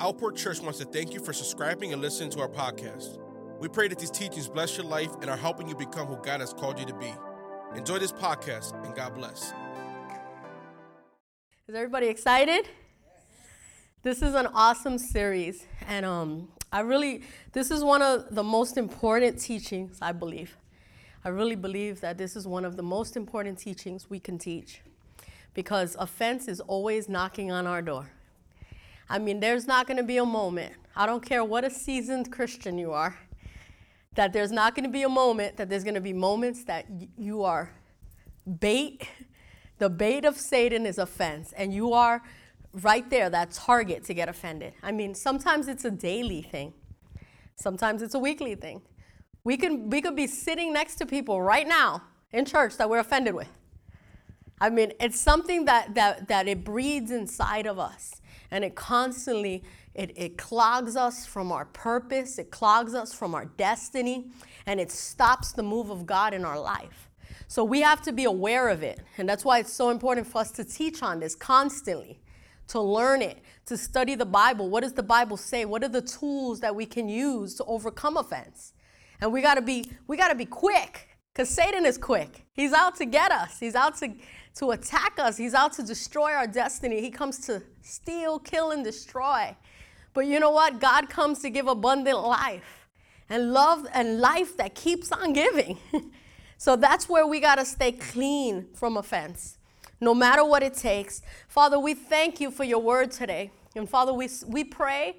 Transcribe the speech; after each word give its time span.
Outport 0.00 0.34
Church 0.34 0.60
wants 0.60 0.78
to 0.78 0.86
thank 0.86 1.12
you 1.12 1.20
for 1.20 1.34
subscribing 1.34 1.92
and 1.92 2.00
listening 2.00 2.30
to 2.30 2.40
our 2.40 2.48
podcast. 2.48 3.18
We 3.60 3.68
pray 3.68 3.86
that 3.88 3.98
these 3.98 4.10
teachings 4.10 4.48
bless 4.48 4.78
your 4.78 4.86
life 4.86 5.10
and 5.20 5.28
are 5.28 5.36
helping 5.36 5.68
you 5.68 5.74
become 5.74 6.06
who 6.06 6.16
God 6.22 6.40
has 6.40 6.54
called 6.54 6.78
you 6.78 6.86
to 6.86 6.94
be. 6.94 7.12
Enjoy 7.76 7.98
this 7.98 8.10
podcast 8.10 8.82
and 8.82 8.96
God 8.96 9.14
bless. 9.14 9.52
Is 11.68 11.74
everybody 11.74 12.06
excited? 12.06 12.66
This 14.02 14.22
is 14.22 14.34
an 14.34 14.46
awesome 14.54 14.96
series, 14.96 15.66
and 15.86 16.06
um, 16.06 16.48
I 16.72 16.80
really, 16.80 17.20
this 17.52 17.70
is 17.70 17.84
one 17.84 18.00
of 18.00 18.34
the 18.34 18.42
most 18.42 18.78
important 18.78 19.38
teachings, 19.38 19.98
I 20.00 20.12
believe. 20.12 20.56
I 21.26 21.28
really 21.28 21.56
believe 21.56 22.00
that 22.00 22.16
this 22.16 22.36
is 22.36 22.48
one 22.48 22.64
of 22.64 22.78
the 22.78 22.82
most 22.82 23.18
important 23.18 23.58
teachings 23.58 24.08
we 24.08 24.18
can 24.18 24.38
teach 24.38 24.80
because 25.52 25.94
offense 25.98 26.48
is 26.48 26.60
always 26.60 27.06
knocking 27.06 27.52
on 27.52 27.66
our 27.66 27.82
door. 27.82 28.08
I 29.10 29.18
mean, 29.18 29.40
there's 29.40 29.66
not 29.66 29.88
going 29.88 29.96
to 29.96 30.04
be 30.04 30.18
a 30.18 30.24
moment, 30.24 30.72
I 30.94 31.04
don't 31.04 31.24
care 31.24 31.42
what 31.42 31.64
a 31.64 31.70
seasoned 31.70 32.30
Christian 32.30 32.78
you 32.78 32.92
are, 32.92 33.18
that 34.14 34.32
there's 34.32 34.52
not 34.52 34.76
going 34.76 34.84
to 34.84 34.90
be 34.90 35.02
a 35.02 35.08
moment, 35.08 35.56
that 35.56 35.68
there's 35.68 35.82
going 35.82 35.96
to 35.96 36.00
be 36.00 36.12
moments 36.12 36.62
that 36.64 36.88
y- 36.88 37.08
you 37.18 37.42
are 37.42 37.72
bait. 38.60 39.08
The 39.78 39.90
bait 39.90 40.24
of 40.24 40.36
Satan 40.36 40.86
is 40.86 40.98
offense, 40.98 41.52
and 41.56 41.74
you 41.74 41.92
are 41.92 42.22
right 42.72 43.08
there, 43.10 43.28
that 43.30 43.50
target 43.50 44.04
to 44.04 44.14
get 44.14 44.28
offended. 44.28 44.74
I 44.80 44.92
mean, 44.92 45.16
sometimes 45.16 45.66
it's 45.66 45.84
a 45.84 45.90
daily 45.90 46.42
thing, 46.42 46.72
sometimes 47.56 48.02
it's 48.02 48.14
a 48.14 48.18
weekly 48.20 48.54
thing. 48.54 48.80
We, 49.42 49.56
can, 49.56 49.90
we 49.90 50.02
could 50.02 50.14
be 50.14 50.28
sitting 50.28 50.72
next 50.72 50.96
to 50.96 51.06
people 51.06 51.42
right 51.42 51.66
now 51.66 52.02
in 52.30 52.44
church 52.44 52.76
that 52.76 52.88
we're 52.88 52.98
offended 52.98 53.34
with. 53.34 53.48
I 54.60 54.70
mean, 54.70 54.92
it's 55.00 55.18
something 55.18 55.64
that, 55.64 55.94
that, 55.94 56.28
that 56.28 56.46
it 56.46 56.62
breeds 56.62 57.10
inside 57.10 57.66
of 57.66 57.78
us, 57.78 58.19
and 58.50 58.64
it 58.64 58.74
constantly 58.74 59.62
it, 59.94 60.12
it 60.16 60.38
clogs 60.38 60.96
us 60.96 61.26
from 61.26 61.50
our 61.50 61.64
purpose, 61.64 62.38
it 62.38 62.50
clogs 62.50 62.94
us 62.94 63.12
from 63.12 63.34
our 63.34 63.46
destiny, 63.46 64.30
and 64.66 64.80
it 64.80 64.90
stops 64.90 65.52
the 65.52 65.62
move 65.62 65.90
of 65.90 66.06
God 66.06 66.32
in 66.32 66.44
our 66.44 66.60
life. 66.60 67.10
So 67.48 67.64
we 67.64 67.80
have 67.80 68.00
to 68.02 68.12
be 68.12 68.24
aware 68.24 68.68
of 68.68 68.82
it. 68.84 69.00
And 69.18 69.28
that's 69.28 69.44
why 69.44 69.58
it's 69.58 69.72
so 69.72 69.90
important 69.90 70.26
for 70.26 70.38
us 70.38 70.52
to 70.52 70.64
teach 70.64 71.02
on 71.02 71.18
this 71.18 71.34
constantly, 71.34 72.20
to 72.68 72.80
learn 72.80 73.22
it, 73.22 73.38
to 73.66 73.76
study 73.76 74.14
the 74.14 74.26
Bible. 74.26 74.70
What 74.70 74.82
does 74.82 74.92
the 74.92 75.02
Bible 75.02 75.36
say? 75.36 75.64
What 75.64 75.82
are 75.82 75.88
the 75.88 76.02
tools 76.02 76.60
that 76.60 76.74
we 76.74 76.86
can 76.86 77.08
use 77.08 77.56
to 77.56 77.64
overcome 77.64 78.16
offense? 78.16 78.72
And 79.20 79.32
we 79.32 79.42
gotta 79.42 79.62
be, 79.62 79.90
we 80.06 80.16
gotta 80.16 80.36
be 80.36 80.46
quick, 80.46 81.08
because 81.32 81.48
Satan 81.48 81.84
is 81.84 81.98
quick. 81.98 82.46
He's 82.52 82.72
out 82.72 82.94
to 82.96 83.04
get 83.04 83.32
us. 83.32 83.58
He's 83.58 83.74
out 83.74 83.96
to, 83.98 84.12
to 84.56 84.72
attack 84.72 85.18
us. 85.18 85.36
He's 85.36 85.54
out 85.54 85.72
to 85.74 85.82
destroy 85.82 86.32
our 86.32 86.46
destiny. 86.46 87.00
He 87.00 87.10
comes 87.10 87.38
to 87.46 87.62
steal, 87.82 88.38
kill, 88.38 88.70
and 88.72 88.84
destroy. 88.84 89.56
But 90.12 90.26
you 90.26 90.40
know 90.40 90.50
what? 90.50 90.80
God 90.80 91.08
comes 91.08 91.40
to 91.40 91.50
give 91.50 91.66
abundant 91.66 92.18
life 92.20 92.88
and 93.28 93.52
love 93.52 93.86
and 93.94 94.20
life 94.20 94.56
that 94.56 94.74
keeps 94.74 95.12
on 95.12 95.32
giving. 95.32 95.78
so 96.58 96.76
that's 96.76 97.08
where 97.08 97.26
we 97.26 97.40
got 97.40 97.56
to 97.56 97.64
stay 97.64 97.92
clean 97.92 98.66
from 98.74 98.96
offense, 98.96 99.58
no 100.00 100.14
matter 100.14 100.44
what 100.44 100.62
it 100.62 100.74
takes. 100.74 101.22
Father, 101.48 101.78
we 101.78 101.94
thank 101.94 102.40
you 102.40 102.50
for 102.50 102.64
your 102.64 102.80
word 102.80 103.12
today. 103.12 103.52
And 103.76 103.88
Father, 103.88 104.12
we, 104.12 104.28
we 104.46 104.64
pray 104.64 105.16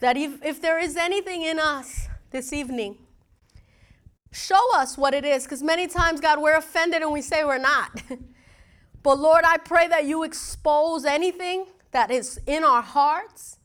that 0.00 0.16
if, 0.16 0.42
if 0.42 0.62
there 0.62 0.78
is 0.78 0.96
anything 0.96 1.42
in 1.42 1.58
us 1.58 2.08
this 2.30 2.52
evening, 2.52 2.96
show 4.32 4.74
us 4.74 4.96
what 4.96 5.12
it 5.12 5.26
is. 5.26 5.44
Because 5.44 5.62
many 5.62 5.86
times, 5.86 6.20
God, 6.20 6.40
we're 6.40 6.56
offended 6.56 7.02
and 7.02 7.12
we 7.12 7.20
say 7.20 7.44
we're 7.44 7.58
not. 7.58 8.02
but 9.02 9.18
Lord, 9.18 9.44
I 9.46 9.56
pray 9.56 9.88
that 9.88 10.04
you 10.04 10.22
expose 10.22 11.04
anything 11.04 11.66
that 11.92 12.10
is 12.10 12.40
in 12.46 12.64
our 12.64 12.82
hearts 12.82 13.58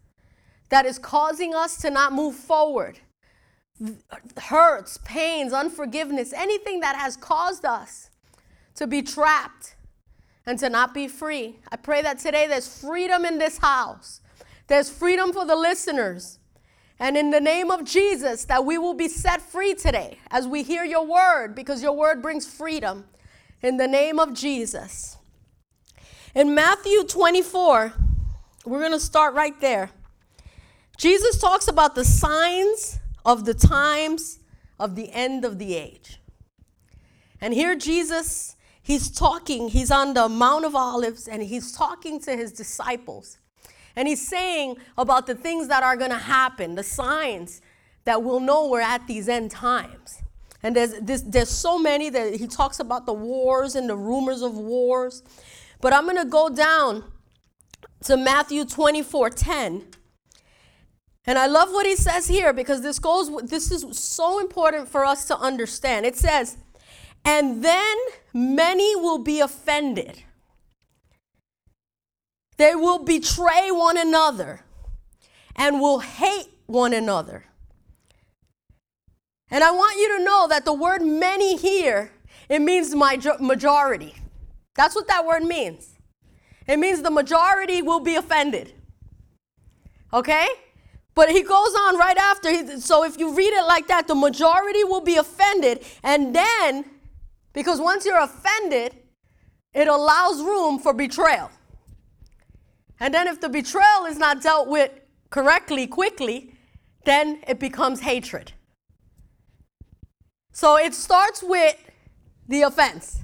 that 0.69 0.86
is 0.86 0.97
causing 0.97 1.53
us 1.53 1.77
to 1.77 1.89
not 1.89 2.14
move 2.14 2.36
forward. 2.36 3.00
Hurts, 4.38 4.97
pains, 5.03 5.53
unforgiveness, 5.53 6.33
anything 6.33 6.80
that 6.80 6.95
has 6.95 7.17
caused 7.17 7.65
us 7.65 8.09
to 8.76 8.87
be 8.87 9.02
trapped 9.02 9.76
and 10.45 10.58
to 10.59 10.70
not 10.70 10.93
be 10.93 11.08
free. 11.08 11.59
I 11.71 11.76
pray 11.76 12.02
that 12.02 12.20
today 12.20 12.48
there's 12.48 12.67
freedom 12.67 13.26
in 13.26 13.38
this 13.38 13.58
house. 13.58 14.21
There's 14.67 14.89
freedom 14.89 15.33
for 15.33 15.45
the 15.45 15.55
listeners. 15.55 16.39
And 16.99 17.17
in 17.17 17.32
the 17.32 17.42
name 17.42 17.71
of 17.71 17.83
Jesus, 17.83 18.45
that 18.45 18.64
we 18.64 18.77
will 18.77 18.93
be 18.93 19.09
set 19.09 19.42
free 19.42 19.73
today 19.73 20.17
as 20.32 20.48
we 20.48 20.64
hear 20.64 20.86
your 20.86 21.05
word, 21.05 21.54
because 21.54 21.83
your 21.83 21.92
word 21.92 22.21
brings 22.21 22.48
freedom. 22.48 23.05
In 23.61 23.77
the 23.77 23.88
name 23.88 24.20
of 24.20 24.33
Jesus. 24.33 25.17
In 26.35 26.53
Matthew 26.53 27.05
24, 27.05 27.93
we're 28.65 28.79
going 28.79 28.91
to 28.91 28.99
start 28.99 29.35
right 29.35 29.57
there. 29.61 29.91
Jesus 30.97 31.39
talks 31.39 31.69
about 31.69 31.95
the 31.95 32.03
signs 32.03 32.99
of 33.23 33.45
the 33.45 33.53
times 33.53 34.39
of 34.77 34.97
the 34.97 35.09
end 35.13 35.45
of 35.45 35.59
the 35.59 35.77
age. 35.77 36.19
And 37.39 37.53
here, 37.53 37.73
Jesus, 37.73 38.57
he's 38.83 39.09
talking, 39.09 39.69
he's 39.69 39.89
on 39.89 40.13
the 40.13 40.27
Mount 40.27 40.65
of 40.65 40.75
Olives, 40.75 41.25
and 41.29 41.41
he's 41.41 41.71
talking 41.71 42.19
to 42.23 42.35
his 42.35 42.52
disciples. 42.52 43.37
And 43.95 44.05
he's 44.05 44.27
saying 44.27 44.75
about 44.97 45.27
the 45.27 45.35
things 45.35 45.69
that 45.69 45.83
are 45.83 45.95
going 45.95 46.11
to 46.11 46.17
happen, 46.17 46.75
the 46.75 46.83
signs 46.83 47.61
that 48.03 48.21
we'll 48.23 48.41
know 48.41 48.67
we're 48.67 48.81
at 48.81 49.07
these 49.07 49.29
end 49.29 49.52
times. 49.52 50.21
And 50.65 50.75
there's, 50.75 50.99
this, 50.99 51.21
there's 51.21 51.49
so 51.49 51.77
many 51.77 52.09
that 52.09 52.35
he 52.35 52.47
talks 52.47 52.79
about 52.79 53.05
the 53.05 53.13
wars 53.13 53.75
and 53.75 53.87
the 53.87 53.95
rumors 53.95 54.41
of 54.41 54.57
wars. 54.57 55.23
But 55.81 55.93
I'm 55.93 56.05
going 56.05 56.17
to 56.17 56.25
go 56.25 56.49
down 56.49 57.03
to 58.03 58.17
Matthew 58.17 58.65
24 58.65 59.30
10. 59.30 59.83
And 61.27 61.39
I 61.39 61.47
love 61.47 61.71
what 61.71 61.86
he 61.86 61.95
says 61.95 62.27
here 62.27 62.53
because 62.53 62.81
this 62.81 62.99
goes 62.99 63.30
this 63.49 63.71
is 63.71 63.97
so 63.97 64.39
important 64.39 64.87
for 64.87 65.03
us 65.03 65.25
to 65.25 65.37
understand. 65.37 66.05
It 66.05 66.15
says, 66.15 66.58
"And 67.23 67.64
then 67.64 67.97
many 68.31 68.95
will 68.95 69.17
be 69.17 69.39
offended. 69.39 70.23
They 72.58 72.75
will 72.75 72.99
betray 72.99 73.71
one 73.71 73.97
another 73.97 74.65
and 75.55 75.81
will 75.81 75.99
hate 75.99 76.52
one 76.67 76.93
another." 76.93 77.45
And 79.49 79.64
I 79.64 79.71
want 79.71 79.97
you 79.97 80.17
to 80.17 80.23
know 80.23 80.47
that 80.47 80.64
the 80.64 80.73
word 80.73 81.02
many 81.02 81.55
here, 81.58 82.11
it 82.49 82.61
means 82.61 82.93
majority. 82.93 84.15
That's 84.75 84.95
what 84.95 85.08
that 85.08 85.25
word 85.25 85.43
means. 85.43 85.95
It 86.67 86.77
means 86.77 87.02
the 87.02 87.11
majority 87.11 87.81
will 87.81 87.99
be 87.99 88.15
offended. 88.15 88.73
Okay? 90.13 90.47
But 91.13 91.30
he 91.30 91.43
goes 91.43 91.73
on 91.75 91.97
right 91.97 92.17
after. 92.17 92.80
So 92.80 93.03
if 93.03 93.17
you 93.17 93.33
read 93.33 93.53
it 93.53 93.65
like 93.65 93.87
that, 93.87 94.08
the 94.08 94.15
majority 94.15 94.83
will 94.83 95.02
be 95.02 95.15
offended. 95.15 95.83
And 96.03 96.35
then, 96.35 96.85
because 97.53 97.80
once 97.80 98.05
you're 98.05 98.21
offended, 98.21 98.95
it 99.73 99.87
allows 99.87 100.41
room 100.41 100.80
for 100.80 100.93
betrayal. 100.93 101.52
And 102.99 103.14
then 103.14 103.27
if 103.27 103.39
the 103.39 103.49
betrayal 103.49 104.05
is 104.08 104.17
not 104.17 104.41
dealt 104.41 104.67
with 104.67 104.91
correctly, 105.30 105.87
quickly, 105.87 106.53
then 107.05 107.41
it 107.47 107.59
becomes 107.59 108.02
hatred. 108.02 108.53
So 110.52 110.77
it 110.77 110.93
starts 110.93 111.43
with 111.43 111.77
the 112.47 112.61
offense. 112.64 113.19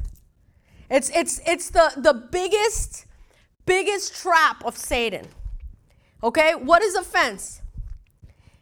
It's, 0.91 1.09
it's, 1.11 1.39
it's 1.47 1.69
the, 1.69 1.93
the 1.95 2.13
biggest, 2.13 3.05
biggest 3.65 4.13
trap 4.13 4.63
of 4.65 4.75
Satan. 4.75 5.25
Okay? 6.21 6.53
What 6.53 6.83
is 6.83 6.95
offense? 6.95 7.61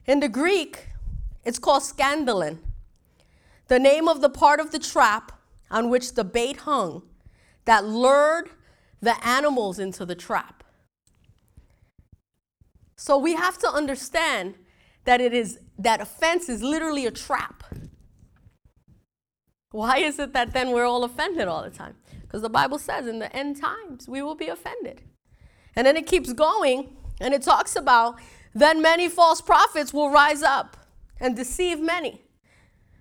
In 0.06 0.20
the 0.20 0.30
Greek, 0.30 0.90
it's 1.44 1.58
called 1.58 1.82
scandalon, 1.82 2.60
the 3.68 3.80
name 3.80 4.08
of 4.08 4.22
the 4.22 4.30
part 4.30 4.60
of 4.60 4.72
the 4.72 4.78
trap 4.78 5.32
on 5.72 5.90
which 5.90 6.14
the 6.14 6.24
bait 6.24 6.58
hung 6.58 7.02
that 7.66 7.86
lured 7.86 8.52
the 9.02 9.16
animals 9.26 9.80
into 9.80 10.06
the 10.06 10.16
trap. 10.16 10.64
So 12.96 13.18
we 13.18 13.34
have 13.34 13.58
to 13.60 13.68
understand 13.68 14.54
that 15.06 15.20
it 15.20 15.34
is 15.34 15.60
that 15.80 16.02
offense 16.02 16.48
is 16.50 16.62
literally 16.62 17.08
a 17.08 17.12
trap. 17.12 17.64
Why 19.72 19.98
is 19.98 20.20
it 20.20 20.34
that 20.34 20.54
then 20.54 20.72
we're 20.72 20.86
all 20.86 21.04
offended 21.04 21.48
all 21.48 21.64
the 21.64 21.70
time? 21.70 21.96
Because 22.30 22.44
the 22.44 22.50
Bible 22.50 22.78
says 22.78 23.08
in 23.08 23.18
the 23.18 23.36
end 23.36 23.60
times 23.60 24.08
we 24.08 24.22
will 24.22 24.36
be 24.36 24.50
offended. 24.50 25.02
And 25.76 25.88
then 25.88 25.98
it 25.98 26.06
keeps 26.06 26.32
going 26.32 26.96
and 27.20 27.34
it 27.34 27.42
talks 27.42 27.76
about 27.76 28.20
then 28.54 28.84
many 28.84 29.10
false 29.10 29.42
prophets 29.42 29.92
will 29.92 30.12
rise 30.12 30.44
up 30.44 30.78
and 31.20 31.36
deceive 31.36 31.80
many. 31.80 32.22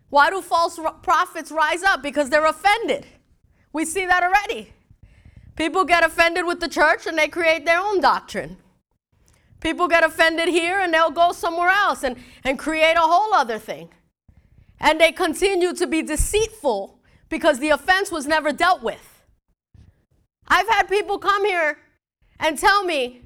Why 0.08 0.30
do 0.30 0.40
false 0.40 0.80
prophets 1.02 1.52
rise 1.52 1.82
up? 1.82 2.02
Because 2.02 2.30
they're 2.30 2.46
offended. 2.46 3.06
We 3.70 3.84
see 3.84 4.06
that 4.06 4.22
already. 4.22 4.72
People 5.56 5.84
get 5.84 6.02
offended 6.02 6.46
with 6.46 6.60
the 6.60 6.68
church 6.68 7.06
and 7.06 7.18
they 7.18 7.28
create 7.28 7.66
their 7.66 7.80
own 7.80 8.00
doctrine. 8.00 8.56
People 9.60 9.88
get 9.88 10.04
offended 10.04 10.48
here 10.48 10.78
and 10.80 10.94
they'll 10.94 11.10
go 11.10 11.32
somewhere 11.32 11.68
else 11.68 12.02
and, 12.02 12.16
and 12.44 12.58
create 12.58 12.94
a 12.94 13.00
whole 13.00 13.34
other 13.34 13.58
thing. 13.58 13.90
And 14.80 14.98
they 14.98 15.12
continue 15.12 15.74
to 15.74 15.86
be 15.86 16.00
deceitful 16.00 16.98
because 17.28 17.58
the 17.58 17.70
offense 17.70 18.10
was 18.10 18.26
never 18.26 18.52
dealt 18.52 18.82
with. 18.82 19.07
I've 20.48 20.68
had 20.68 20.88
people 20.88 21.18
come 21.18 21.44
here 21.44 21.78
and 22.40 22.58
tell 22.58 22.84
me 22.84 23.22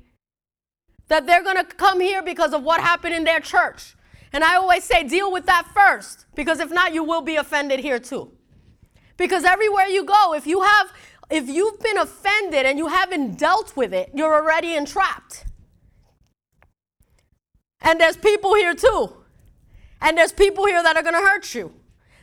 that 1.09 1.27
they're 1.27 1.43
going 1.43 1.57
to 1.57 1.65
come 1.65 2.01
here 2.01 2.23
because 2.23 2.53
of 2.53 2.63
what 2.63 2.81
happened 2.81 3.15
in 3.15 3.25
their 3.25 3.41
church. 3.41 3.95
And 4.33 4.43
I 4.43 4.57
always 4.57 4.85
say, 4.85 5.05
deal 5.05 5.31
with 5.31 5.47
that 5.47 5.69
first, 5.75 6.27
because 6.35 6.59
if 6.59 6.71
not, 6.71 6.95
you 6.95 7.05
will 7.05 7.21
be 7.21 7.37
offended 7.37 7.81
here 7.81 7.99
too. 7.99 8.33
Because 9.17 9.45
everywhere 9.45 9.87
you 9.87 10.05
go, 10.05 10.35
if 10.35 10.47
you 10.47 10.63
have 10.63 10.93
if 11.33 11.49
you've 11.49 11.81
been 11.81 11.97
offended 11.97 12.67
and 12.67 12.79
you 12.79 12.89
haven't 12.89 13.39
dealt 13.39 13.75
with 13.75 13.95
it, 13.95 14.11
you're 14.15 14.35
already 14.35 14.75
entrapped. 14.75 15.47
And 17.81 17.99
there's 17.99 18.19
people 18.19 18.55
here 18.55 18.75
too. 18.75 19.17
And 20.03 20.19
there's 20.19 20.33
people 20.33 20.67
here 20.67 20.83
that 20.83 20.95
are 20.95 21.03
going 21.03 21.15
to 21.15 21.21
hurt 21.21 21.55
you. 21.55 21.73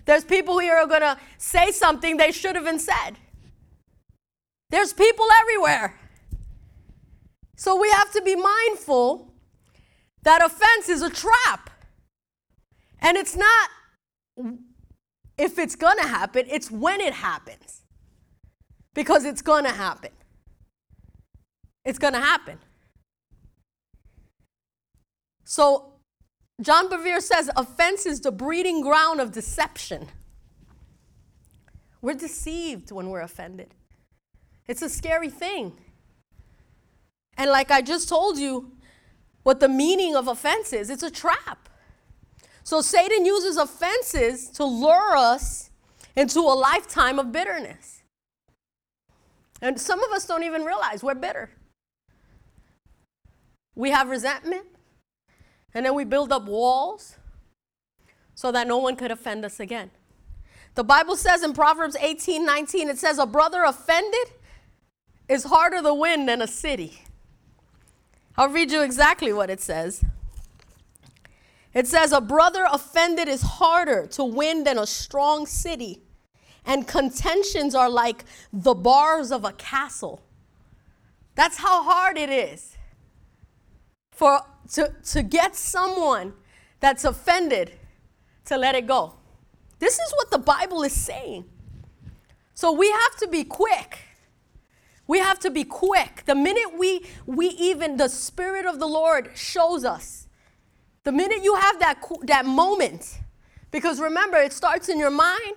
There's 0.06 0.24
people 0.24 0.60
here 0.60 0.76
are 0.76 0.86
going 0.86 1.02
to 1.02 1.18
say 1.40 1.72
something 1.72 2.18
they 2.18 2.32
should 2.32 2.56
have 2.56 2.66
been 2.66 2.80
said. 2.80 3.18
There's 4.70 4.94
people 4.94 5.26
everywhere. 5.42 6.00
So 7.56 7.80
we 7.80 7.90
have 7.90 8.12
to 8.14 8.22
be 8.22 8.36
mindful 8.36 9.34
that 10.24 10.44
offense 10.44 10.90
is 10.90 11.02
a 11.02 11.10
trap. 11.10 11.70
And 13.02 13.18
it's 13.18 13.36
not 13.36 13.70
if 15.40 15.58
it's 15.58 15.76
to 15.98 16.08
happen, 16.08 16.46
it's 16.50 16.70
when 16.70 17.00
it 17.00 17.14
happens 17.14 17.82
because 18.94 19.24
it's 19.24 19.42
to 19.64 19.72
happen. 19.72 20.12
It's 21.86 21.98
to 22.14 22.20
happen. 22.20 22.60
So, 25.46 25.94
John 26.62 26.90
Bevere 26.90 27.22
says 27.22 27.50
offense 27.56 28.06
is 28.06 28.20
the 28.20 28.32
breeding 28.32 28.82
ground 28.82 29.22
of 29.22 29.32
deception. 29.32 30.10
We're 32.02 32.16
deceived 32.16 32.92
when 32.92 33.10
we're 33.10 33.22
offended. 33.22 33.74
It's 34.70 34.84
a 34.84 34.88
scary 34.88 35.32
thing. 35.32 35.74
And 37.36 37.50
like 37.50 37.72
I 37.72 37.82
just 37.82 38.08
told 38.08 38.38
you, 38.38 38.72
what 39.42 39.60
the 39.60 39.68
meaning 39.68 40.16
of 40.16 40.28
offense 40.28 40.74
is 40.74 40.92
it's 40.92 41.02
a 41.02 41.10
trap. 41.10 41.68
So 42.64 42.80
Satan 42.80 43.26
uses 43.26 43.58
offenses 43.58 44.48
to 44.52 44.64
lure 44.64 45.18
us 45.18 45.72
into 46.16 46.40
a 46.42 46.54
lifetime 46.54 47.18
of 47.18 47.32
bitterness. 47.32 48.04
And 49.60 49.82
some 49.82 50.04
of 50.04 50.12
us 50.12 50.28
don't 50.28 50.44
even 50.44 50.64
realize 50.64 51.04
we're 51.04 51.16
bitter. 51.16 51.50
We 53.74 53.90
have 53.90 54.08
resentment, 54.10 54.68
and 55.74 55.84
then 55.84 55.96
we 55.96 56.04
build 56.04 56.32
up 56.32 56.46
walls 56.46 57.16
so 58.36 58.52
that 58.52 58.68
no 58.68 58.78
one 58.78 58.96
could 58.96 59.10
offend 59.10 59.44
us 59.46 59.60
again. 59.60 59.90
The 60.76 60.84
Bible 60.84 61.16
says 61.16 61.42
in 61.42 61.54
Proverbs 61.54 61.96
18 62.00 62.46
19, 62.46 62.90
it 62.90 63.00
says, 63.00 63.18
A 63.18 63.26
brother 63.26 63.64
offended 63.64 64.34
is 65.30 65.46
harder 65.46 65.82
to 65.82 65.94
win 65.94 66.26
than 66.26 66.42
a 66.42 66.48
city. 66.48 67.04
I'll 68.36 68.50
read 68.50 68.72
you 68.72 68.82
exactly 68.82 69.32
what 69.32 69.50
it 69.50 69.62
says. 69.62 70.04
It 71.74 71.88
says, 71.88 72.12
A 72.12 72.20
brother 72.20 72.66
offended 72.70 73.28
is 73.30 73.42
harder 73.42 74.08
to 74.08 74.24
win 74.24 74.64
than 74.66 74.78
a 74.78 74.88
strong 74.88 75.46
city 75.46 76.02
and 76.66 76.88
contentions 76.88 77.74
are 77.74 77.90
like 77.90 78.26
the 78.54 78.74
bars 78.74 79.32
of 79.32 79.44
a 79.44 79.52
castle. 79.54 80.22
That's 81.36 81.58
how 81.58 81.84
hard 81.84 82.18
it 82.18 82.30
is 82.30 82.78
for 84.12 84.42
to, 84.74 84.94
to 85.06 85.24
get 85.24 85.56
someone 85.56 86.34
that's 86.80 87.06
offended 87.06 87.72
to 88.46 88.58
let 88.58 88.76
it 88.76 88.86
go. 88.86 89.16
This 89.80 89.96
is 89.96 90.14
what 90.16 90.30
the 90.32 90.38
Bible 90.38 90.84
is 90.84 90.94
saying. 90.94 91.46
So 92.54 92.72
we 92.72 92.92
have 92.92 93.16
to 93.18 93.28
be 93.28 93.44
quick. 93.44 94.00
We 95.10 95.18
have 95.18 95.40
to 95.40 95.50
be 95.50 95.64
quick. 95.64 96.22
The 96.28 96.36
minute 96.36 96.78
we 96.78 97.04
we 97.26 97.48
even 97.70 97.98
the 97.98 98.08
spirit 98.08 98.68
of 98.68 98.78
the 98.78 98.86
Lord 98.86 99.32
shows 99.34 99.84
us. 99.84 100.28
The 101.04 101.12
minute 101.12 101.44
you 101.44 101.56
have 101.56 101.80
that 101.80 101.98
that 102.28 102.46
moment 102.46 103.18
because 103.72 104.00
remember 104.00 104.38
it 104.38 104.54
starts 104.54 104.88
in 104.88 105.00
your 105.00 105.10
mind 105.10 105.56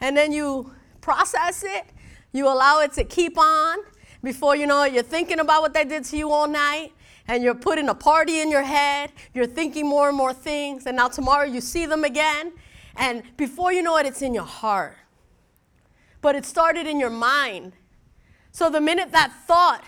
and 0.00 0.16
then 0.16 0.32
you 0.32 0.74
process 1.00 1.62
it, 1.62 1.84
you 2.32 2.48
allow 2.48 2.80
it 2.80 2.92
to 2.94 3.04
keep 3.04 3.38
on. 3.38 3.78
Before 4.24 4.56
you 4.56 4.66
know 4.66 4.82
it, 4.82 4.92
you're 4.92 5.04
thinking 5.04 5.38
about 5.38 5.62
what 5.62 5.72
they 5.72 5.84
did 5.84 6.02
to 6.06 6.16
you 6.16 6.32
all 6.32 6.48
night, 6.48 6.90
and 7.28 7.44
you're 7.44 7.54
putting 7.54 7.88
a 7.88 7.94
party 7.94 8.40
in 8.40 8.50
your 8.50 8.64
head, 8.64 9.12
you're 9.34 9.46
thinking 9.46 9.86
more 9.86 10.08
and 10.08 10.16
more 10.16 10.32
things, 10.32 10.86
and 10.86 10.96
now 10.96 11.06
tomorrow 11.06 11.44
you 11.44 11.60
see 11.60 11.86
them 11.86 12.02
again, 12.02 12.52
and 12.96 13.22
before 13.36 13.72
you 13.72 13.82
know 13.82 13.96
it, 13.98 14.06
it's 14.06 14.22
in 14.22 14.34
your 14.34 14.50
heart. 14.60 14.96
But 16.22 16.34
it 16.34 16.44
started 16.44 16.88
in 16.88 16.98
your 16.98 17.10
mind. 17.10 17.74
So 18.54 18.70
the 18.70 18.80
minute 18.80 19.10
that 19.10 19.32
thought, 19.48 19.84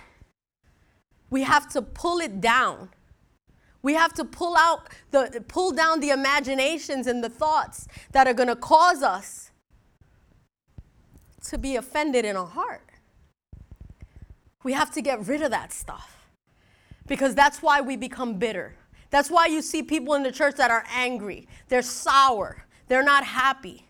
we 1.31 1.45
have 1.45 1.69
to 1.71 1.81
pull 1.81 2.19
it 2.19 2.41
down. 2.41 2.91
We 3.81 3.95
have 3.95 4.13
to 4.15 4.25
pull 4.25 4.57
out 4.57 4.89
the 5.13 5.45
pull 5.47 5.71
down 5.71 6.01
the 6.01 6.11
imaginations 6.11 7.07
and 7.07 7.23
the 7.23 7.29
thoughts 7.29 7.87
that 8.11 8.27
are 8.27 8.35
going 8.35 8.49
to 8.49 8.57
cause 8.57 9.05
us 9.05 9.53
to 11.45 11.59
be 11.59 11.77
offended 11.77 12.25
in 12.25 12.37
our 12.37 12.47
heart. 12.47 12.91
We 14.65 14.73
have 14.73 14.91
to 14.95 15.01
get 15.01 15.25
rid 15.29 15.43
of 15.43 15.53
that 15.53 15.73
stuff 15.73 16.27
because 17.07 17.37
that's 17.37 17.63
why 17.63 17.81
we 17.81 17.97
become 17.97 18.35
bitter. 18.35 18.75
That's 19.11 19.31
why 19.31 19.47
you 19.47 19.63
see 19.63 19.85
people 19.85 20.15
in 20.15 20.25
the 20.25 20.33
church 20.33 20.57
that 20.57 20.73
are 20.73 20.85
angry, 20.91 21.47
they're 21.69 21.83
sour, 21.83 22.67
they're 22.89 23.05
not 23.05 23.23
happy. 23.23 23.86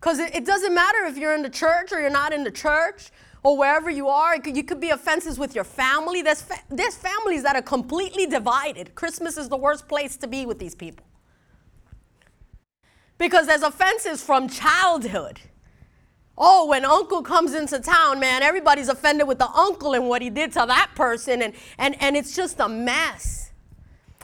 Because 0.00 0.18
it, 0.18 0.46
doesn't 0.46 0.74
matter 0.74 1.04
if 1.04 1.18
you're 1.18 1.34
in 1.34 1.42
the 1.42 1.50
church 1.50 1.92
or 1.92 2.00
you're 2.00 2.08
not 2.08 2.32
in 2.32 2.42
the 2.42 2.50
church 2.50 3.10
or 3.42 3.58
wherever 3.58 3.90
you 3.90 4.08
are. 4.08 4.38
Could, 4.38 4.56
you 4.56 4.64
could 4.64 4.80
be 4.80 4.88
offenses 4.88 5.38
with 5.38 5.54
your 5.54 5.64
family. 5.64 6.22
There's, 6.22 6.40
fa- 6.40 6.62
there's 6.70 6.94
families 6.94 7.42
that 7.42 7.54
are 7.54 7.62
completely 7.62 8.26
divided. 8.26 8.94
Christmas 8.94 9.36
is 9.36 9.50
the 9.50 9.58
worst 9.58 9.88
place 9.88 10.16
to 10.16 10.26
be 10.26 10.46
with 10.46 10.58
these 10.58 10.74
people. 10.74 11.04
Because 13.18 13.46
there's 13.46 13.62
offenses 13.62 14.22
from 14.22 14.48
childhood. 14.48 15.38
Oh, 16.38 16.66
when 16.68 16.86
uncle 16.86 17.20
comes 17.20 17.52
into 17.52 17.78
town, 17.78 18.18
man, 18.18 18.42
everybody's 18.42 18.88
offended 18.88 19.28
with 19.28 19.38
the 19.38 19.50
uncle 19.50 19.92
and 19.92 20.08
what 20.08 20.22
he 20.22 20.30
did 20.30 20.52
to 20.52 20.64
that 20.66 20.92
person. 20.94 21.42
And, 21.42 21.52
and, 21.76 21.94
and 22.00 22.16
it's 22.16 22.34
just 22.34 22.58
a 22.58 22.68
mess. 22.70 23.50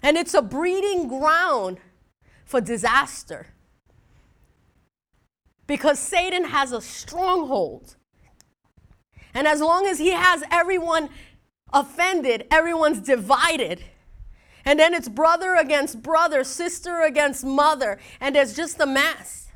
And 0.02 0.16
it's 0.16 0.32
a 0.32 0.40
breeding 0.40 1.08
ground 1.08 1.76
for 2.46 2.62
disaster. 2.62 3.48
Because 5.66 5.98
Satan 5.98 6.44
has 6.44 6.72
a 6.72 6.80
stronghold. 6.80 7.96
And 9.34 9.46
as 9.46 9.60
long 9.60 9.86
as 9.86 9.98
he 9.98 10.12
has 10.12 10.42
everyone 10.50 11.10
offended, 11.72 12.46
everyone's 12.50 13.00
divided. 13.00 13.82
And 14.64 14.80
then 14.80 14.94
it's 14.94 15.08
brother 15.08 15.54
against 15.54 16.02
brother, 16.02 16.42
sister 16.42 17.02
against 17.02 17.44
mother, 17.44 17.98
and 18.20 18.34
there's 18.34 18.54
just 18.56 18.80
a 18.80 18.86
mess. 18.86 19.46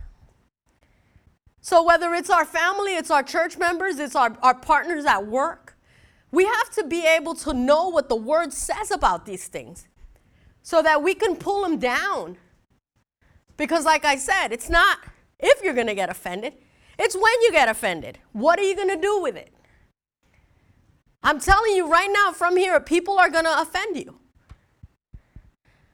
So, 1.60 1.82
whether 1.82 2.14
it's 2.14 2.30
our 2.30 2.44
family, 2.44 2.96
it's 2.96 3.10
our 3.10 3.22
church 3.22 3.58
members, 3.58 3.98
it's 3.98 4.16
our, 4.16 4.36
our 4.42 4.54
partners 4.54 5.04
at 5.04 5.26
work, 5.26 5.76
we 6.30 6.44
have 6.44 6.70
to 6.70 6.84
be 6.84 7.04
able 7.06 7.34
to 7.36 7.52
know 7.52 7.88
what 7.88 8.08
the 8.08 8.16
word 8.16 8.52
says 8.52 8.90
about 8.90 9.26
these 9.26 9.48
things 9.48 9.88
so 10.62 10.80
that 10.82 11.02
we 11.02 11.14
can 11.14 11.36
pull 11.36 11.62
them 11.62 11.78
down. 11.78 12.38
Because, 13.56 13.84
like 13.84 14.04
I 14.04 14.16
said, 14.16 14.52
it's 14.52 14.70
not 14.70 15.00
if 15.42 15.62
you're 15.62 15.74
going 15.74 15.86
to 15.86 15.94
get 15.94 16.10
offended, 16.10 16.54
it's 16.98 17.14
when 17.14 17.42
you 17.42 17.52
get 17.52 17.68
offended. 17.68 18.18
What 18.32 18.58
are 18.58 18.62
you 18.62 18.76
going 18.76 18.88
to 18.88 19.00
do 19.00 19.20
with 19.20 19.36
it? 19.36 19.52
I'm 21.22 21.40
telling 21.40 21.74
you 21.74 21.90
right 21.90 22.10
now 22.12 22.32
from 22.32 22.56
here, 22.56 22.80
people 22.80 23.18
are 23.18 23.30
going 23.30 23.44
to 23.44 23.60
offend 23.60 23.96
you. 23.96 24.18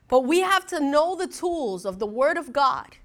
But 0.07 0.21
we 0.21 0.39
have 0.41 0.65
to 0.67 0.79
know 0.79 1.15
the 1.15 1.27
tools 1.27 1.85
of 1.85 1.99
the 1.99 2.05
Word 2.05 2.37
of 2.37 2.53
God 2.53 2.97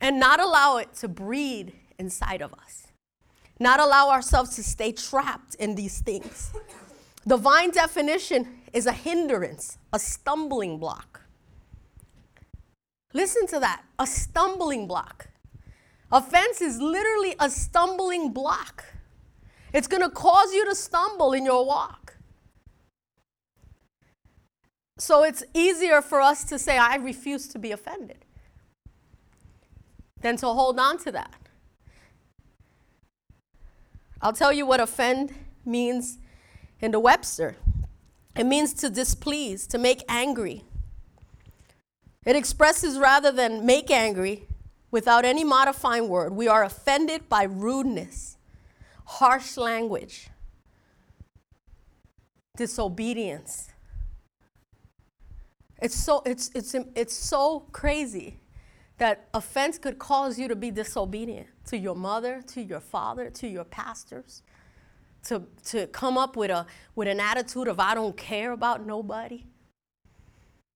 and 0.00 0.20
not 0.20 0.40
allow 0.40 0.76
it 0.76 0.94
to 0.96 1.08
breed 1.08 1.72
inside 1.98 2.42
of 2.42 2.52
us. 2.54 2.86
Not 3.58 3.80
allow 3.80 4.10
ourselves 4.10 4.54
to 4.56 4.62
stay 4.62 4.92
trapped 4.92 5.56
in 5.56 5.74
these 5.74 6.00
things. 6.00 6.52
Divine 7.26 7.72
definition 7.72 8.60
is 8.72 8.86
a 8.86 8.92
hindrance, 8.92 9.78
a 9.92 9.98
stumbling 9.98 10.78
block. 10.78 11.22
Listen 13.12 13.46
to 13.48 13.58
that 13.58 13.82
a 13.98 14.06
stumbling 14.06 14.86
block. 14.86 15.28
Offense 16.10 16.60
is 16.60 16.80
literally 16.80 17.34
a 17.38 17.50
stumbling 17.50 18.32
block. 18.32 18.84
It's 19.72 19.86
going 19.86 20.02
to 20.02 20.08
cause 20.08 20.52
you 20.54 20.64
to 20.66 20.74
stumble 20.74 21.32
in 21.32 21.44
your 21.44 21.66
walk. 21.66 22.16
So 24.96 25.22
it's 25.22 25.44
easier 25.54 26.02
for 26.02 26.20
us 26.20 26.44
to 26.44 26.58
say, 26.58 26.78
I 26.78 26.96
refuse 26.96 27.46
to 27.48 27.58
be 27.58 27.70
offended, 27.70 28.24
than 30.20 30.36
to 30.38 30.46
hold 30.46 30.80
on 30.80 30.98
to 30.98 31.12
that. 31.12 31.34
I'll 34.20 34.32
tell 34.32 34.52
you 34.52 34.66
what 34.66 34.80
offend 34.80 35.32
means 35.64 36.18
in 36.80 36.90
the 36.90 36.98
Webster 36.98 37.56
it 38.34 38.44
means 38.44 38.72
to 38.74 38.88
displease, 38.88 39.66
to 39.66 39.78
make 39.78 40.04
angry. 40.08 40.64
It 42.24 42.36
expresses 42.36 42.96
rather 42.98 43.32
than 43.32 43.66
make 43.66 43.90
angry 43.90 44.47
without 44.90 45.24
any 45.24 45.44
modifying 45.44 46.08
word. 46.08 46.32
We 46.32 46.48
are 46.48 46.64
offended 46.64 47.28
by 47.28 47.44
rudeness, 47.44 48.36
harsh 49.04 49.56
language, 49.56 50.28
disobedience. 52.56 53.70
It's 55.80 55.94
so, 55.94 56.22
it's, 56.26 56.50
it's, 56.54 56.74
it's 56.94 57.14
so 57.14 57.60
crazy 57.72 58.40
that 58.98 59.28
offense 59.32 59.78
could 59.78 59.98
cause 59.98 60.38
you 60.38 60.48
to 60.48 60.56
be 60.56 60.70
disobedient 60.70 61.46
to 61.66 61.78
your 61.78 61.94
mother, 61.94 62.42
to 62.48 62.62
your 62.62 62.80
father, 62.80 63.30
to 63.30 63.46
your 63.46 63.64
pastors, 63.64 64.42
to, 65.24 65.42
to 65.66 65.86
come 65.88 66.18
up 66.18 66.36
with, 66.36 66.50
a, 66.50 66.66
with 66.96 67.06
an 67.06 67.20
attitude 67.20 67.68
of, 67.68 67.78
I 67.78 67.94
don't 67.94 68.16
care 68.16 68.50
about 68.52 68.84
nobody. 68.84 69.44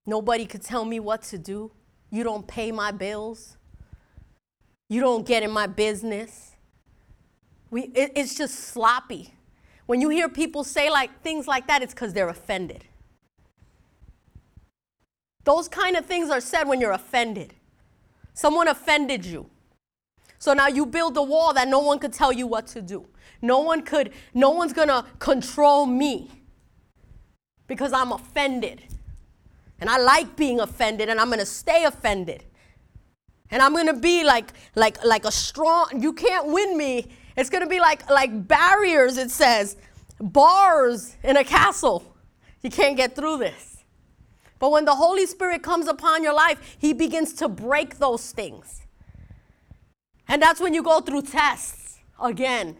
Nobody 0.06 0.46
could 0.46 0.62
tell 0.62 0.84
me 0.84 1.00
what 1.00 1.22
to 1.22 1.38
do. 1.38 1.72
You 2.10 2.22
don't 2.22 2.46
pay 2.46 2.70
my 2.70 2.92
bills. 2.92 3.56
You 4.92 5.00
don't 5.00 5.24
get 5.24 5.42
in 5.42 5.50
my 5.50 5.66
business. 5.66 6.50
We, 7.70 7.84
it, 7.94 8.12
it's 8.14 8.34
just 8.34 8.54
sloppy. 8.58 9.32
When 9.86 10.02
you 10.02 10.10
hear 10.10 10.28
people 10.28 10.64
say 10.64 10.90
like 10.90 11.22
things 11.22 11.48
like 11.48 11.66
that, 11.68 11.80
it's 11.80 11.94
because 11.94 12.12
they're 12.12 12.28
offended. 12.28 12.84
Those 15.44 15.66
kind 15.66 15.96
of 15.96 16.04
things 16.04 16.28
are 16.28 16.42
said 16.42 16.64
when 16.64 16.78
you're 16.78 16.92
offended. 16.92 17.54
Someone 18.34 18.68
offended 18.68 19.24
you. 19.24 19.48
So 20.38 20.52
now 20.52 20.68
you 20.68 20.84
build 20.84 21.16
a 21.16 21.22
wall 21.22 21.54
that 21.54 21.68
no 21.68 21.78
one 21.78 21.98
could 21.98 22.12
tell 22.12 22.30
you 22.30 22.46
what 22.46 22.66
to 22.66 22.82
do. 22.82 23.06
No 23.40 23.60
one 23.60 23.80
could, 23.84 24.12
no 24.34 24.50
one's 24.50 24.74
gonna 24.74 25.06
control 25.18 25.86
me 25.86 26.30
because 27.66 27.94
I'm 27.94 28.12
offended. 28.12 28.82
And 29.80 29.88
I 29.88 29.96
like 29.96 30.36
being 30.36 30.60
offended 30.60 31.08
and 31.08 31.18
I'm 31.18 31.30
gonna 31.30 31.46
stay 31.46 31.84
offended. 31.84 32.44
And 33.52 33.62
I'm 33.62 33.74
gonna 33.74 33.92
be 33.92 34.24
like 34.24 34.52
like 34.74 35.04
like 35.04 35.24
a 35.26 35.30
strong 35.30 36.00
you 36.00 36.12
can't 36.14 36.48
win 36.48 36.76
me. 36.76 37.06
It's 37.36 37.50
gonna 37.50 37.68
be 37.68 37.78
like 37.78 38.08
like 38.10 38.48
barriers, 38.48 39.18
it 39.18 39.30
says, 39.30 39.76
bars 40.18 41.16
in 41.22 41.36
a 41.36 41.44
castle. 41.44 42.16
You 42.62 42.70
can't 42.70 42.96
get 42.96 43.14
through 43.14 43.38
this. 43.38 43.84
But 44.58 44.70
when 44.70 44.84
the 44.84 44.94
Holy 44.94 45.26
Spirit 45.26 45.62
comes 45.62 45.86
upon 45.86 46.22
your 46.22 46.32
life, 46.32 46.76
He 46.78 46.94
begins 46.94 47.34
to 47.34 47.48
break 47.48 47.98
those 47.98 48.32
things. 48.32 48.80
And 50.28 50.40
that's 50.40 50.60
when 50.60 50.72
you 50.72 50.82
go 50.82 51.00
through 51.00 51.22
tests 51.22 51.98
again. 52.22 52.76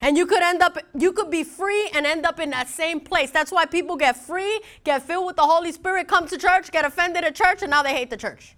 And 0.00 0.16
you 0.16 0.26
could 0.26 0.42
end 0.42 0.62
up, 0.62 0.78
you 0.96 1.12
could 1.12 1.30
be 1.30 1.42
free 1.42 1.90
and 1.94 2.04
end 2.06 2.26
up 2.26 2.38
in 2.38 2.50
that 2.50 2.68
same 2.68 3.00
place. 3.00 3.30
That's 3.30 3.50
why 3.50 3.66
people 3.66 3.96
get 3.96 4.16
free, 4.16 4.60
get 4.84 5.02
filled 5.02 5.26
with 5.26 5.36
the 5.36 5.42
Holy 5.42 5.72
Spirit, 5.72 6.06
come 6.06 6.28
to 6.28 6.36
church, 6.36 6.70
get 6.70 6.84
offended 6.84 7.24
at 7.24 7.34
church, 7.34 7.62
and 7.62 7.70
now 7.70 7.82
they 7.82 7.94
hate 7.94 8.10
the 8.10 8.16
church. 8.16 8.56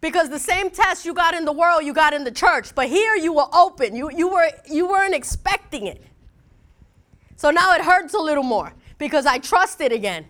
Because 0.00 0.30
the 0.30 0.38
same 0.38 0.70
test 0.70 1.04
you 1.04 1.12
got 1.12 1.34
in 1.34 1.44
the 1.44 1.52
world, 1.52 1.84
you 1.84 1.92
got 1.92 2.14
in 2.14 2.24
the 2.24 2.30
church. 2.30 2.74
But 2.74 2.88
here 2.88 3.16
you 3.16 3.32
were 3.32 3.48
open. 3.52 3.96
You, 3.96 4.10
you, 4.10 4.28
were, 4.28 4.48
you 4.70 4.88
weren't 4.88 5.14
expecting 5.14 5.86
it. 5.86 6.02
So 7.36 7.50
now 7.50 7.74
it 7.74 7.82
hurts 7.82 8.14
a 8.14 8.18
little 8.18 8.44
more 8.44 8.72
because 8.98 9.26
I 9.26 9.38
trusted 9.38 9.92
again. 9.92 10.26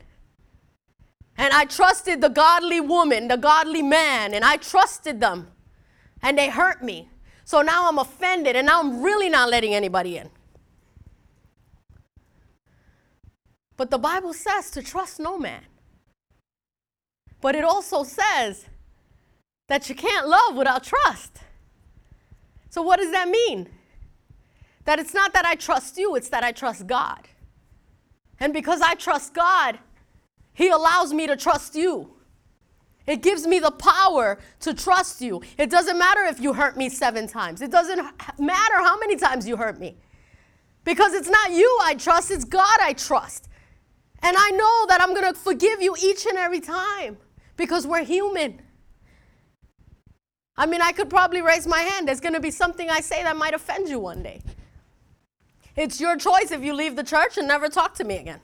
And 1.37 1.53
I 1.55 1.67
trusted 1.67 2.21
the 2.21 2.29
godly 2.29 2.81
woman, 2.81 3.29
the 3.29 3.37
godly 3.37 3.83
man, 3.83 4.35
and 4.35 4.45
I 4.45 4.57
trusted 4.57 5.21
them. 5.21 5.49
And 6.23 6.37
they 6.37 6.49
hurt 6.49 6.83
me. 6.83 7.09
So 7.45 7.63
now 7.63 7.89
I'm 7.89 7.99
offended, 7.99 8.57
and 8.57 8.67
now 8.67 8.81
I'm 8.81 9.03
really 9.03 9.31
not 9.31 9.49
letting 9.49 9.75
anybody 9.75 10.19
in. 10.19 10.29
But 13.77 13.91
the 13.91 13.99
Bible 13.99 14.35
says 14.35 14.71
to 14.73 14.83
trust 14.83 15.21
no 15.21 15.39
man. 15.39 15.63
But 17.41 17.55
it 17.55 17.65
also 17.65 18.03
says 18.03 18.67
that 19.69 19.89
you 19.89 19.95
can't 19.95 20.27
love 20.27 20.57
without 20.57 20.83
trust. 20.83 21.39
So, 22.71 22.83
what 22.83 22.99
does 22.99 23.13
that 23.13 23.29
mean? 23.29 23.69
That 24.85 24.99
it's 24.99 25.15
not 25.15 25.33
that 25.35 25.45
I 25.45 25.55
trust 25.55 25.97
you, 25.97 26.17
it's 26.17 26.31
that 26.31 26.43
I 26.43 26.53
trust 26.53 26.87
God. 26.87 27.29
And 28.41 28.53
because 28.53 28.81
I 28.81 28.95
trust 28.95 29.35
God, 29.35 29.79
He 30.53 30.69
allows 30.69 31.13
me 31.13 31.27
to 31.27 31.37
trust 31.37 31.75
you. 31.75 32.15
It 33.07 33.23
gives 33.23 33.47
me 33.47 33.59
the 33.59 33.71
power 33.71 34.39
to 34.61 34.75
trust 34.75 35.23
you. 35.23 35.43
It 35.57 35.71
doesn't 35.71 35.99
matter 35.99 36.25
if 36.25 36.41
you 36.41 36.53
hurt 36.53 36.77
me 36.77 36.91
seven 36.91 37.27
times, 37.27 37.63
it 37.63 37.71
doesn't 37.71 37.99
matter 38.39 38.77
how 38.79 38.99
many 38.99 39.17
times 39.17 39.47
you 39.47 39.57
hurt 39.57 39.79
me. 39.79 39.97
Because 40.85 41.13
it's 41.13 41.29
not 41.29 41.51
you 41.53 41.79
I 41.83 41.95
trust, 41.95 42.31
it's 42.31 42.45
God 42.45 42.79
I 42.81 42.95
trust. 42.95 43.49
And 44.21 44.37
I 44.39 44.51
know 44.51 44.87
that 44.89 45.01
I'm 45.01 45.15
to 45.15 45.39
forgive 45.39 45.81
you 45.83 45.95
each 46.03 46.27
and 46.27 46.37
every 46.37 46.61
time 46.61 47.19
because 47.57 47.87
we're 47.87 48.05
human. 48.05 48.63
I 50.59 50.67
mean, 50.67 50.83
I 50.83 50.91
could 50.91 51.09
probably 51.09 51.41
raise 51.41 51.69
my 51.69 51.81
hand. 51.81 52.09
There's 52.09 52.19
going 52.19 52.35
to 52.35 52.41
be 52.41 52.51
something 52.51 52.91
I 52.91 52.99
say 52.99 53.23
that 53.23 53.37
might 53.37 53.55
offend 53.55 53.89
you 53.89 54.01
one 54.01 54.25
day. 54.25 54.43
It's 55.77 56.01
your 56.01 56.17
choice 56.17 56.51
if 56.51 56.65
you 56.65 56.75
leave 56.75 56.97
the 56.97 57.05
church 57.05 57.39
and 57.39 57.47
never 57.47 57.69
talk 57.69 57.95
to 57.95 58.05
me 58.05 58.17
again. 58.17 58.41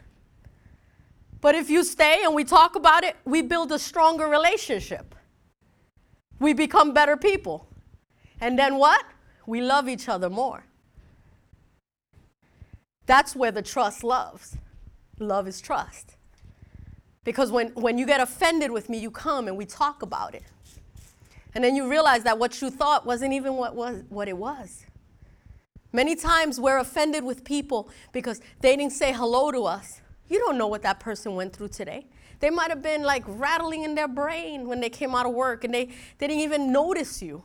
But 1.40 1.56
if 1.56 1.68
you 1.68 1.82
stay 1.82 2.22
and 2.22 2.32
we 2.32 2.44
talk 2.44 2.76
about 2.76 3.02
it, 3.02 3.16
we 3.24 3.42
build 3.42 3.72
a 3.72 3.80
stronger 3.80 4.28
relationship. 4.28 5.16
We 6.38 6.52
become 6.54 6.94
better 6.94 7.16
people. 7.16 7.66
And 8.40 8.56
then 8.56 8.76
what? 8.76 9.04
We 9.44 9.60
love 9.60 9.88
each 9.88 10.08
other 10.08 10.30
more. 10.30 10.64
That's 13.06 13.34
where 13.34 13.50
the 13.50 13.60
trust 13.60 14.04
loves. 14.04 14.56
Love 15.18 15.48
is 15.48 15.60
trust. 15.60 16.16
Because 17.24 17.50
when, 17.50 17.68
when 17.70 17.98
you 17.98 18.06
get 18.06 18.20
offended 18.20 18.70
with 18.70 18.88
me, 18.88 18.98
you 18.98 19.10
come 19.10 19.48
and 19.48 19.56
we 19.56 19.66
talk 19.66 20.02
about 20.02 20.34
it. 20.34 20.44
And 21.54 21.62
then 21.62 21.76
you 21.76 21.88
realize 21.88 22.24
that 22.24 22.38
what 22.38 22.60
you 22.60 22.70
thought 22.70 23.06
wasn't 23.06 23.32
even 23.32 23.54
what, 23.54 23.74
was, 23.74 24.02
what 24.08 24.28
it 24.28 24.36
was. 24.36 24.86
Many 25.92 26.16
times 26.16 26.58
we're 26.58 26.78
offended 26.78 27.22
with 27.22 27.44
people 27.44 27.88
because 28.12 28.40
they 28.60 28.76
didn't 28.76 28.92
say 28.92 29.12
hello 29.12 29.52
to 29.52 29.64
us. 29.64 30.00
You 30.28 30.40
don't 30.40 30.58
know 30.58 30.66
what 30.66 30.82
that 30.82 30.98
person 30.98 31.36
went 31.36 31.54
through 31.54 31.68
today. 31.68 32.06
They 32.40 32.50
might 32.50 32.70
have 32.70 32.82
been 32.82 33.04
like 33.04 33.22
rattling 33.26 33.84
in 33.84 33.94
their 33.94 34.08
brain 34.08 34.66
when 34.66 34.80
they 34.80 34.90
came 34.90 35.14
out 35.14 35.26
of 35.26 35.32
work 35.32 35.62
and 35.62 35.72
they, 35.72 35.86
they 36.18 36.26
didn't 36.26 36.42
even 36.42 36.72
notice 36.72 37.22
you. 37.22 37.44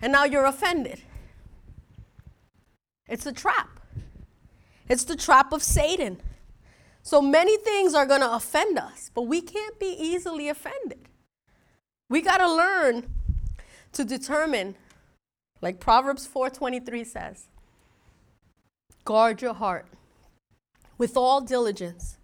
And 0.00 0.12
now 0.12 0.24
you're 0.24 0.44
offended. 0.44 1.00
It's 3.08 3.26
a 3.26 3.32
trap. 3.32 3.80
It's 4.88 5.04
the 5.04 5.16
trap 5.16 5.52
of 5.52 5.62
Satan. 5.62 6.20
So 7.02 7.22
many 7.22 7.56
things 7.58 7.94
are 7.94 8.06
going 8.06 8.20
to 8.20 8.32
offend 8.32 8.78
us, 8.78 9.10
but 9.14 9.22
we 9.22 9.40
can't 9.40 9.78
be 9.78 9.94
easily 9.98 10.48
offended. 10.48 11.08
We 12.12 12.20
got 12.20 12.38
to 12.38 12.54
learn 12.54 13.08
to 13.92 14.04
determine 14.04 14.74
like 15.62 15.80
Proverbs 15.80 16.28
4:23 16.28 17.06
says, 17.06 17.46
Guard 19.06 19.40
your 19.40 19.54
heart 19.54 19.86
with 20.98 21.16
all 21.16 21.40
diligence, 21.40 22.18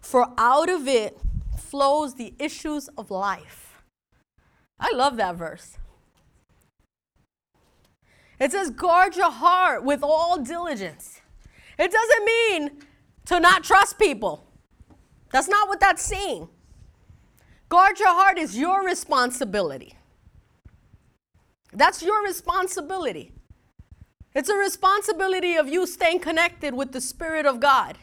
for 0.00 0.32
out 0.36 0.68
of 0.68 0.88
it 0.88 1.20
flows 1.56 2.16
the 2.16 2.34
issues 2.40 2.88
of 2.98 3.12
life. 3.12 3.80
I 4.80 4.90
love 4.92 5.16
that 5.18 5.36
verse. 5.36 5.78
It 8.40 8.50
says, 8.50 8.70
guard 8.70 9.14
your 9.14 9.30
heart 9.30 9.84
with 9.84 10.02
all 10.02 10.42
diligence. 10.42 11.20
It 11.78 11.92
doesn't 11.92 12.24
mean 12.24 12.82
to 13.26 13.38
not 13.38 13.62
trust 13.62 14.00
people. 14.00 14.48
That's 15.30 15.48
not 15.48 15.68
what 15.68 15.78
that's 15.78 16.02
saying. 16.02 16.48
Guard 17.68 17.98
your 17.98 18.08
heart 18.08 18.38
is 18.38 18.56
your 18.56 18.84
responsibility. 18.84 19.94
That's 21.72 22.02
your 22.02 22.22
responsibility. 22.24 23.32
It's 24.34 24.48
a 24.48 24.56
responsibility 24.56 25.56
of 25.56 25.68
you 25.68 25.86
staying 25.86 26.20
connected 26.20 26.74
with 26.74 26.92
the 26.92 27.00
Spirit 27.00 27.44
of 27.44 27.60
God. 27.60 27.98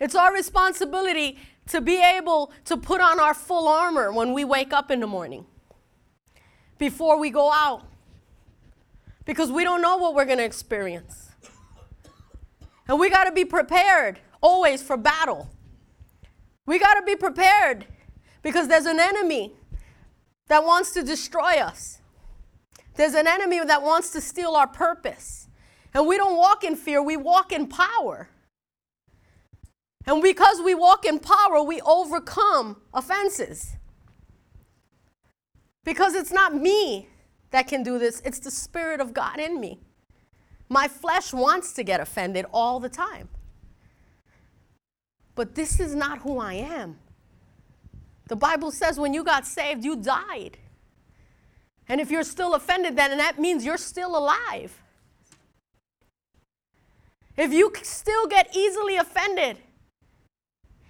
It's 0.00 0.14
our 0.14 0.32
responsibility 0.32 1.38
to 1.68 1.80
be 1.80 2.02
able 2.02 2.52
to 2.64 2.76
put 2.76 3.00
on 3.00 3.20
our 3.20 3.34
full 3.34 3.68
armor 3.68 4.12
when 4.12 4.32
we 4.32 4.44
wake 4.44 4.72
up 4.72 4.90
in 4.90 5.00
the 5.00 5.06
morning 5.06 5.46
before 6.78 7.18
we 7.18 7.30
go 7.30 7.52
out 7.52 7.86
because 9.24 9.50
we 9.50 9.64
don't 9.64 9.80
know 9.80 9.96
what 9.96 10.14
we're 10.14 10.24
going 10.24 10.38
to 10.38 10.44
experience. 10.44 11.30
And 12.88 12.98
we 12.98 13.08
got 13.08 13.24
to 13.24 13.32
be 13.32 13.44
prepared 13.44 14.18
always 14.40 14.82
for 14.82 14.96
battle. 14.96 15.48
We 16.66 16.78
got 16.78 16.94
to 16.94 17.02
be 17.02 17.16
prepared 17.16 17.86
because 18.44 18.68
there's 18.68 18.86
an 18.86 19.00
enemy 19.00 19.54
that 20.46 20.62
wants 20.62 20.92
to 20.92 21.02
destroy 21.02 21.56
us. 21.56 21.98
There's 22.94 23.14
an 23.14 23.26
enemy 23.26 23.58
that 23.64 23.82
wants 23.82 24.10
to 24.10 24.20
steal 24.20 24.54
our 24.54 24.68
purpose. 24.68 25.48
And 25.94 26.06
we 26.06 26.16
don't 26.16 26.36
walk 26.36 26.62
in 26.62 26.76
fear, 26.76 27.02
we 27.02 27.16
walk 27.16 27.50
in 27.50 27.66
power. 27.66 28.28
And 30.06 30.22
because 30.22 30.60
we 30.62 30.74
walk 30.74 31.06
in 31.06 31.18
power, 31.18 31.62
we 31.62 31.80
overcome 31.80 32.82
offenses. 32.92 33.76
Because 35.82 36.14
it's 36.14 36.32
not 36.32 36.54
me 36.54 37.08
that 37.50 37.66
can 37.66 37.82
do 37.82 37.98
this, 37.98 38.20
it's 38.24 38.38
the 38.38 38.50
Spirit 38.50 39.00
of 39.00 39.14
God 39.14 39.40
in 39.40 39.58
me. 39.58 39.80
My 40.68 40.88
flesh 40.88 41.32
wants 41.32 41.72
to 41.74 41.82
get 41.82 42.00
offended 42.00 42.44
all 42.52 42.78
the 42.78 42.88
time. 42.90 43.28
But 45.34 45.54
this 45.54 45.80
is 45.80 45.94
not 45.94 46.18
who 46.18 46.38
I 46.38 46.54
am. 46.54 46.98
The 48.26 48.36
Bible 48.36 48.70
says 48.70 48.98
when 48.98 49.12
you 49.12 49.22
got 49.22 49.46
saved, 49.46 49.84
you 49.84 49.96
died. 49.96 50.58
And 51.88 52.00
if 52.00 52.10
you're 52.10 52.24
still 52.24 52.54
offended, 52.54 52.96
then 52.96 53.18
that 53.18 53.38
means 53.38 53.64
you're 53.64 53.76
still 53.76 54.16
alive. 54.16 54.80
If 57.36 57.52
you 57.52 57.72
still 57.82 58.26
get 58.26 58.56
easily 58.56 58.96
offended, 58.96 59.58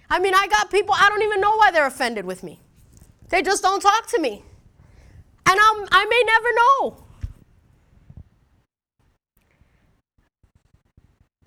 I 0.09 0.19
mean, 0.19 0.33
I 0.35 0.47
got 0.47 0.71
people, 0.71 0.95
I 0.97 1.09
don't 1.09 1.23
even 1.23 1.41
know 1.41 1.55
why 1.57 1.71
they're 1.71 1.87
offended 1.87 2.25
with 2.25 2.43
me. 2.43 2.59
They 3.29 3.41
just 3.41 3.63
don't 3.63 3.81
talk 3.81 4.07
to 4.07 4.21
me. 4.21 4.43
And 5.47 5.59
I'm, 5.59 5.87
I 5.91 6.05
may 6.05 6.23
never 6.25 6.47
know. 6.55 7.05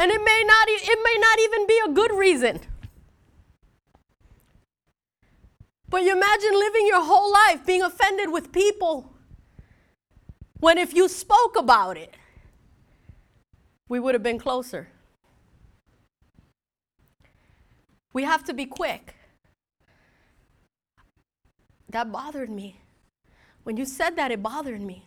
And 0.01 0.13
it 0.13 0.23
may 0.23 0.45
not 0.47 0.69
it 0.69 0.99
may 1.03 1.21
not 1.21 1.39
even 1.41 1.67
be 1.67 1.81
a 1.87 1.89
good 1.93 2.13
reason. 2.17 2.61
But 5.91 6.03
you 6.03 6.13
imagine 6.13 6.53
living 6.53 6.87
your 6.87 7.05
whole 7.05 7.33
life 7.33 7.65
being 7.65 7.83
offended 7.83 8.31
with 8.31 8.53
people 8.53 9.15
when 10.61 10.77
if 10.77 10.93
you 10.93 11.09
spoke 11.09 11.57
about 11.57 11.97
it, 11.97 12.15
we 13.89 14.01
would 14.01 14.15
have 14.15 14.23
been 14.23 14.39
closer. 14.39 14.89
We 18.13 18.25
have 18.25 18.45
to 18.45 18.55
be 18.55 18.67
quick. 18.67 19.15
That 21.91 22.11
bothered 22.11 22.51
me. 22.51 22.81
When 23.63 23.77
you 23.77 23.85
said 23.85 24.17
that, 24.17 24.31
it 24.31 24.43
bothered 24.43 24.81
me. 24.81 25.07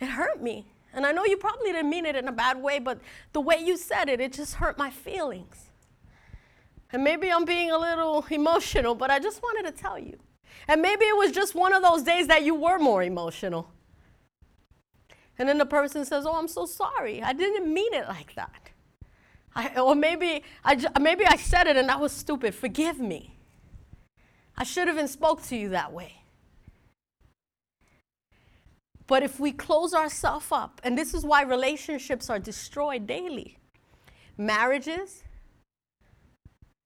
It 0.00 0.06
hurt 0.06 0.42
me. 0.42 0.66
And 0.92 1.06
I 1.06 1.12
know 1.12 1.24
you 1.24 1.36
probably 1.36 1.72
didn't 1.72 1.90
mean 1.90 2.06
it 2.06 2.16
in 2.16 2.28
a 2.28 2.32
bad 2.32 2.62
way, 2.62 2.78
but 2.78 3.00
the 3.32 3.40
way 3.40 3.56
you 3.58 3.76
said 3.76 4.08
it, 4.08 4.20
it 4.20 4.32
just 4.32 4.54
hurt 4.54 4.78
my 4.78 4.90
feelings. 4.90 5.65
And 6.92 7.02
maybe 7.02 7.30
I'm 7.30 7.44
being 7.44 7.70
a 7.70 7.78
little 7.78 8.24
emotional, 8.30 8.94
but 8.94 9.10
I 9.10 9.18
just 9.18 9.42
wanted 9.42 9.70
to 9.70 9.82
tell 9.82 9.98
you. 9.98 10.18
And 10.68 10.82
maybe 10.82 11.04
it 11.04 11.16
was 11.16 11.32
just 11.32 11.54
one 11.54 11.72
of 11.72 11.82
those 11.82 12.02
days 12.02 12.26
that 12.28 12.42
you 12.42 12.54
were 12.54 12.78
more 12.78 13.02
emotional. 13.02 13.70
And 15.38 15.48
then 15.48 15.58
the 15.58 15.66
person 15.66 16.04
says, 16.04 16.24
"Oh, 16.26 16.36
I'm 16.36 16.48
so 16.48 16.64
sorry. 16.64 17.22
I 17.22 17.32
didn't 17.32 17.72
mean 17.72 17.92
it 17.92 18.08
like 18.08 18.34
that." 18.34 18.70
I, 19.54 19.80
or 19.80 19.94
maybe 19.94 20.42
I, 20.64 20.78
maybe 21.00 21.24
I 21.24 21.36
said 21.36 21.66
it 21.66 21.76
and 21.76 21.88
that 21.88 22.00
was 22.00 22.12
stupid. 22.12 22.54
Forgive 22.54 22.98
me. 23.00 23.38
I 24.56 24.64
should 24.64 24.86
have 24.86 24.96
even 24.96 25.08
spoke 25.08 25.42
to 25.44 25.56
you 25.56 25.70
that 25.70 25.92
way. 25.92 26.22
But 29.06 29.22
if 29.22 29.38
we 29.38 29.52
close 29.52 29.94
ourselves 29.94 30.48
up, 30.50 30.80
and 30.82 30.98
this 30.98 31.14
is 31.14 31.24
why 31.24 31.42
relationships 31.42 32.28
are 32.28 32.38
destroyed 32.38 33.06
daily 33.06 33.58
marriages, 34.36 35.22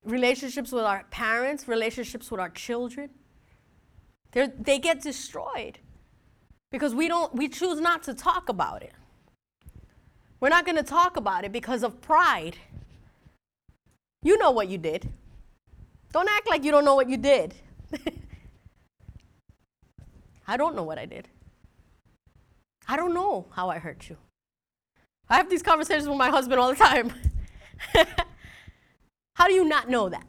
relationships 0.04 0.73
with 0.73 0.85
our 0.85 1.04
parents, 1.11 1.69
relationships 1.69 2.30
with 2.30 2.40
our 2.40 2.50
children, 2.50 3.11
they 4.33 4.78
get 4.78 5.02
destroyed 5.02 5.78
because 6.71 6.95
we 6.95 7.09
don't 7.09 7.35
we 7.35 7.49
choose 7.49 7.80
not 7.80 8.02
to 8.04 8.14
talk 8.14 8.49
about 8.49 8.83
it. 8.83 8.92
We're 10.38 10.49
not 10.49 10.64
going 10.64 10.76
to 10.76 10.83
talk 10.83 11.16
about 11.16 11.45
it 11.45 11.52
because 11.52 11.83
of 11.83 12.00
pride. 12.00 12.57
You 14.23 14.38
know 14.38 14.50
what 14.50 14.69
you 14.69 14.78
did. 14.78 15.11
Don't 16.12 16.28
act 16.28 16.49
like 16.49 16.64
you 16.64 16.71
don't 16.71 16.85
know 16.85 16.95
what 16.95 17.09
you 17.09 17.16
did. 17.16 17.54
I 20.49 20.57
don't 20.57 20.75
know 20.75 20.83
what 20.83 20.99
I 20.99 21.07
did. 21.07 21.28
I 22.88 22.97
don't 22.97 23.14
know 23.14 23.47
how 23.52 23.69
I 23.69 23.78
hurt 23.78 24.09
you. 24.09 24.16
I 25.28 25.37
have 25.37 25.49
these 25.49 25.62
conversations 25.62 26.09
with 26.09 26.19
my 26.19 26.28
husband 26.28 26.59
all 26.61 26.71
the 26.71 26.76
time. 26.76 27.12
how 29.40 29.47
do 29.47 29.54
you 29.54 29.64
not 29.64 29.88
know 29.88 30.11
that? 30.11 30.26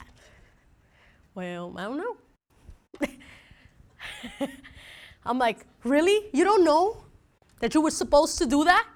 Well, 1.36 1.75
I 1.77 1.84
don't 1.84 1.98
know. 1.98 2.15
I'm 5.25 5.38
like, 5.38 5.65
really? 5.84 6.30
You 6.32 6.46
don't 6.46 6.63
know 6.63 7.03
that 7.60 7.74
you 7.74 7.82
were 7.82 7.91
supposed 7.91 8.38
to 8.38 8.46
do 8.46 8.63
that? 8.63 8.88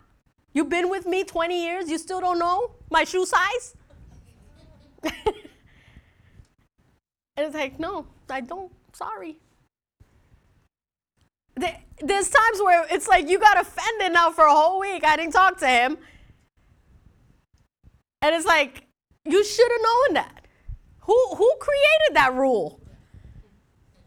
You've 0.54 0.70
been 0.70 0.90
with 0.90 1.06
me 1.06 1.26
20 1.26 1.62
years, 1.62 1.90
you 1.90 1.98
still 1.98 2.22
don't 2.22 2.40
know 2.40 2.72
my 2.90 3.04
shoe 3.04 3.26
size? 3.26 3.76
and 5.04 5.14
it's 7.36 7.54
like, 7.54 7.78
no, 7.78 8.08
I 8.30 8.40
don't. 8.40 8.72
Sorry 8.94 9.38
there's 12.02 12.30
times 12.30 12.62
where 12.62 12.86
it's 12.92 13.08
like 13.08 13.30
you 13.30 13.40
got 13.40 13.60
offended 13.60 14.12
now 14.14 14.30
for 14.30 14.46
a 14.46 14.52
whole 14.52 14.80
week. 14.80 15.06
I 15.06 15.16
didn't 15.16 15.32
talk 15.34 15.58
to 15.60 15.68
him. 15.68 15.98
And 18.22 18.36
it's 18.36 18.46
like, 18.46 18.86
you 19.26 19.44
should 19.44 19.72
have 19.72 19.82
known 19.82 20.14
that. 20.16 20.46
Who, 21.02 21.36
who 21.36 21.54
created 21.60 22.16
that 22.16 22.34
rule? 22.34 22.80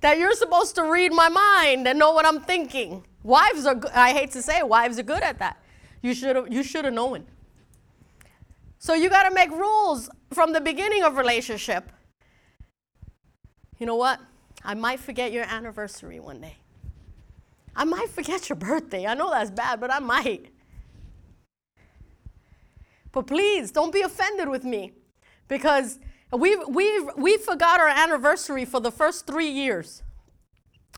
That 0.01 0.19
you're 0.19 0.35
supposed 0.35 0.75
to 0.77 0.85
read 0.85 1.13
my 1.13 1.29
mind 1.29 1.87
and 1.87 1.99
know 1.99 2.13
what 2.13 2.25
I'm 2.25 2.41
thinking. 2.41 3.05
Wives 3.23 3.67
are, 3.67 3.81
I 3.95 4.13
hate 4.13 4.31
to 4.33 4.43
say 4.43 4.59
it, 4.59 4.69
wives 4.69 4.99
are 4.99 5.03
good 5.03 5.23
at 5.23 5.39
that. 5.41 5.63
You 6.03 6.15
should 6.15 6.37
have 6.37 6.53
you 6.53 6.63
should 6.63 6.85
have 6.85 6.95
known. 6.95 7.27
So 8.79 8.95
you 8.95 9.11
got 9.11 9.29
to 9.29 9.35
make 9.35 9.51
rules 9.51 10.09
from 10.33 10.53
the 10.53 10.61
beginning 10.61 11.03
of 11.03 11.17
relationship. 11.17 11.91
You 13.79 13.87
know 13.87 13.97
what? 13.97 14.21
I 14.65 14.75
might 14.75 15.01
forget 15.01 15.33
your 15.33 15.45
anniversary 15.45 16.21
one 16.21 16.41
day. 16.41 16.57
I 17.75 17.85
might 17.85 18.09
forget 18.11 18.49
your 18.49 18.57
birthday. 18.57 19.07
I 19.07 19.15
know 19.15 19.31
that's 19.31 19.51
bad, 19.51 19.81
but 19.81 19.93
I 19.93 19.99
might. 19.99 20.53
But 23.11 23.27
please 23.27 23.73
don't 23.73 23.93
be 23.93 24.03
offended 24.03 24.49
with 24.49 24.65
me 24.65 24.93
because 25.49 25.99
we've, 26.33 26.61
we've, 26.69 27.11
we 27.17 27.37
forgot 27.37 27.81
our 27.81 27.89
anniversary 27.89 28.65
for 28.65 28.81
the 28.81 28.93
first 28.93 29.27
three 29.27 29.51
years. 29.51 30.03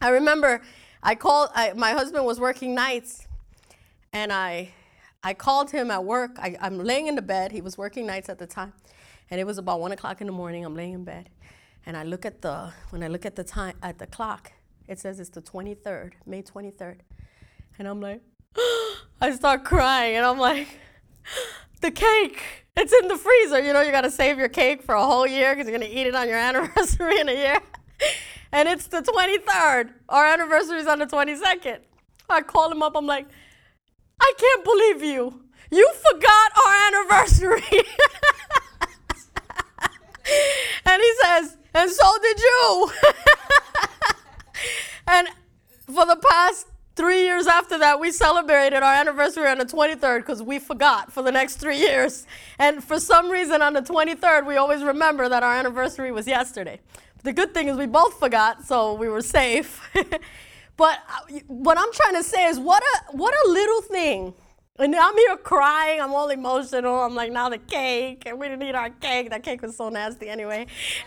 I 0.00 0.10
remember 0.10 0.60
I 1.02 1.14
called, 1.14 1.50
I, 1.54 1.72
my 1.74 1.92
husband 1.92 2.24
was 2.24 2.38
working 2.38 2.74
nights 2.74 3.26
and 4.12 4.32
I, 4.32 4.70
I 5.22 5.34
called 5.34 5.70
him 5.70 5.90
at 5.90 6.04
work. 6.04 6.38
I, 6.38 6.56
I'm 6.60 6.78
laying 6.78 7.06
in 7.06 7.14
the 7.14 7.22
bed. 7.22 7.52
He 7.52 7.60
was 7.60 7.78
working 7.78 8.06
nights 8.06 8.28
at 8.28 8.38
the 8.38 8.46
time. 8.46 8.72
And 9.30 9.40
it 9.40 9.44
was 9.44 9.58
about 9.58 9.80
one 9.80 9.92
o'clock 9.92 10.20
in 10.20 10.26
the 10.26 10.32
morning. 10.32 10.64
I'm 10.64 10.74
laying 10.74 10.94
in 10.94 11.04
bed. 11.04 11.30
And 11.86 11.96
I 11.96 12.02
look 12.02 12.26
at 12.26 12.42
the, 12.42 12.72
when 12.90 13.02
I 13.02 13.08
look 13.08 13.24
at 13.24 13.36
the 13.36 13.44
time, 13.44 13.74
at 13.82 13.98
the 13.98 14.06
clock, 14.06 14.52
it 14.88 14.98
says 14.98 15.20
it's 15.20 15.30
the 15.30 15.40
23rd, 15.42 16.12
May 16.26 16.42
23rd. 16.42 16.96
And 17.78 17.86
I'm 17.86 18.00
like, 18.00 18.20
I 19.20 19.30
start 19.32 19.64
crying 19.64 20.16
and 20.16 20.26
I'm 20.26 20.38
like, 20.38 20.68
the 21.80 21.90
cake, 21.90 22.66
it's 22.76 22.92
in 22.92 23.08
the 23.08 23.16
freezer. 23.16 23.60
You 23.60 23.72
know, 23.72 23.80
you 23.80 23.90
got 23.90 24.02
to 24.02 24.10
save 24.10 24.38
your 24.38 24.48
cake 24.48 24.82
for 24.82 24.94
a 24.94 25.04
whole 25.04 25.26
year 25.26 25.54
because 25.54 25.68
you're 25.68 25.78
going 25.78 25.90
to 25.90 25.96
eat 25.96 26.06
it 26.06 26.14
on 26.14 26.28
your 26.28 26.38
anniversary 26.48 27.20
in 27.20 27.28
a 27.28 27.34
year. 27.34 27.58
and 28.52 28.68
it's 28.68 28.86
the 28.86 29.02
23rd. 29.02 29.92
Our 30.08 30.26
anniversary 30.26 30.78
is 30.78 30.86
on 30.86 30.98
the 30.98 31.06
22nd. 31.06 31.78
I 32.28 32.42
call 32.42 32.70
him 32.70 32.82
up. 32.82 32.96
I'm 32.96 33.06
like, 33.06 33.26
I 34.20 34.32
can't 34.38 34.64
believe 34.64 35.02
you. 35.02 35.42
You 35.70 35.90
forgot 36.10 36.52
our 36.66 36.86
anniversary. 36.88 37.62
and 40.86 41.02
he 41.02 41.14
says, 41.22 41.56
and 41.74 41.90
so 41.90 42.18
did 42.22 42.38
you. 42.38 42.90
and 45.06 45.28
for 45.86 46.06
the 46.06 46.16
past 46.28 46.69
three 47.00 47.22
years 47.22 47.46
after 47.46 47.78
that, 47.78 47.98
we 47.98 48.12
celebrated 48.12 48.82
our 48.82 48.92
anniversary 48.92 49.48
on 49.48 49.56
the 49.56 49.64
23rd 49.64 50.18
because 50.18 50.42
we 50.42 50.58
forgot 50.58 51.10
for 51.10 51.22
the 51.22 51.32
next 51.32 51.56
three 51.56 51.78
years. 51.88 52.26
And 52.58 52.84
for 52.84 53.00
some 53.00 53.30
reason, 53.30 53.62
on 53.62 53.72
the 53.72 53.80
23rd, 53.80 54.46
we 54.46 54.58
always 54.58 54.82
remember 54.82 55.26
that 55.26 55.42
our 55.42 55.54
anniversary 55.54 56.12
was 56.12 56.26
yesterday. 56.26 56.78
The 57.22 57.32
good 57.32 57.54
thing 57.54 57.68
is 57.68 57.78
we 57.78 57.86
both 57.86 58.18
forgot, 58.20 58.66
so 58.66 58.92
we 58.92 59.08
were 59.08 59.22
safe. 59.22 59.80
but 60.76 60.98
uh, 61.08 61.38
what 61.46 61.78
I'm 61.78 61.90
trying 61.94 62.16
to 62.16 62.22
say 62.22 62.44
is, 62.44 62.58
what 62.58 62.82
a 62.82 63.16
what 63.16 63.32
a 63.46 63.48
little 63.48 63.80
thing 63.80 64.34
and 64.80 64.96
I'm 64.96 65.16
here 65.16 65.36
crying. 65.36 66.00
I'm 66.00 66.14
all 66.14 66.30
emotional. 66.30 67.00
I'm 67.00 67.14
like, 67.14 67.30
now 67.30 67.50
the 67.50 67.58
cake, 67.58 68.22
and 68.24 68.38
we 68.38 68.48
didn't 68.48 68.66
eat 68.66 68.74
our 68.74 68.88
cake. 68.88 69.28
That 69.30 69.42
cake 69.42 69.60
was 69.60 69.76
so 69.76 69.90
nasty 69.90 70.28
anyway. 70.28 70.66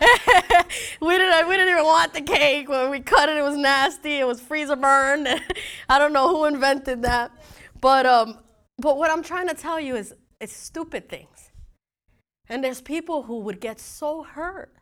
we 1.00 1.18
didn't. 1.18 1.48
We 1.48 1.56
didn't 1.56 1.72
even 1.72 1.84
want 1.84 2.14
the 2.14 2.20
cake 2.20 2.68
when 2.68 2.90
we 2.90 3.00
cut 3.00 3.28
it. 3.28 3.36
It 3.36 3.42
was 3.42 3.56
nasty. 3.56 4.14
It 4.14 4.26
was 4.26 4.40
freezer 4.40 4.76
burned. 4.76 5.28
I 5.88 5.98
don't 5.98 6.12
know 6.12 6.28
who 6.28 6.44
invented 6.44 7.02
that, 7.02 7.32
but 7.80 8.06
um, 8.06 8.38
but 8.78 8.96
what 8.96 9.10
I'm 9.10 9.22
trying 9.22 9.48
to 9.48 9.54
tell 9.54 9.80
you 9.80 9.96
is, 9.96 10.14
it's 10.40 10.56
stupid 10.56 11.08
things, 11.08 11.50
and 12.48 12.62
there's 12.62 12.80
people 12.80 13.24
who 13.24 13.40
would 13.40 13.60
get 13.60 13.80
so 13.80 14.22
hurt. 14.22 14.72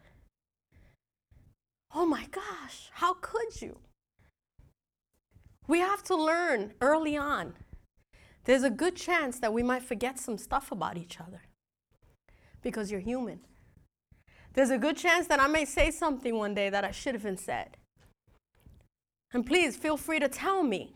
Oh 1.95 2.05
my 2.05 2.27
gosh, 2.31 2.91
how 2.93 3.15
could 3.15 3.61
you? 3.61 3.79
We 5.67 5.79
have 5.79 6.03
to 6.05 6.17
learn 6.17 6.75
early 6.81 7.17
on 7.17 7.55
there's 8.45 8.63
a 8.63 8.71
good 8.71 8.97
chance 8.97 9.39
that 9.39 9.53
we 9.53 9.63
might 9.63 9.83
forget 9.83 10.19
some 10.19 10.39
stuff 10.39 10.73
about 10.73 10.97
each 10.97 11.21
other 11.21 11.43
because 12.63 12.91
you're 12.91 13.01
human. 13.01 13.41
There's 14.55 14.71
a 14.71 14.79
good 14.79 14.97
chance 14.97 15.27
that 15.29 15.41
I 15.41 15.47
may 15.47 15.65
say 15.65 15.91
something 15.91 16.37
one 16.37 16.55
day 16.55 16.69
that 16.69 16.85
I 16.85 16.91
should 16.91 17.15
have 17.15 17.39
said. 17.39 17.77
And 19.33 19.47
please 19.47 19.77
feel 19.77 19.97
free 19.97 20.21
to 20.21 20.29
tell 20.29 20.63
me, 20.63 20.95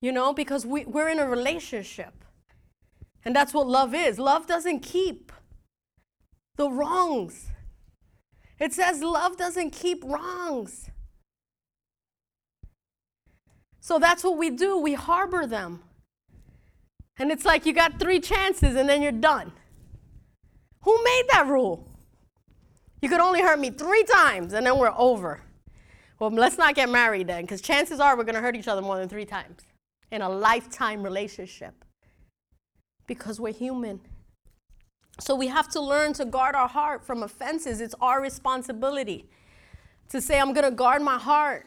you 0.00 0.12
know, 0.12 0.32
because 0.32 0.64
we, 0.64 0.84
we're 0.84 1.08
in 1.08 1.18
a 1.18 1.26
relationship. 1.26 2.24
And 3.24 3.36
that's 3.36 3.52
what 3.52 3.66
love 3.66 3.94
is. 3.94 4.18
Love 4.18 4.46
doesn't 4.46 4.80
keep 4.80 5.30
the 6.56 6.70
wrongs. 6.70 7.48
It 8.58 8.72
says 8.72 9.02
love 9.02 9.36
doesn't 9.36 9.70
keep 9.70 10.02
wrongs. 10.04 10.88
So 13.80 13.98
that's 13.98 14.24
what 14.24 14.38
we 14.38 14.50
do. 14.50 14.78
We 14.78 14.94
harbor 14.94 15.46
them. 15.46 15.82
And 17.18 17.30
it's 17.30 17.44
like 17.44 17.66
you 17.66 17.72
got 17.72 17.98
three 17.98 18.20
chances 18.20 18.74
and 18.76 18.88
then 18.88 19.02
you're 19.02 19.12
done. 19.12 19.52
Who 20.82 21.04
made 21.04 21.24
that 21.30 21.46
rule? 21.46 21.88
You 23.00 23.08
could 23.08 23.20
only 23.20 23.42
hurt 23.42 23.58
me 23.58 23.70
three 23.70 24.04
times 24.04 24.52
and 24.52 24.66
then 24.66 24.78
we're 24.78 24.94
over. 24.96 25.42
Well, 26.18 26.30
let's 26.30 26.56
not 26.56 26.74
get 26.74 26.88
married 26.88 27.26
then, 27.26 27.42
because 27.42 27.60
chances 27.60 27.98
are 27.98 28.16
we're 28.16 28.22
going 28.22 28.36
to 28.36 28.40
hurt 28.40 28.54
each 28.54 28.68
other 28.68 28.80
more 28.80 28.96
than 28.96 29.08
three 29.08 29.24
times 29.24 29.62
in 30.12 30.22
a 30.22 30.28
lifetime 30.28 31.02
relationship 31.02 31.84
because 33.08 33.40
we're 33.40 33.52
human. 33.52 34.00
So 35.18 35.34
we 35.34 35.48
have 35.48 35.68
to 35.70 35.80
learn 35.80 36.12
to 36.14 36.24
guard 36.24 36.54
our 36.54 36.68
heart 36.68 37.04
from 37.04 37.22
offenses. 37.22 37.80
It's 37.80 37.94
our 38.00 38.22
responsibility 38.22 39.28
to 40.10 40.20
say, 40.20 40.38
I'm 40.38 40.52
going 40.52 40.64
to 40.64 40.70
guard 40.70 41.02
my 41.02 41.18
heart. 41.18 41.66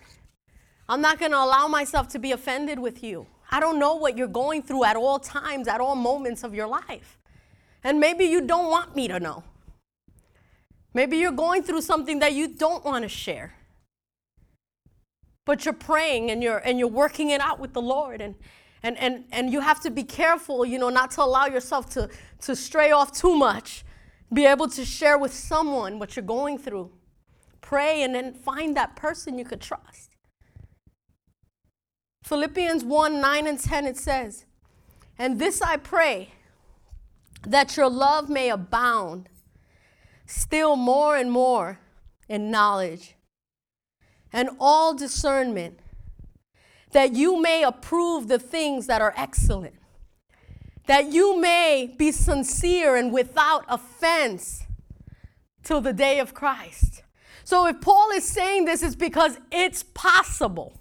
I'm 0.88 1.02
not 1.02 1.20
going 1.20 1.32
to 1.32 1.38
allow 1.38 1.68
myself 1.68 2.08
to 2.10 2.20
be 2.20 2.32
offended 2.32 2.80
with 2.80 3.04
you. 3.04 3.28
I 3.52 3.60
don't 3.60 3.80
know 3.80 3.96
what 3.96 4.18
you're 4.18 4.28
going 4.28 4.64
through 4.64 4.86
at 4.86 4.96
all 4.96 5.20
times, 5.20 5.68
at 5.68 5.80
all 5.80 5.96
moments 5.96 6.44
of 6.44 6.54
your 6.54 6.68
life. 6.68 7.20
And 7.84 8.00
maybe 8.00 8.26
you 8.26 8.42
don't 8.42 8.70
want 8.70 8.96
me 8.96 9.08
to 9.08 9.20
know. 9.20 9.44
Maybe 10.94 11.18
you're 11.18 11.32
going 11.32 11.62
through 11.62 11.82
something 11.82 12.20
that 12.20 12.34
you 12.34 12.48
don't 12.48 12.84
want 12.84 13.04
to 13.04 13.10
share. 13.10 13.54
But 15.46 15.66
you're 15.66 15.74
praying 15.74 16.32
and 16.32 16.42
you're 16.42 16.58
and 16.58 16.80
you're 16.80 16.88
working 16.88 17.30
it 17.30 17.42
out 17.42 17.60
with 17.60 17.74
the 17.74 17.82
Lord 17.82 18.22
and 18.22 18.34
and 18.82 18.98
and 18.98 19.26
and 19.32 19.54
you 19.54 19.60
have 19.60 19.82
to 19.82 19.92
be 19.92 20.04
careful, 20.04 20.66
you 20.66 20.80
know, 20.80 20.90
not 20.90 21.12
to 21.12 21.22
allow 21.22 21.46
yourself 21.46 21.90
to 21.92 22.10
to 22.42 22.56
stray 22.56 22.92
off 22.92 23.12
too 23.12 23.36
much. 23.36 23.84
Be 24.34 24.46
able 24.46 24.68
to 24.70 24.84
share 24.84 25.20
with 25.20 25.34
someone 25.34 26.00
what 26.00 26.16
you're 26.16 26.26
going 26.26 26.58
through. 26.58 26.92
Pray 27.62 28.02
and 28.04 28.16
then 28.16 28.34
find 28.34 28.76
that 28.78 28.96
person 28.96 29.38
you 29.38 29.46
could 29.46 29.62
trust. 29.62 30.05
Philippians 32.26 32.84
1 32.84 33.22
9 33.22 33.46
and 33.46 33.60
10, 33.60 33.86
it 33.86 33.98
says, 33.98 34.46
And 35.20 35.38
this 35.38 35.62
I 35.62 35.78
pray, 35.78 36.32
that 37.46 37.78
your 37.78 37.88
love 37.88 38.32
may 38.32 38.50
abound 38.50 39.30
still 40.26 40.76
more 40.76 41.16
and 41.16 41.32
more 41.32 41.80
in 42.28 42.50
knowledge 42.50 43.14
and 44.34 44.50
all 44.60 44.96
discernment, 44.96 45.78
that 46.94 47.14
you 47.14 47.40
may 47.40 47.62
approve 47.62 48.28
the 48.28 48.40
things 48.40 48.88
that 48.88 49.04
are 49.04 49.14
excellent, 49.16 49.76
that 50.88 51.14
you 51.14 51.40
may 51.40 51.94
be 51.96 52.12
sincere 52.12 52.96
and 52.96 53.14
without 53.14 53.66
offense 53.70 54.64
till 55.62 55.80
the 55.80 55.94
day 55.94 56.18
of 56.18 56.34
Christ. 56.34 57.04
So 57.44 57.68
if 57.68 57.82
Paul 57.82 58.10
is 58.16 58.28
saying 58.28 58.66
this, 58.66 58.82
it's 58.82 58.96
because 58.96 59.38
it's 59.52 59.84
possible. 59.84 60.74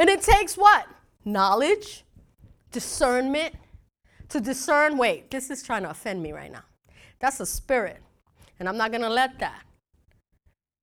And 0.00 0.08
it 0.08 0.22
takes 0.22 0.56
what? 0.56 0.86
Knowledge, 1.26 2.04
discernment, 2.72 3.54
to 4.30 4.40
discern 4.40 4.96
wait, 4.96 5.30
this 5.30 5.50
is 5.50 5.62
trying 5.62 5.82
to 5.82 5.90
offend 5.90 6.22
me 6.22 6.32
right 6.32 6.50
now. 6.50 6.64
That's 7.18 7.38
a 7.38 7.44
spirit. 7.44 7.98
And 8.58 8.66
I'm 8.66 8.78
not 8.78 8.92
going 8.92 9.02
to 9.02 9.10
let 9.10 9.38
that. 9.40 9.62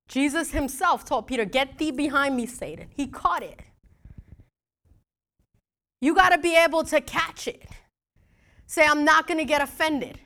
Jesus 0.06 0.52
himself 0.52 1.04
told 1.04 1.26
Peter, 1.26 1.44
Get 1.44 1.78
thee 1.78 1.90
behind 1.90 2.36
me, 2.36 2.46
Satan. 2.46 2.90
He 2.94 3.08
caught 3.08 3.42
it. 3.42 3.60
You 6.00 6.14
got 6.14 6.28
to 6.28 6.38
be 6.38 6.56
able 6.56 6.84
to 6.84 7.00
catch 7.00 7.48
it. 7.48 7.66
Say, 8.66 8.86
I'm 8.86 9.04
not 9.04 9.26
going 9.26 9.38
to 9.38 9.44
get 9.44 9.60
offended. 9.60 10.20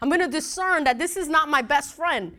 I'm 0.00 0.08
going 0.08 0.20
to 0.20 0.28
discern 0.28 0.84
that 0.84 1.00
this 1.00 1.16
is 1.16 1.28
not 1.28 1.48
my 1.48 1.62
best 1.62 1.94
friend. 1.94 2.36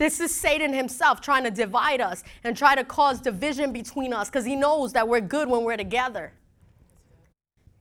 This 0.00 0.18
is 0.18 0.34
Satan 0.34 0.72
himself 0.72 1.20
trying 1.20 1.44
to 1.44 1.50
divide 1.50 2.00
us 2.00 2.24
and 2.42 2.56
try 2.56 2.74
to 2.74 2.84
cause 2.84 3.20
division 3.20 3.70
between 3.70 4.14
us 4.14 4.30
because 4.30 4.46
he 4.46 4.56
knows 4.56 4.94
that 4.94 5.06
we're 5.06 5.20
good 5.20 5.46
when 5.46 5.62
we're 5.62 5.76
together. 5.76 6.32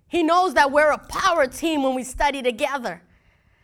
He 0.09 0.21
knows 0.21 0.53
that 0.55 0.69
we're 0.69 0.91
a 0.91 0.97
power 0.97 1.47
team 1.47 1.81
when 1.81 1.95
we 1.95 2.03
study 2.03 2.41
together. 2.41 3.01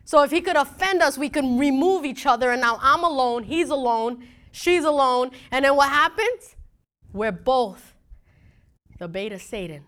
So 0.06 0.24
if 0.24 0.32
he 0.32 0.40
could 0.40 0.56
offend 0.56 1.02
us, 1.02 1.18
we 1.18 1.28
can 1.28 1.58
remove 1.58 2.06
each 2.06 2.26
other. 2.26 2.50
And 2.52 2.62
now 2.62 2.80
I'm 2.82 3.04
alone, 3.04 3.44
he's 3.44 3.70
alone, 3.70 4.26
she's 4.54 4.86
alone. 4.86 5.32
And 5.52 5.66
then 5.66 5.76
what 5.76 5.90
happens? 5.90 6.56
We're 7.12 7.34
both 7.34 7.94
the 9.00 9.10
bait 9.10 9.34
of 9.34 9.42
Satan 9.42 9.84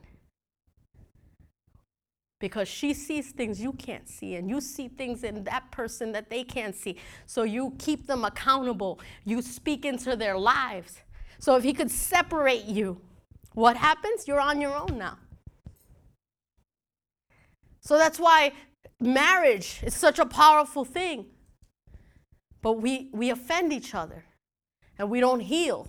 because 2.40 2.68
she 2.68 2.94
sees 2.94 3.32
things 3.32 3.60
you 3.60 3.74
can't 3.74 4.08
see 4.08 4.36
and 4.36 4.50
you 4.50 4.62
see 4.62 4.88
things 4.88 5.24
in 5.24 5.44
that 5.44 5.72
person 5.72 6.12
that 6.12 6.30
they 6.30 6.44
can't 6.44 6.76
see. 6.76 6.98
So 7.26 7.44
you 7.44 7.74
keep 7.80 8.08
them 8.08 8.24
accountable. 8.26 9.00
You 9.26 9.42
speak 9.42 9.86
into 9.86 10.16
their 10.16 10.38
lives. 10.38 11.02
So 11.40 11.56
if 11.56 11.64
he 11.64 11.74
could 11.74 11.92
separate 11.92 12.66
you 12.66 13.02
what 13.58 13.76
happens? 13.76 14.28
You're 14.28 14.40
on 14.40 14.62
your 14.62 14.76
own 14.76 15.00
now. 15.00 15.18
So 17.80 17.98
that's 17.98 18.20
why 18.20 18.52
marriage 19.00 19.80
is 19.82 19.96
such 19.96 20.20
a 20.20 20.28
powerful 20.28 20.86
thing. 20.86 21.26
But 22.62 22.74
we 22.74 23.10
we 23.14 23.32
offend 23.32 23.74
each 23.74 23.96
other 23.96 24.26
and 25.00 25.10
we 25.10 25.20
don't 25.20 25.40
heal. 25.40 25.88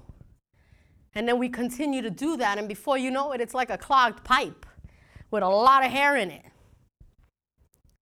And 1.14 1.28
then 1.28 1.38
we 1.38 1.50
continue 1.50 2.00
to 2.00 2.08
do 2.08 2.38
that. 2.38 2.56
And 2.56 2.68
before 2.68 2.96
you 2.96 3.10
know 3.10 3.32
it 3.32 3.40
it's 3.42 3.52
like 3.52 3.68
a 3.68 3.76
clogged 3.76 4.24
pipe 4.24 4.64
with 5.30 5.42
a 5.42 5.48
lot 5.48 5.84
of 5.84 5.90
hair 5.90 6.16
in 6.16 6.30
it. 6.30 6.44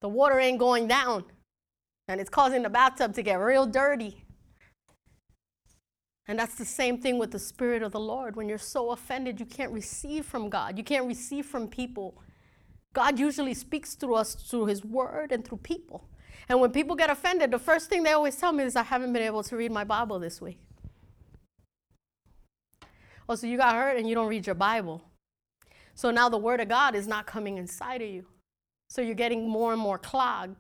The 0.01 0.09
water 0.09 0.39
ain't 0.39 0.59
going 0.59 0.87
down, 0.87 1.25
and 2.09 2.21
it's 2.21 2.31
causing 2.31 2.62
the 2.62 2.71
bathtub 2.71 3.15
to 3.15 3.23
get 3.23 3.41
real 3.41 3.67
dirty. 3.67 4.23
And 6.29 6.39
that's 6.39 6.57
the 6.57 6.65
same 6.65 6.99
thing 6.99 7.19
with 7.19 7.31
the 7.31 7.39
Spirit 7.39 7.83
of 7.83 7.93
the 7.93 8.01
Lord. 8.01 8.37
When 8.37 8.49
you're 8.49 8.59
so 8.59 8.91
offended, 8.91 9.39
you 9.39 9.47
can't 9.47 9.73
receive 9.73 10.27
from 10.27 10.51
God, 10.51 10.77
you 10.77 10.85
can't 10.85 11.07
receive 11.07 11.47
from 11.47 11.69
people. 11.69 12.21
God 12.93 13.19
usually 13.19 13.55
speaks 13.55 13.95
through 13.95 14.15
us 14.15 14.35
through 14.35 14.67
His 14.67 14.85
Word 14.85 15.31
and 15.31 15.45
through 15.45 15.59
people. 15.59 16.09
And 16.49 16.61
when 16.61 16.71
people 16.71 16.97
get 16.97 17.11
offended, 17.11 17.51
the 17.51 17.59
first 17.59 17.89
thing 17.89 18.03
they 18.03 18.12
always 18.12 18.37
tell 18.37 18.53
me 18.53 18.65
is, 18.65 18.77
I 18.77 18.83
haven't 18.83 19.12
been 19.12 19.23
able 19.23 19.43
to 19.43 19.57
read 19.57 19.73
my 19.73 19.85
Bible 19.85 20.19
this 20.19 20.41
week. 20.41 20.59
Oh, 23.29 23.35
so 23.35 23.47
you 23.47 23.57
got 23.57 23.75
hurt 23.75 23.97
and 23.97 24.09
you 24.09 24.15
don't 24.15 24.29
read 24.29 24.47
your 24.47 24.55
Bible. 24.55 25.03
So 25.97 26.11
now 26.11 26.29
the 26.29 26.39
word 26.39 26.61
of 26.61 26.69
God 26.69 26.95
is 26.95 27.09
not 27.09 27.27
coming 27.27 27.57
inside 27.57 28.03
of 28.03 28.09
you. 28.09 28.27
So 28.89 29.01
you're 29.01 29.15
getting 29.15 29.49
more 29.49 29.73
and 29.73 29.81
more 29.81 29.99
clogged. 29.99 30.57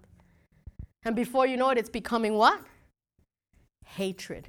And 1.04 1.14
before 1.14 1.46
you 1.46 1.58
know 1.58 1.68
it, 1.70 1.78
it's 1.78 1.90
becoming 1.90 2.34
what? 2.34 2.58
Hatred. 3.84 4.48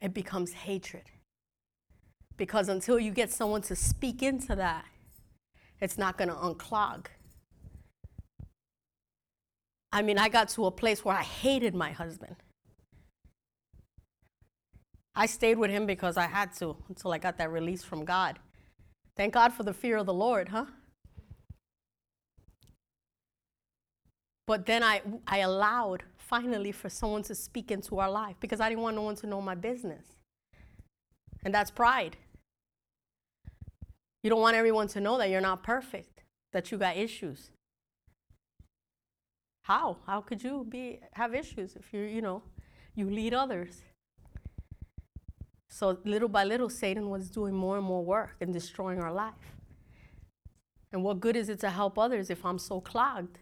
It 0.00 0.14
becomes 0.14 0.52
hatred. 0.52 1.02
Because 2.36 2.68
until 2.68 3.00
you 3.00 3.10
get 3.10 3.32
someone 3.32 3.62
to 3.62 3.74
speak 3.74 4.22
into 4.22 4.54
that, 4.54 4.84
it's 5.80 5.98
not 5.98 6.16
going 6.16 6.28
to 6.28 6.34
unclog. 6.36 7.06
I 9.92 10.02
mean, 10.02 10.18
I 10.18 10.28
got 10.28 10.48
to 10.50 10.66
a 10.66 10.70
place 10.70 11.04
where 11.04 11.16
I 11.16 11.22
hated 11.22 11.74
my 11.74 11.90
husband. 11.90 12.36
I 15.18 15.24
stayed 15.24 15.56
with 15.56 15.70
him 15.70 15.86
because 15.86 16.18
I 16.18 16.26
had 16.26 16.52
to 16.56 16.76
until 16.90 17.12
I 17.12 17.18
got 17.18 17.38
that 17.38 17.50
release 17.50 17.82
from 17.82 18.04
God. 18.04 18.38
Thank 19.16 19.32
God 19.32 19.54
for 19.54 19.62
the 19.62 19.72
fear 19.72 19.96
of 19.96 20.04
the 20.04 20.12
Lord, 20.12 20.50
huh? 20.50 20.66
But 24.46 24.66
then 24.66 24.82
I, 24.82 25.00
I 25.26 25.38
allowed 25.38 26.04
finally 26.18 26.70
for 26.70 26.90
someone 26.90 27.22
to 27.24 27.34
speak 27.34 27.70
into 27.70 27.98
our 27.98 28.10
life 28.10 28.36
because 28.40 28.60
I 28.60 28.68
didn't 28.68 28.82
want 28.82 28.94
no 28.94 29.02
one 29.02 29.16
to 29.16 29.26
know 29.26 29.40
my 29.40 29.54
business. 29.54 30.04
And 31.44 31.54
that's 31.54 31.70
pride. 31.70 32.18
You 34.22 34.28
don't 34.30 34.40
want 34.40 34.56
everyone 34.56 34.88
to 34.88 35.00
know 35.00 35.16
that 35.18 35.30
you're 35.30 35.40
not 35.40 35.62
perfect, 35.62 36.22
that 36.52 36.70
you 36.70 36.78
got 36.78 36.96
issues. 36.96 37.50
How? 39.62 39.96
How 40.06 40.20
could 40.20 40.44
you 40.44 40.66
be 40.68 41.00
have 41.12 41.34
issues 41.34 41.74
if 41.74 41.92
you, 41.92 42.02
you 42.02 42.20
know, 42.20 42.42
you 42.94 43.08
lead 43.08 43.32
others? 43.34 43.82
So 45.78 45.98
little 46.06 46.30
by 46.30 46.42
little, 46.42 46.70
Satan 46.70 47.10
was 47.10 47.28
doing 47.28 47.52
more 47.52 47.76
and 47.76 47.84
more 47.84 48.02
work 48.02 48.36
and 48.40 48.50
destroying 48.50 48.98
our 48.98 49.12
life. 49.12 49.52
And 50.90 51.04
what 51.04 51.20
good 51.20 51.36
is 51.36 51.50
it 51.50 51.60
to 51.60 51.68
help 51.68 51.98
others 51.98 52.30
if 52.30 52.46
I'm 52.46 52.58
so 52.58 52.80
clogged? 52.80 53.36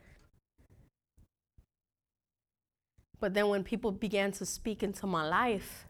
But 3.20 3.34
then 3.34 3.46
when 3.46 3.62
people 3.62 3.92
began 3.92 4.32
to 4.32 4.44
speak 4.44 4.82
into 4.82 5.06
my 5.06 5.24
life, 5.24 5.86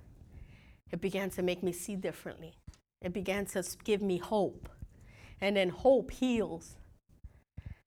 it 0.93 1.01
began 1.01 1.31
to 1.31 1.41
make 1.41 1.63
me 1.63 1.73
see 1.73 1.97
differently. 1.97 2.59
It 3.01 3.15
began 3.15 3.47
to 3.47 3.65
give 3.83 4.03
me 4.03 4.19
hope. 4.19 4.69
And 5.41 5.57
then 5.57 5.71
hope 5.71 6.11
heals. 6.11 6.77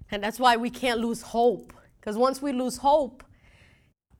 And 0.09 0.23
that's 0.23 0.39
why 0.39 0.57
we 0.57 0.71
can't 0.71 0.99
lose 0.99 1.21
hope. 1.21 1.73
Because 1.99 2.17
once 2.17 2.41
we 2.41 2.53
lose 2.53 2.77
hope, 2.77 3.23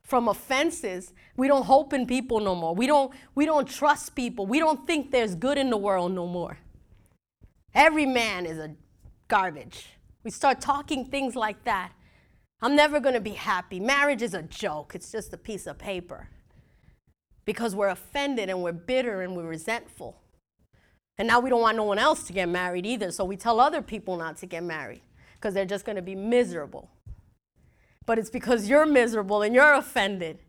from 0.07 0.29
offenses. 0.29 1.13
We 1.35 1.47
don't 1.47 1.65
hope 1.65 1.93
in 1.93 2.07
people 2.07 2.39
no 2.39 2.55
more. 2.55 2.73
We 2.73 2.87
don't, 2.87 3.13
we 3.35 3.45
don't 3.45 3.67
trust 3.67 4.15
people. 4.15 4.47
We 4.47 4.57
don't 4.57 4.87
think 4.87 5.11
there's 5.11 5.35
good 5.35 5.57
in 5.57 5.69
the 5.69 5.77
world 5.77 6.13
no 6.13 6.25
more. 6.25 6.57
Every 7.75 8.05
man 8.05 8.45
is 8.45 8.57
a 8.57 8.73
garbage. 9.27 9.89
We 10.23 10.31
start 10.31 10.61
talking 10.61 11.05
things 11.05 11.35
like 11.35 11.63
that. 11.65 11.91
I'm 12.61 12.75
never 12.75 12.99
going 12.99 13.13
to 13.13 13.21
be 13.21 13.31
happy. 13.31 13.79
Marriage 13.79 14.21
is 14.21 14.33
a 14.33 14.41
joke, 14.41 14.95
it's 14.95 15.11
just 15.11 15.31
a 15.33 15.37
piece 15.37 15.67
of 15.67 15.77
paper. 15.77 16.29
Because 17.45 17.75
we're 17.75 17.89
offended 17.89 18.49
and 18.49 18.63
we're 18.63 18.71
bitter 18.71 19.21
and 19.21 19.35
we're 19.35 19.47
resentful. 19.47 20.21
And 21.17 21.27
now 21.27 21.39
we 21.39 21.49
don't 21.49 21.61
want 21.61 21.77
no 21.77 21.83
one 21.83 21.99
else 21.99 22.23
to 22.27 22.33
get 22.33 22.47
married 22.47 22.85
either, 22.85 23.11
so 23.11 23.25
we 23.25 23.37
tell 23.37 23.59
other 23.59 23.81
people 23.81 24.17
not 24.17 24.37
to 24.37 24.45
get 24.45 24.63
married 24.63 25.01
because 25.33 25.53
they're 25.53 25.65
just 25.65 25.85
going 25.85 25.95
to 25.97 26.01
be 26.01 26.15
miserable. 26.15 26.89
But 28.07 28.17
it's 28.17 28.31
because 28.31 28.67
you're 28.67 28.87
miserable 28.87 29.43
and 29.43 29.53
you're 29.53 29.73
offended. 29.73 30.39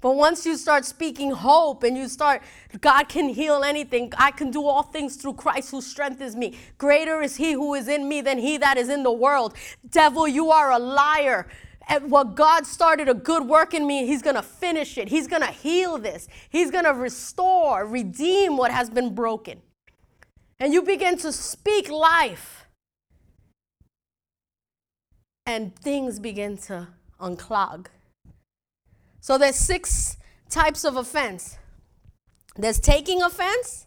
But 0.00 0.14
once 0.14 0.46
you 0.46 0.56
start 0.56 0.84
speaking 0.84 1.32
hope 1.32 1.82
and 1.82 1.98
you 1.98 2.08
start, 2.08 2.42
God 2.80 3.08
can 3.08 3.28
heal 3.28 3.64
anything. 3.64 4.12
I 4.16 4.30
can 4.30 4.52
do 4.52 4.64
all 4.64 4.84
things 4.84 5.16
through 5.16 5.34
Christ 5.34 5.72
who 5.72 5.82
strengthens 5.82 6.36
me. 6.36 6.56
Greater 6.78 7.20
is 7.20 7.34
He 7.36 7.52
who 7.52 7.74
is 7.74 7.88
in 7.88 8.08
me 8.08 8.20
than 8.20 8.38
He 8.38 8.58
that 8.58 8.78
is 8.78 8.88
in 8.88 9.02
the 9.02 9.12
world. 9.12 9.54
Devil, 9.90 10.28
you 10.28 10.52
are 10.52 10.70
a 10.70 10.78
liar. 10.78 11.48
And 11.88 12.12
what 12.12 12.36
God 12.36 12.64
started 12.64 13.08
a 13.08 13.14
good 13.14 13.48
work 13.48 13.74
in 13.74 13.88
me, 13.88 14.06
He's 14.06 14.22
going 14.22 14.36
to 14.36 14.42
finish 14.42 14.98
it. 14.98 15.08
He's 15.08 15.26
going 15.26 15.42
to 15.42 15.50
heal 15.50 15.98
this. 15.98 16.28
He's 16.48 16.70
going 16.70 16.84
to 16.84 16.94
restore, 16.94 17.84
redeem 17.84 18.56
what 18.56 18.70
has 18.70 18.88
been 18.88 19.16
broken. 19.16 19.62
And 20.60 20.72
you 20.72 20.82
begin 20.82 21.18
to 21.18 21.32
speak 21.32 21.90
life. 21.90 22.67
And 25.48 25.74
things 25.74 26.20
begin 26.20 26.58
to 26.68 26.88
unclog. 27.18 27.86
So 29.22 29.38
there's 29.38 29.56
six 29.56 30.18
types 30.50 30.84
of 30.84 30.94
offense. 30.94 31.56
There's 32.54 32.78
taking 32.78 33.22
offense, 33.22 33.86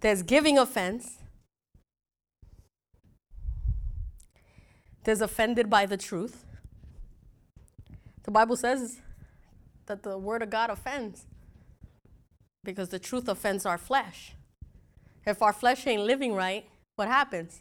there's 0.00 0.22
giving 0.22 0.56
offense, 0.56 1.18
there's 5.04 5.20
offended 5.20 5.68
by 5.68 5.84
the 5.84 5.98
truth. 5.98 6.46
The 8.22 8.30
Bible 8.30 8.56
says 8.56 9.00
that 9.84 10.04
the 10.04 10.16
word 10.16 10.40
of 10.40 10.48
God 10.48 10.70
offends 10.70 11.26
because 12.64 12.88
the 12.88 12.98
truth 12.98 13.28
offends 13.28 13.66
our 13.66 13.76
flesh. 13.76 14.32
If 15.26 15.42
our 15.42 15.52
flesh 15.52 15.86
ain't 15.86 16.02
living 16.02 16.32
right, 16.32 16.66
what 16.96 17.08
happens? 17.08 17.60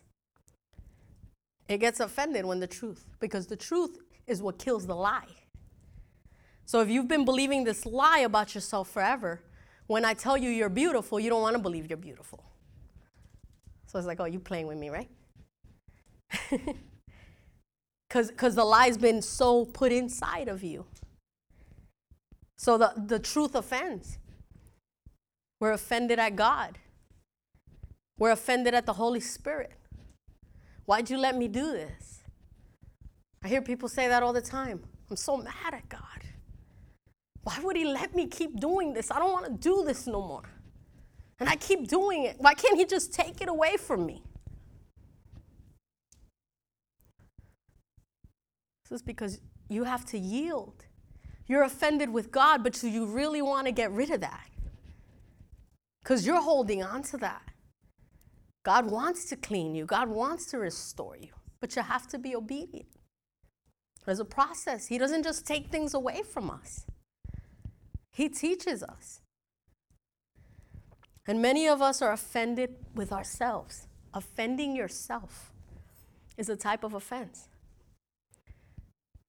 It 1.68 1.78
gets 1.80 2.00
offended 2.00 2.46
when 2.46 2.60
the 2.60 2.68
truth, 2.68 3.06
because 3.20 3.48
the 3.48 3.56
truth 3.56 3.98
is 4.28 4.42
what 4.42 4.60
kills 4.60 4.86
the 4.86 4.96
lie. 4.96 5.28
So 6.66 6.82
if 6.82 6.90
you've 6.90 7.08
been 7.08 7.26
believing 7.26 7.64
this 7.64 7.86
lie 7.86 8.20
about 8.20 8.56
yourself 8.56 8.90
forever, 8.90 9.42
when 9.88 10.06
I 10.06 10.14
tell 10.14 10.38
you 10.38 10.50
you're 10.50 10.70
beautiful, 10.70 11.20
you 11.20 11.30
don't 11.30 11.42
want 11.42 11.56
to 11.56 11.62
believe 11.62 11.90
you're 11.90 11.98
beautiful. 11.98 12.44
So 13.86 13.98
it's 13.98 14.08
like, 14.08 14.20
oh, 14.20 14.26
you 14.26 14.40
playing 14.40 14.68
with 14.68 14.78
me, 14.78 14.90
right? 14.90 15.10
Because 18.14 18.54
the 18.54 18.64
lie's 18.64 18.96
been 18.96 19.24
so 19.24 19.66
put 19.66 19.92
inside 19.92 20.48
of 20.48 20.64
you. 20.64 20.86
So 22.58 22.78
the, 22.78 22.94
the 22.96 23.18
truth 23.18 23.56
offends. 23.56 24.20
We're 25.60 25.72
offended 25.72 26.20
at 26.20 26.36
God. 26.36 26.78
We're 28.20 28.30
offended 28.32 28.76
at 28.76 28.86
the 28.86 28.94
Holy 28.94 29.20
Spirit. 29.20 29.72
Why'd 30.86 31.10
you 31.10 31.18
let 31.18 31.38
me 31.38 31.48
do 31.48 31.72
this? 31.72 32.24
I 33.44 33.48
hear 33.48 33.62
people 33.62 33.90
say 33.90 34.08
that 34.08 34.24
all 34.24 34.34
the 34.34 34.42
time. 34.42 34.84
I'm 35.10 35.16
so 35.16 35.38
mad 35.38 35.74
at 35.74 35.88
God. 35.90 36.02
Why 37.44 37.60
would 37.62 37.76
He 37.76 37.86
let 37.86 38.16
me 38.16 38.28
keep 38.28 38.60
doing 38.60 38.94
this? 38.94 39.12
I 39.12 39.20
don't 39.20 39.32
want 39.32 39.46
to 39.46 39.52
do 39.52 39.84
this 39.86 40.08
no 40.08 40.22
more. 40.22 40.50
And 41.40 41.50
I 41.50 41.56
keep 41.56 41.88
doing 41.88 42.24
it. 42.24 42.38
Why 42.40 42.54
can't 42.54 42.78
He 42.78 42.86
just 42.86 43.14
take 43.14 43.42
it 43.42 43.50
away 43.50 43.78
from 43.78 44.06
me? 44.06 44.24
This 48.84 49.00
is 49.00 49.02
because 49.02 49.40
you 49.70 49.84
have 49.84 50.06
to 50.08 50.18
yield. 50.18 50.86
You're 51.48 51.64
offended 51.64 52.10
with 52.10 52.32
God, 52.32 52.64
but 52.64 52.74
do 52.74 52.88
you 52.88 53.06
really 53.06 53.42
want 53.42 53.68
to 53.68 53.74
get 53.74 53.92
rid 53.92 54.10
of 54.10 54.22
that? 54.22 54.48
Because 56.02 56.26
you're 56.26 56.42
holding 56.42 56.84
on 56.84 57.04
to 57.04 57.18
that. 57.18 57.53
God 58.64 58.90
wants 58.90 59.26
to 59.26 59.36
clean 59.36 59.76
you, 59.76 59.86
God 59.86 60.10
wants 60.10 60.46
to 60.48 60.58
restore 60.58 61.18
you, 61.18 61.30
but 61.60 61.76
you 61.76 61.82
have 61.82 62.08
to 62.08 62.18
be 62.18 62.36
obedient. 62.36 62.88
There's 64.06 64.20
a 64.20 64.26
process. 64.26 64.88
He 64.88 64.98
doesn't 64.98 65.24
just 65.24 65.46
take 65.46 65.68
things 65.68 65.94
away 65.94 66.24
from 66.24 66.50
us, 66.50 66.86
He 68.12 68.30
teaches 68.30 68.84
us. 68.84 69.20
And 71.26 71.42
many 71.42 71.68
of 71.68 71.82
us 71.82 72.02
are 72.02 72.12
offended 72.12 72.76
with 72.96 73.14
ourselves. 73.14 73.88
Offending 74.14 74.76
yourself 74.76 75.54
is 76.38 76.50
a 76.50 76.56
type 76.58 76.84
of 76.84 76.94
offense. 76.94 77.48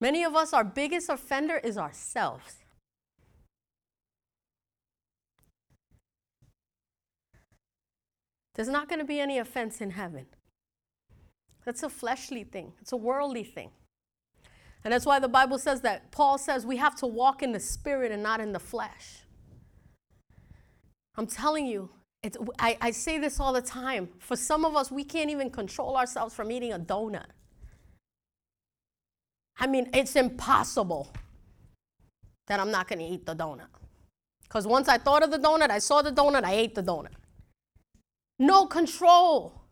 Many 0.00 0.24
of 0.24 0.34
us, 0.34 0.52
our 0.52 0.64
biggest 0.64 1.08
offender 1.08 1.56
is 1.56 1.78
ourselves. 1.78 2.63
There's 8.54 8.68
not 8.68 8.88
going 8.88 9.00
to 9.00 9.04
be 9.04 9.20
any 9.20 9.38
offense 9.38 9.80
in 9.80 9.90
heaven. 9.90 10.26
That's 11.64 11.82
a 11.82 11.88
fleshly 11.88 12.44
thing, 12.44 12.72
it's 12.80 12.92
a 12.92 12.96
worldly 12.96 13.44
thing. 13.44 13.70
And 14.84 14.92
that's 14.92 15.06
why 15.06 15.18
the 15.18 15.28
Bible 15.28 15.58
says 15.58 15.80
that 15.80 16.12
Paul 16.12 16.36
says 16.36 16.66
we 16.66 16.76
have 16.76 16.94
to 16.96 17.06
walk 17.06 17.42
in 17.42 17.52
the 17.52 17.60
spirit 17.60 18.12
and 18.12 18.22
not 18.22 18.38
in 18.38 18.52
the 18.52 18.58
flesh. 18.60 19.22
I'm 21.16 21.26
telling 21.26 21.66
you, 21.66 21.88
I, 22.58 22.76
I 22.82 22.90
say 22.90 23.16
this 23.16 23.40
all 23.40 23.54
the 23.54 23.62
time. 23.62 24.10
For 24.18 24.36
some 24.36 24.64
of 24.64 24.76
us, 24.76 24.90
we 24.90 25.02
can't 25.02 25.30
even 25.30 25.48
control 25.48 25.96
ourselves 25.96 26.34
from 26.34 26.52
eating 26.52 26.72
a 26.74 26.78
donut. 26.78 27.28
I 29.58 29.66
mean, 29.66 29.88
it's 29.94 30.16
impossible 30.16 31.10
that 32.46 32.60
I'm 32.60 32.70
not 32.70 32.86
going 32.86 32.98
to 32.98 33.06
eat 33.06 33.24
the 33.24 33.34
donut. 33.34 33.68
Because 34.42 34.66
once 34.66 34.88
I 34.88 34.98
thought 34.98 35.22
of 35.22 35.30
the 35.30 35.38
donut, 35.38 35.70
I 35.70 35.78
saw 35.78 36.02
the 36.02 36.12
donut, 36.12 36.44
I 36.44 36.52
ate 36.52 36.74
the 36.74 36.82
donut 36.82 37.14
no 38.38 38.66
control. 38.66 39.62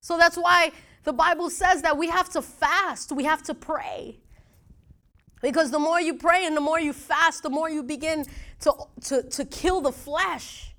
So 0.00 0.18
that's 0.18 0.36
why 0.36 0.72
the 1.04 1.12
Bible 1.12 1.50
says 1.50 1.82
that 1.82 1.96
we 1.96 2.08
have 2.08 2.30
to 2.30 2.42
fast, 2.42 3.12
we 3.12 3.24
have 3.24 3.42
to 3.44 3.54
pray. 3.54 4.20
Because 5.40 5.70
the 5.70 5.78
more 5.78 6.00
you 6.00 6.14
pray 6.14 6.46
and 6.46 6.56
the 6.56 6.60
more 6.60 6.80
you 6.80 6.92
fast, 6.92 7.42
the 7.42 7.50
more 7.50 7.68
you 7.68 7.82
begin 7.82 8.24
to, 8.60 8.74
to, 9.02 9.22
to 9.22 9.44
kill 9.44 9.80
the 9.82 9.92
flesh. 9.92 10.74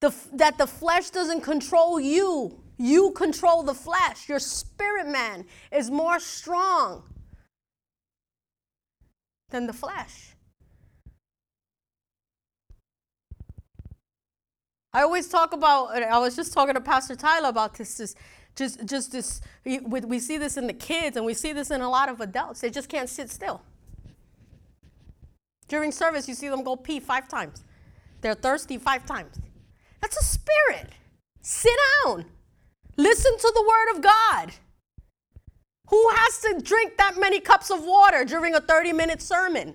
The, 0.00 0.14
that 0.34 0.58
the 0.58 0.66
flesh 0.66 1.10
doesn't 1.10 1.42
control 1.42 2.00
you, 2.00 2.62
you 2.78 3.12
control 3.12 3.62
the 3.62 3.74
flesh. 3.74 4.28
Your 4.28 4.38
spirit 4.38 5.06
man 5.06 5.46
is 5.72 5.90
more 5.90 6.18
strong 6.18 7.04
than 9.50 9.66
the 9.66 9.72
flesh. 9.72 10.33
I 14.94 15.02
always 15.02 15.28
talk 15.28 15.52
about, 15.52 16.00
I 16.02 16.18
was 16.18 16.36
just 16.36 16.52
talking 16.52 16.74
to 16.74 16.80
Pastor 16.80 17.16
Tyler 17.16 17.48
about 17.48 17.74
this, 17.76 17.96
this 17.96 18.14
just, 18.54 18.86
just 18.86 19.10
this, 19.10 19.40
we, 19.64 19.80
we 19.80 20.20
see 20.20 20.38
this 20.38 20.56
in 20.56 20.68
the 20.68 20.72
kids 20.72 21.16
and 21.16 21.26
we 21.26 21.34
see 21.34 21.52
this 21.52 21.72
in 21.72 21.80
a 21.80 21.90
lot 21.90 22.08
of 22.08 22.20
adults. 22.20 22.60
They 22.60 22.70
just 22.70 22.88
can't 22.88 23.08
sit 23.08 23.28
still. 23.28 23.60
During 25.66 25.90
service, 25.90 26.28
you 26.28 26.34
see 26.34 26.48
them 26.48 26.62
go 26.62 26.76
pee 26.76 27.00
five 27.00 27.26
times. 27.26 27.64
They're 28.20 28.34
thirsty 28.34 28.78
five 28.78 29.04
times. 29.04 29.40
That's 30.00 30.16
a 30.16 30.22
spirit. 30.22 30.92
Sit 31.42 31.72
down. 32.04 32.26
Listen 32.96 33.36
to 33.36 33.52
the 33.52 33.62
word 33.62 33.96
of 33.96 34.02
God. 34.02 34.52
Who 35.88 36.08
has 36.10 36.38
to 36.42 36.60
drink 36.62 36.96
that 36.98 37.18
many 37.18 37.40
cups 37.40 37.70
of 37.70 37.84
water 37.84 38.24
during 38.24 38.54
a 38.54 38.60
30 38.60 38.92
minute 38.92 39.20
sermon? 39.20 39.74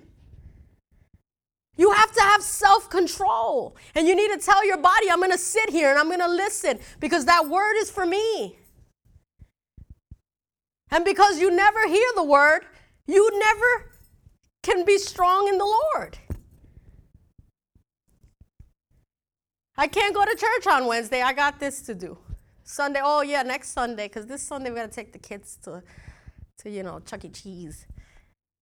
You 1.80 1.90
have 1.92 2.12
to 2.12 2.20
have 2.20 2.42
self 2.42 2.90
control. 2.90 3.74
And 3.94 4.06
you 4.06 4.14
need 4.14 4.30
to 4.32 4.36
tell 4.36 4.66
your 4.66 4.76
body, 4.76 5.10
I'm 5.10 5.16
going 5.16 5.30
to 5.30 5.38
sit 5.38 5.70
here 5.70 5.88
and 5.88 5.98
I'm 5.98 6.08
going 6.08 6.20
to 6.20 6.28
listen 6.28 6.78
because 7.00 7.24
that 7.24 7.48
word 7.48 7.74
is 7.78 7.90
for 7.90 8.04
me. 8.04 8.58
And 10.90 11.06
because 11.06 11.40
you 11.40 11.50
never 11.50 11.88
hear 11.88 12.06
the 12.16 12.22
word, 12.22 12.66
you 13.06 13.30
never 13.38 13.92
can 14.62 14.84
be 14.84 14.98
strong 14.98 15.48
in 15.48 15.56
the 15.56 15.64
Lord. 15.64 16.18
I 19.78 19.86
can't 19.86 20.14
go 20.14 20.22
to 20.26 20.36
church 20.36 20.66
on 20.66 20.84
Wednesday. 20.84 21.22
I 21.22 21.32
got 21.32 21.60
this 21.60 21.80
to 21.82 21.94
do. 21.94 22.18
Sunday, 22.62 23.00
oh 23.02 23.22
yeah, 23.22 23.40
next 23.40 23.70
Sunday, 23.70 24.06
because 24.06 24.26
this 24.26 24.42
Sunday 24.42 24.68
we're 24.68 24.76
gonna 24.76 24.88
take 24.88 25.14
the 25.14 25.18
kids 25.18 25.56
to, 25.62 25.82
to 26.58 26.68
you 26.68 26.82
know, 26.82 27.00
Chuck 27.00 27.24
E. 27.24 27.30
Cheese. 27.30 27.86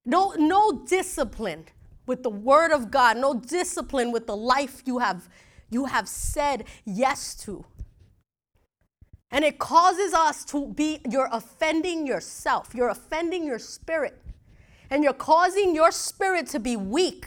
No, 0.07 0.35
no 0.39 0.85
discipline 0.87 1.65
with 2.09 2.23
the 2.23 2.31
word 2.31 2.73
of 2.73 2.91
God, 2.91 3.17
no 3.19 3.35
discipline 3.35 4.11
with 4.11 4.27
the 4.27 4.37
life 4.37 4.83
you 4.87 4.99
have 4.99 5.29
you 5.71 5.85
have 5.85 6.09
said 6.09 6.65
yes 6.87 7.35
to. 7.35 7.67
And 9.31 9.45
it 9.45 9.59
causes 9.59 10.15
us 10.15 10.45
to 10.47 10.69
be 10.69 11.01
you're 11.09 11.29
offending 11.31 12.07
yourself. 12.07 12.75
You're 12.75 12.89
offending 12.89 13.45
your 13.45 13.59
spirit. 13.59 14.23
And 14.91 15.05
you're 15.05 15.13
causing 15.13 15.75
your 15.75 15.93
spirit 15.93 16.47
to 16.49 16.59
be 16.59 16.77
weak. 16.77 17.27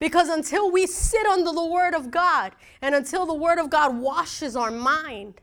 Because 0.00 0.28
until 0.28 0.70
we 0.70 0.86
sit 0.86 1.26
under 1.26 1.52
the 1.52 1.64
Word 1.64 1.94
of 1.94 2.10
God 2.10 2.52
and 2.82 2.94
until 2.94 3.26
the 3.26 3.34
Word 3.34 3.58
of 3.58 3.70
God 3.70 3.96
washes 3.96 4.56
our 4.56 4.70
mind, 4.70 5.40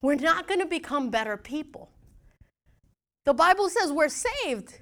we're 0.00 0.14
not 0.14 0.46
going 0.46 0.60
to 0.60 0.66
become 0.66 1.10
better 1.10 1.36
people. 1.36 1.90
The 3.26 3.34
Bible 3.34 3.68
says 3.68 3.92
we're 3.92 4.08
saved. 4.08 4.80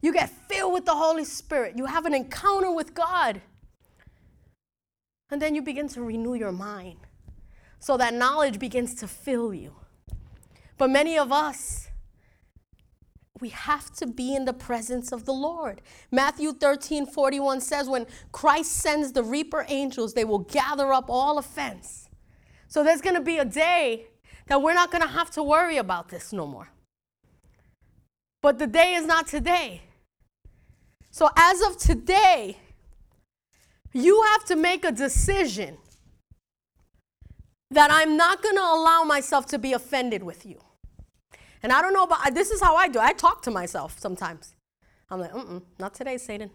You 0.00 0.12
get 0.12 0.30
filled 0.30 0.72
with 0.72 0.84
the 0.84 0.94
Holy 0.94 1.24
Spirit. 1.24 1.76
You 1.76 1.86
have 1.86 2.06
an 2.06 2.14
encounter 2.14 2.70
with 2.70 2.94
God. 2.94 3.40
And 5.30 5.42
then 5.42 5.54
you 5.54 5.62
begin 5.62 5.88
to 5.88 6.02
renew 6.02 6.34
your 6.34 6.52
mind. 6.52 6.98
So 7.80 7.96
that 7.96 8.14
knowledge 8.14 8.58
begins 8.58 8.94
to 8.96 9.08
fill 9.08 9.52
you. 9.52 9.74
But 10.78 10.90
many 10.90 11.18
of 11.18 11.32
us, 11.32 11.88
we 13.40 13.48
have 13.50 13.92
to 13.94 14.06
be 14.06 14.34
in 14.34 14.44
the 14.44 14.52
presence 14.52 15.12
of 15.12 15.24
the 15.24 15.32
Lord. 15.32 15.82
Matthew 16.10 16.52
13 16.52 17.06
41 17.06 17.60
says, 17.60 17.88
When 17.88 18.06
Christ 18.32 18.72
sends 18.72 19.12
the 19.12 19.22
reaper 19.22 19.64
angels, 19.68 20.14
they 20.14 20.24
will 20.24 20.40
gather 20.40 20.92
up 20.92 21.06
all 21.08 21.38
offense. 21.38 22.08
So 22.68 22.82
there's 22.82 23.00
going 23.00 23.16
to 23.16 23.22
be 23.22 23.38
a 23.38 23.44
day 23.44 24.06
that 24.48 24.62
we're 24.62 24.74
not 24.74 24.90
going 24.90 25.02
to 25.02 25.08
have 25.08 25.30
to 25.32 25.42
worry 25.42 25.76
about 25.76 26.08
this 26.08 26.32
no 26.32 26.46
more. 26.46 26.70
But 28.46 28.60
the 28.60 28.68
day 28.68 28.94
is 28.94 29.04
not 29.06 29.26
today. 29.26 29.82
So 31.10 31.28
as 31.36 31.60
of 31.62 31.78
today, 31.78 32.56
you 33.92 34.22
have 34.22 34.44
to 34.44 34.54
make 34.54 34.84
a 34.84 34.92
decision 34.92 35.78
that 37.72 37.90
I'm 37.90 38.16
not 38.16 38.44
going 38.44 38.54
to 38.54 38.62
allow 38.62 39.02
myself 39.02 39.46
to 39.46 39.58
be 39.58 39.72
offended 39.72 40.22
with 40.22 40.46
you. 40.46 40.60
And 41.60 41.72
I 41.72 41.82
don't 41.82 41.92
know 41.92 42.04
about 42.04 42.36
this 42.36 42.52
is 42.52 42.62
how 42.62 42.76
I 42.76 42.86
do. 42.86 43.00
I 43.00 43.14
talk 43.14 43.42
to 43.42 43.50
myself 43.50 43.98
sometimes. 43.98 44.54
I'm 45.10 45.18
like, 45.18 45.32
mm-mm, 45.32 45.62
not 45.80 45.94
today, 45.94 46.16
Satan. 46.16 46.52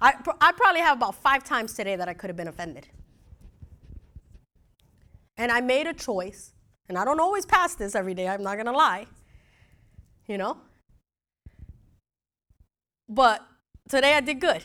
I, 0.00 0.14
I 0.40 0.50
probably 0.50 0.80
have 0.80 0.96
about 0.96 1.14
five 1.14 1.44
times 1.44 1.74
today 1.74 1.94
that 1.94 2.08
I 2.08 2.14
could 2.14 2.28
have 2.28 2.36
been 2.36 2.48
offended. 2.48 2.88
And 5.36 5.52
I 5.52 5.60
made 5.60 5.86
a 5.86 5.94
choice, 5.94 6.54
and 6.88 6.98
I 6.98 7.04
don't 7.04 7.20
always 7.20 7.46
pass 7.46 7.76
this 7.76 7.94
every 7.94 8.14
day, 8.14 8.26
I'm 8.26 8.42
not 8.42 8.56
gonna 8.56 8.72
lie. 8.72 9.06
You 10.26 10.38
know? 10.38 10.56
But 13.08 13.46
today 13.88 14.14
I 14.14 14.20
did 14.20 14.40
good. 14.40 14.64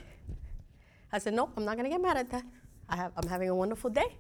I 1.12 1.19
said, 1.19 1.34
nope, 1.34 1.52
I'm 1.58 1.65
not 1.65 1.78
gonna 1.78 1.89
get 1.89 2.02
mad 2.02 2.17
at 2.17 2.30
that. 2.32 2.43
I 2.89 2.95
have, 2.95 3.12
I'm 3.17 3.28
having 3.28 3.50
a 3.50 3.56
wonderful 3.56 3.89
day. 3.89 4.15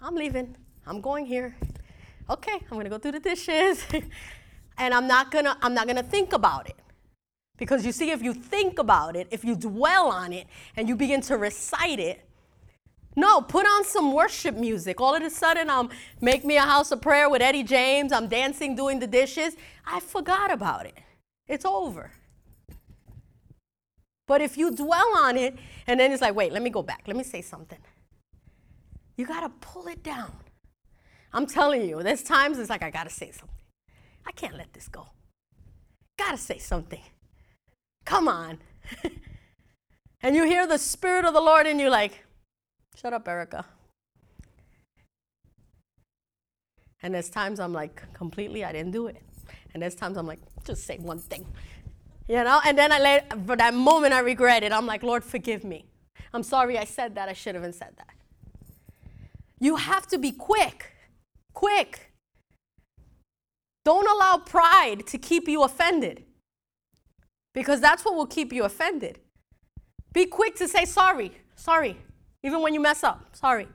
I'm 0.00 0.14
leaving. 0.14 0.56
I'm 0.86 1.00
going 1.00 1.26
here. 1.26 1.56
Okay, 2.28 2.60
I'm 2.70 2.76
gonna 2.76 2.88
go 2.88 2.98
through 2.98 3.12
the 3.12 3.20
dishes. 3.20 3.84
and 4.78 4.94
I'm 4.94 5.06
not 5.06 5.30
gonna, 5.30 5.56
I'm 5.62 5.74
not 5.74 5.86
gonna 5.86 6.02
think 6.02 6.32
about 6.32 6.68
it. 6.68 6.76
Because 7.56 7.84
you 7.86 7.92
see, 7.92 8.10
if 8.10 8.22
you 8.22 8.34
think 8.34 8.78
about 8.78 9.14
it, 9.14 9.28
if 9.30 9.44
you 9.44 9.54
dwell 9.54 10.08
on 10.08 10.32
it, 10.32 10.46
and 10.76 10.88
you 10.88 10.96
begin 10.96 11.20
to 11.22 11.36
recite 11.36 12.00
it, 12.00 12.20
no, 13.14 13.42
put 13.42 13.66
on 13.66 13.84
some 13.84 14.12
worship 14.12 14.56
music. 14.56 15.00
All 15.00 15.14
of 15.14 15.22
a 15.22 15.30
sudden, 15.30 15.68
I'm 15.68 15.90
make 16.20 16.44
me 16.44 16.56
a 16.56 16.62
house 16.62 16.90
of 16.92 17.02
prayer 17.02 17.28
with 17.28 17.42
Eddie 17.42 17.62
James. 17.62 18.10
I'm 18.10 18.26
dancing, 18.26 18.74
doing 18.74 19.00
the 19.00 19.06
dishes. 19.06 19.54
I 19.86 20.00
forgot 20.00 20.50
about 20.50 20.86
it. 20.86 20.94
It's 21.46 21.64
over. 21.64 22.10
But 24.26 24.40
if 24.40 24.56
you 24.56 24.70
dwell 24.70 25.16
on 25.18 25.36
it, 25.36 25.56
and 25.86 25.98
then 25.98 26.12
it's 26.12 26.22
like, 26.22 26.34
wait, 26.34 26.52
let 26.52 26.62
me 26.62 26.70
go 26.70 26.82
back. 26.82 27.02
Let 27.06 27.16
me 27.16 27.24
say 27.24 27.42
something. 27.42 27.78
You 29.16 29.26
got 29.26 29.40
to 29.40 29.48
pull 29.60 29.88
it 29.88 30.02
down. 30.02 30.32
I'm 31.32 31.46
telling 31.46 31.88
you, 31.88 32.02
there's 32.02 32.22
times 32.22 32.58
it's 32.58 32.70
like, 32.70 32.82
I 32.82 32.90
got 32.90 33.04
to 33.04 33.10
say 33.10 33.30
something. 33.30 33.56
I 34.26 34.32
can't 34.32 34.56
let 34.56 34.72
this 34.72 34.88
go. 34.88 35.06
Got 36.18 36.32
to 36.32 36.38
say 36.38 36.58
something. 36.58 37.02
Come 38.04 38.28
on. 38.28 38.58
and 40.22 40.36
you 40.36 40.44
hear 40.44 40.66
the 40.66 40.78
Spirit 40.78 41.24
of 41.24 41.34
the 41.34 41.40
Lord, 41.40 41.66
and 41.66 41.80
you're 41.80 41.90
like, 41.90 42.24
shut 42.96 43.12
up, 43.12 43.26
Erika. 43.26 43.64
And 47.02 47.14
there's 47.14 47.30
times 47.30 47.58
I'm 47.58 47.72
like, 47.72 48.02
completely, 48.12 48.64
I 48.64 48.72
didn't 48.72 48.92
do 48.92 49.08
it. 49.08 49.16
And 49.74 49.82
there's 49.82 49.94
times 49.94 50.16
I'm 50.16 50.26
like, 50.26 50.40
just 50.64 50.84
say 50.84 50.98
one 50.98 51.18
thing. 51.18 51.46
You 52.28 52.44
know? 52.44 52.60
And 52.64 52.76
then 52.78 52.92
I 52.92 52.98
let, 52.98 53.46
for 53.46 53.56
that 53.56 53.74
moment, 53.74 54.12
I 54.14 54.20
regret 54.20 54.62
it. 54.62 54.72
I'm 54.72 54.86
like, 54.86 55.02
Lord, 55.02 55.24
forgive 55.24 55.64
me. 55.64 55.86
I'm 56.32 56.42
sorry 56.42 56.78
I 56.78 56.84
said 56.84 57.14
that. 57.16 57.28
I 57.28 57.32
should 57.32 57.54
have 57.54 57.64
said 57.74 57.94
that. 57.96 58.08
You 59.60 59.76
have 59.76 60.06
to 60.08 60.18
be 60.18 60.32
quick. 60.32 60.92
Quick. 61.52 62.12
Don't 63.84 64.08
allow 64.08 64.38
pride 64.38 65.06
to 65.08 65.18
keep 65.18 65.48
you 65.48 65.62
offended 65.62 66.24
because 67.52 67.80
that's 67.80 68.04
what 68.04 68.14
will 68.14 68.26
keep 68.26 68.52
you 68.52 68.64
offended. 68.64 69.18
Be 70.12 70.26
quick 70.26 70.56
to 70.56 70.68
say 70.68 70.84
sorry, 70.84 71.32
sorry, 71.56 71.96
even 72.42 72.60
when 72.60 72.74
you 72.74 72.80
mess 72.80 73.02
up. 73.02 73.34
Sorry. 73.34 73.68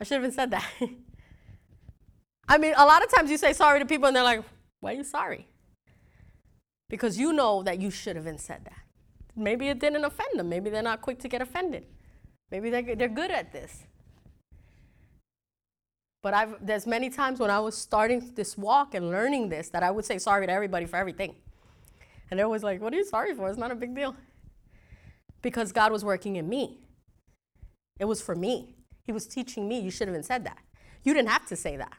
I 0.00 0.04
should 0.04 0.22
have 0.22 0.32
said 0.32 0.50
that. 0.50 0.66
I 2.48 2.58
mean, 2.58 2.74
a 2.76 2.84
lot 2.84 3.04
of 3.04 3.12
times 3.12 3.30
you 3.30 3.36
say 3.36 3.52
sorry 3.52 3.78
to 3.78 3.86
people 3.86 4.06
and 4.06 4.16
they're 4.16 4.24
like, 4.24 4.42
why 4.80 4.92
are 4.92 4.96
you 4.96 5.04
sorry? 5.04 5.46
Because 6.90 7.18
you 7.18 7.32
know 7.32 7.62
that 7.62 7.80
you 7.80 7.90
should 7.90 8.16
have 8.16 8.26
said 8.38 8.64
that. 8.64 8.82
Maybe 9.34 9.68
it 9.68 9.78
didn't 9.78 10.04
offend 10.04 10.38
them. 10.38 10.50
Maybe 10.50 10.68
they're 10.68 10.82
not 10.82 11.00
quick 11.00 11.18
to 11.20 11.28
get 11.28 11.40
offended. 11.40 11.86
Maybe 12.50 12.68
they're, 12.68 12.96
they're 12.96 13.08
good 13.08 13.30
at 13.30 13.52
this. 13.52 13.84
But 16.22 16.34
I've, 16.34 16.66
there's 16.66 16.86
many 16.86 17.08
times 17.08 17.38
when 17.40 17.48
I 17.48 17.60
was 17.60 17.76
starting 17.76 18.32
this 18.34 18.58
walk 18.58 18.94
and 18.94 19.08
learning 19.08 19.48
this 19.48 19.70
that 19.70 19.82
I 19.82 19.90
would 19.90 20.04
say 20.04 20.18
sorry 20.18 20.46
to 20.46 20.52
everybody 20.52 20.84
for 20.84 20.96
everything. 20.96 21.34
And 22.30 22.38
they're 22.38 22.44
always 22.44 22.62
like, 22.62 22.82
What 22.82 22.92
are 22.92 22.96
you 22.96 23.04
sorry 23.04 23.34
for? 23.34 23.48
It's 23.48 23.56
not 23.56 23.70
a 23.70 23.74
big 23.76 23.94
deal. 23.94 24.14
Because 25.40 25.72
God 25.72 25.92
was 25.92 26.04
working 26.04 26.36
in 26.36 26.48
me. 26.48 26.80
It 27.98 28.04
was 28.04 28.20
for 28.20 28.34
me. 28.34 28.74
He 29.04 29.12
was 29.12 29.26
teaching 29.26 29.66
me. 29.66 29.80
You 29.80 29.90
should 29.90 30.08
have 30.08 30.24
said 30.24 30.44
that. 30.44 30.58
You 31.04 31.14
didn't 31.14 31.30
have 31.30 31.46
to 31.46 31.56
say 31.56 31.76
that. 31.76 31.96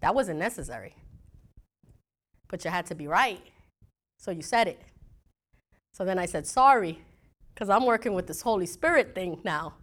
That 0.00 0.14
wasn't 0.14 0.38
necessary. 0.38 0.96
But 2.48 2.64
you 2.64 2.70
had 2.70 2.86
to 2.86 2.94
be 2.96 3.06
right. 3.06 3.40
So 4.20 4.30
you 4.30 4.42
said 4.42 4.68
it. 4.68 4.82
So 5.94 6.04
then 6.04 6.18
I 6.18 6.26
said, 6.26 6.46
Sorry, 6.46 7.00
because 7.54 7.70
I'm 7.70 7.86
working 7.86 8.12
with 8.12 8.26
this 8.26 8.42
Holy 8.42 8.66
Spirit 8.66 9.14
thing 9.14 9.40
now. 9.42 9.74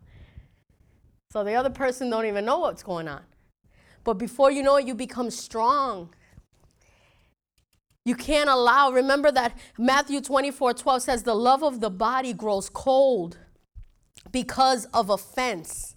So 1.32 1.43
the 1.43 1.56
other 1.56 1.71
person 1.71 2.10
don't 2.10 2.26
even 2.26 2.45
know 2.45 2.60
what's 2.60 2.84
going 2.84 3.08
on. 3.08 3.23
But 4.04 4.13
before 4.13 4.52
you 4.52 4.63
know 4.63 4.78
it, 4.78 4.86
you 4.88 4.95
become 4.95 5.32
strong. 5.32 6.13
You 8.06 8.15
can't 8.15 8.50
allow, 8.50 8.91
remember 8.91 9.32
that 9.32 9.58
Matthew 9.78 10.21
24 10.21 10.76
12 10.76 11.02
says, 11.02 11.23
the 11.23 11.36
love 11.36 11.63
of 11.63 11.82
the 11.82 11.89
body 11.89 12.32
grows 12.32 12.69
cold 12.69 13.38
because 14.32 14.86
of 14.93 15.10
offense 15.10 15.95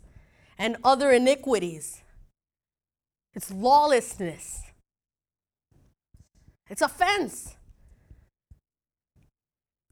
and 0.59 0.77
other 0.83 1.13
iniquities. 1.13 2.03
It's 3.35 3.53
lawlessness, 3.53 4.63
it's 6.69 6.83
offense. 6.83 7.55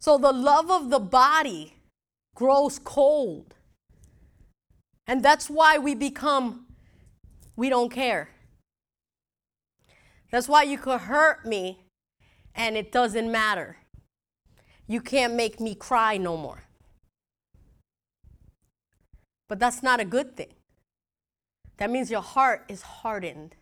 So 0.09 0.17
the 0.17 0.33
love 0.33 0.71
of 0.71 0.89
the 0.89 1.01
body 1.01 1.75
grows 2.35 2.79
cold. 2.79 3.57
And 5.07 5.23
that's 5.23 5.51
why 5.51 5.77
we 5.77 5.95
become 5.95 6.65
we 7.57 7.69
don't 7.69 7.93
care. 7.93 8.31
That's 10.31 10.49
why 10.49 10.63
you 10.63 10.79
could 10.79 11.03
hurt 11.03 11.45
me 11.45 11.81
and 12.55 12.75
it 12.75 12.91
doesn't 12.91 13.31
matter. 13.31 13.77
You 14.87 15.03
can't 15.03 15.35
make 15.35 15.61
me 15.61 15.75
cry 15.75 16.17
no 16.17 16.39
more. 16.39 16.65
But 19.47 19.59
that's 19.59 19.83
not 19.83 20.01
a 20.01 20.07
good 20.07 20.39
thing. 20.39 20.55
That 21.77 21.91
means 21.91 22.11
your 22.11 22.23
heart 22.23 22.65
is 22.71 22.81
hardened. 22.81 23.57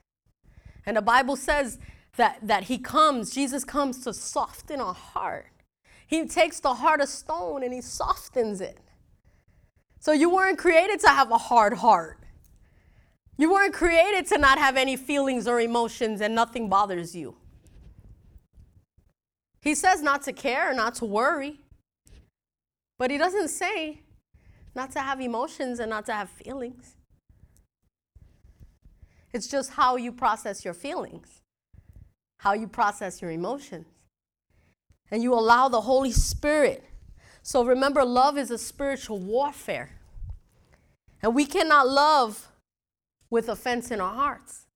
And 0.87 0.97
the 0.97 1.03
Bible 1.03 1.35
says 1.35 1.81
that, 2.17 2.39
that 2.41 2.63
He 2.71 2.79
comes, 2.79 3.33
Jesus 3.33 3.65
comes 3.65 4.05
to 4.05 4.15
soften 4.15 4.81
our 4.81 4.95
heart. 4.95 5.47
He 6.07 6.27
takes 6.27 6.61
the 6.61 6.75
heart 6.75 7.01
of 7.01 7.09
stone 7.09 7.62
and 7.62 7.75
He 7.75 7.81
softens 7.81 8.61
it. 8.61 8.79
So 9.99 10.12
you 10.12 10.31
weren't 10.31 10.59
created 10.59 11.01
to 11.01 11.09
have 11.09 11.31
a 11.31 11.38
hard 11.38 11.75
heart. 11.75 12.21
You 13.37 13.51
weren't 13.53 13.75
created 13.75 14.27
to 14.29 14.38
not 14.38 14.59
have 14.59 14.77
any 14.77 14.97
feelings 14.97 15.47
or 15.47 15.61
emotions 15.61 16.21
and 16.21 16.35
nothing 16.35 16.69
bothers 16.69 17.14
you. 17.14 17.37
He 19.61 19.75
says 19.75 20.01
not 20.01 20.23
to 20.23 20.33
care, 20.33 20.73
not 20.73 20.95
to 20.97 21.05
worry. 21.05 21.61
But 22.99 23.11
he 23.11 23.19
doesn't 23.19 23.49
say 23.49 24.01
not 24.74 24.93
to 24.93 25.01
have 25.01 25.20
emotions 25.20 25.81
and 25.81 25.91
not 25.91 26.07
to 26.07 26.12
have 26.12 26.31
feelings. 26.31 26.95
It's 29.33 29.49
just 29.49 29.72
how 29.72 29.97
you 29.97 30.12
process 30.12 30.64
your 30.64 30.72
feelings, 30.72 31.43
how 32.39 32.53
you 32.53 32.68
process 32.68 33.20
your 33.20 33.31
emotions. 33.31 33.87
And 35.11 35.23
you 35.23 35.35
allow 35.35 35.69
the 35.69 35.83
Holy 35.83 36.13
Spirit. 36.13 36.85
So 37.43 37.65
remember, 37.65 38.05
love 38.05 38.37
is 38.37 38.51
a 38.51 38.59
spiritual 38.59 39.19
warfare. 39.19 39.93
And 41.23 41.35
we 41.35 41.47
cannot 41.47 41.89
love 41.89 42.49
with 43.31 43.49
offense 43.49 43.91
in 43.91 44.01
our 44.01 44.15
hearts. 44.15 44.67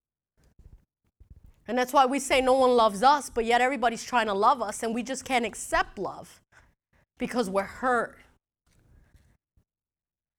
And 1.69 1.79
that's 1.79 1.93
why 1.93 2.07
we 2.07 2.19
say 2.19 2.41
no 2.41 2.55
one 2.55 2.71
loves 2.71 3.03
us, 3.03 3.31
but 3.31 3.45
yet 3.45 3.61
everybody's 3.61 4.03
trying 4.03 4.27
to 4.27 4.35
love 4.35 4.61
us, 4.61 4.83
and 4.83 4.93
we 4.93 5.05
just 5.05 5.25
can't 5.25 5.47
accept 5.47 5.99
love 5.99 6.41
because 7.17 7.49
we're 7.49 7.63
hurt. 7.63 8.19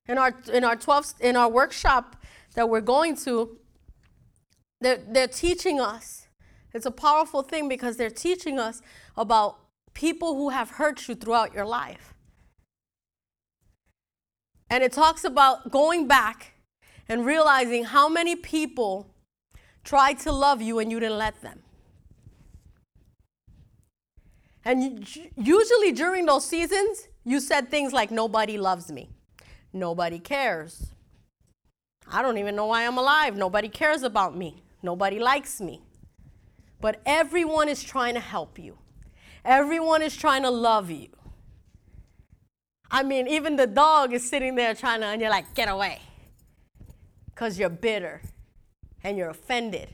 In 0.06 0.18
our 0.18 0.34
in 0.52 0.64
our 0.64 0.76
12 0.76 1.14
in 1.20 1.36
our 1.36 1.48
workshop 1.48 2.16
that 2.54 2.68
we're 2.68 2.82
going 2.82 3.16
to, 3.16 3.56
they're, 4.82 5.00
they're 5.08 5.26
teaching 5.26 5.80
us. 5.80 6.26
It's 6.74 6.84
a 6.84 6.90
powerful 6.90 7.42
thing 7.42 7.66
because 7.68 7.96
they're 7.96 8.10
teaching 8.10 8.58
us 8.58 8.82
about 9.16 9.61
people 9.94 10.34
who 10.34 10.50
have 10.50 10.70
hurt 10.70 11.08
you 11.08 11.14
throughout 11.14 11.54
your 11.54 11.66
life. 11.66 12.14
And 14.70 14.82
it 14.82 14.92
talks 14.92 15.24
about 15.24 15.70
going 15.70 16.08
back 16.08 16.54
and 17.08 17.26
realizing 17.26 17.84
how 17.84 18.08
many 18.08 18.36
people 18.36 19.14
tried 19.84 20.18
to 20.20 20.32
love 20.32 20.62
you 20.62 20.78
and 20.78 20.90
you 20.90 20.98
didn't 20.98 21.18
let 21.18 21.40
them. 21.42 21.60
And 24.64 25.06
usually 25.36 25.92
during 25.92 26.26
those 26.26 26.46
seasons, 26.46 27.08
you 27.24 27.40
said 27.40 27.68
things 27.68 27.92
like, 27.92 28.10
Nobody 28.10 28.58
loves 28.58 28.90
me. 28.90 29.10
Nobody 29.72 30.18
cares. 30.18 30.92
I 32.10 32.22
don't 32.22 32.38
even 32.38 32.56
know 32.56 32.66
why 32.66 32.86
I'm 32.86 32.98
alive. 32.98 33.36
Nobody 33.36 33.68
cares 33.68 34.02
about 34.02 34.36
me. 34.36 34.62
Nobody 34.82 35.18
likes 35.18 35.60
me. 35.60 35.82
But 36.80 37.00
everyone 37.06 37.68
is 37.68 37.82
trying 37.82 38.14
to 38.14 38.20
help 38.20 38.58
you, 38.58 38.76
everyone 39.44 40.02
is 40.02 40.16
trying 40.16 40.42
to 40.42 40.50
love 40.50 40.90
you. 40.90 41.08
I 42.90 43.02
mean, 43.02 43.26
even 43.26 43.56
the 43.56 43.66
dog 43.66 44.12
is 44.12 44.28
sitting 44.28 44.54
there 44.54 44.74
trying 44.74 45.00
to, 45.00 45.06
and 45.06 45.20
you're 45.20 45.30
like, 45.30 45.54
Get 45.54 45.68
away. 45.68 46.00
Because 47.26 47.58
you're 47.58 47.70
bitter 47.70 48.20
and 49.02 49.16
you're 49.16 49.30
offended 49.30 49.88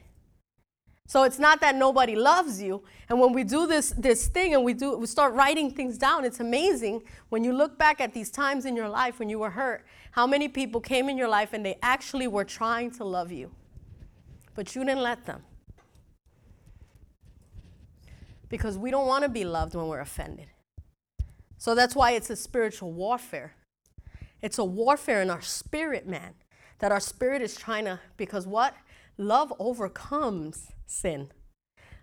so 1.08 1.22
it's 1.22 1.38
not 1.38 1.62
that 1.62 1.74
nobody 1.74 2.14
loves 2.14 2.60
you. 2.60 2.82
And 3.08 3.18
when 3.18 3.32
we 3.32 3.42
do 3.42 3.66
this, 3.66 3.94
this 3.96 4.28
thing 4.28 4.52
and 4.52 4.62
we, 4.62 4.74
do, 4.74 4.98
we 4.98 5.06
start 5.06 5.32
writing 5.32 5.70
things 5.70 5.96
down, 5.96 6.26
it's 6.26 6.38
amazing 6.38 7.02
when 7.30 7.42
you 7.42 7.54
look 7.54 7.78
back 7.78 8.02
at 8.02 8.12
these 8.12 8.30
times 8.30 8.66
in 8.66 8.76
your 8.76 8.90
life 8.90 9.18
when 9.18 9.30
you 9.30 9.38
were 9.38 9.48
hurt, 9.48 9.86
how 10.10 10.26
many 10.26 10.48
people 10.48 10.82
came 10.82 11.08
in 11.08 11.16
your 11.16 11.28
life 11.28 11.54
and 11.54 11.64
they 11.64 11.78
actually 11.82 12.28
were 12.28 12.44
trying 12.44 12.90
to 12.90 13.04
love 13.04 13.32
you, 13.32 13.50
but 14.54 14.74
you 14.76 14.84
didn't 14.84 15.00
let 15.00 15.24
them. 15.24 15.42
Because 18.48 18.78
we 18.78 18.90
don't 18.90 19.06
want 19.06 19.24
to 19.24 19.28
be 19.28 19.44
loved 19.44 19.74
when 19.74 19.86
we're 19.88 20.00
offended. 20.00 20.46
So 21.58 21.74
that's 21.74 21.94
why 21.94 22.12
it's 22.12 22.30
a 22.30 22.36
spiritual 22.36 22.92
warfare. 22.92 23.54
It's 24.40 24.58
a 24.58 24.64
warfare 24.64 25.20
in 25.20 25.30
our 25.30 25.42
spirit, 25.42 26.06
man. 26.06 26.34
That 26.78 26.92
our 26.92 27.00
spirit 27.00 27.42
is 27.42 27.56
trying 27.56 27.84
to, 27.86 28.00
because 28.16 28.46
what? 28.46 28.74
Love 29.16 29.52
overcomes 29.58 30.68
sin. 30.86 31.30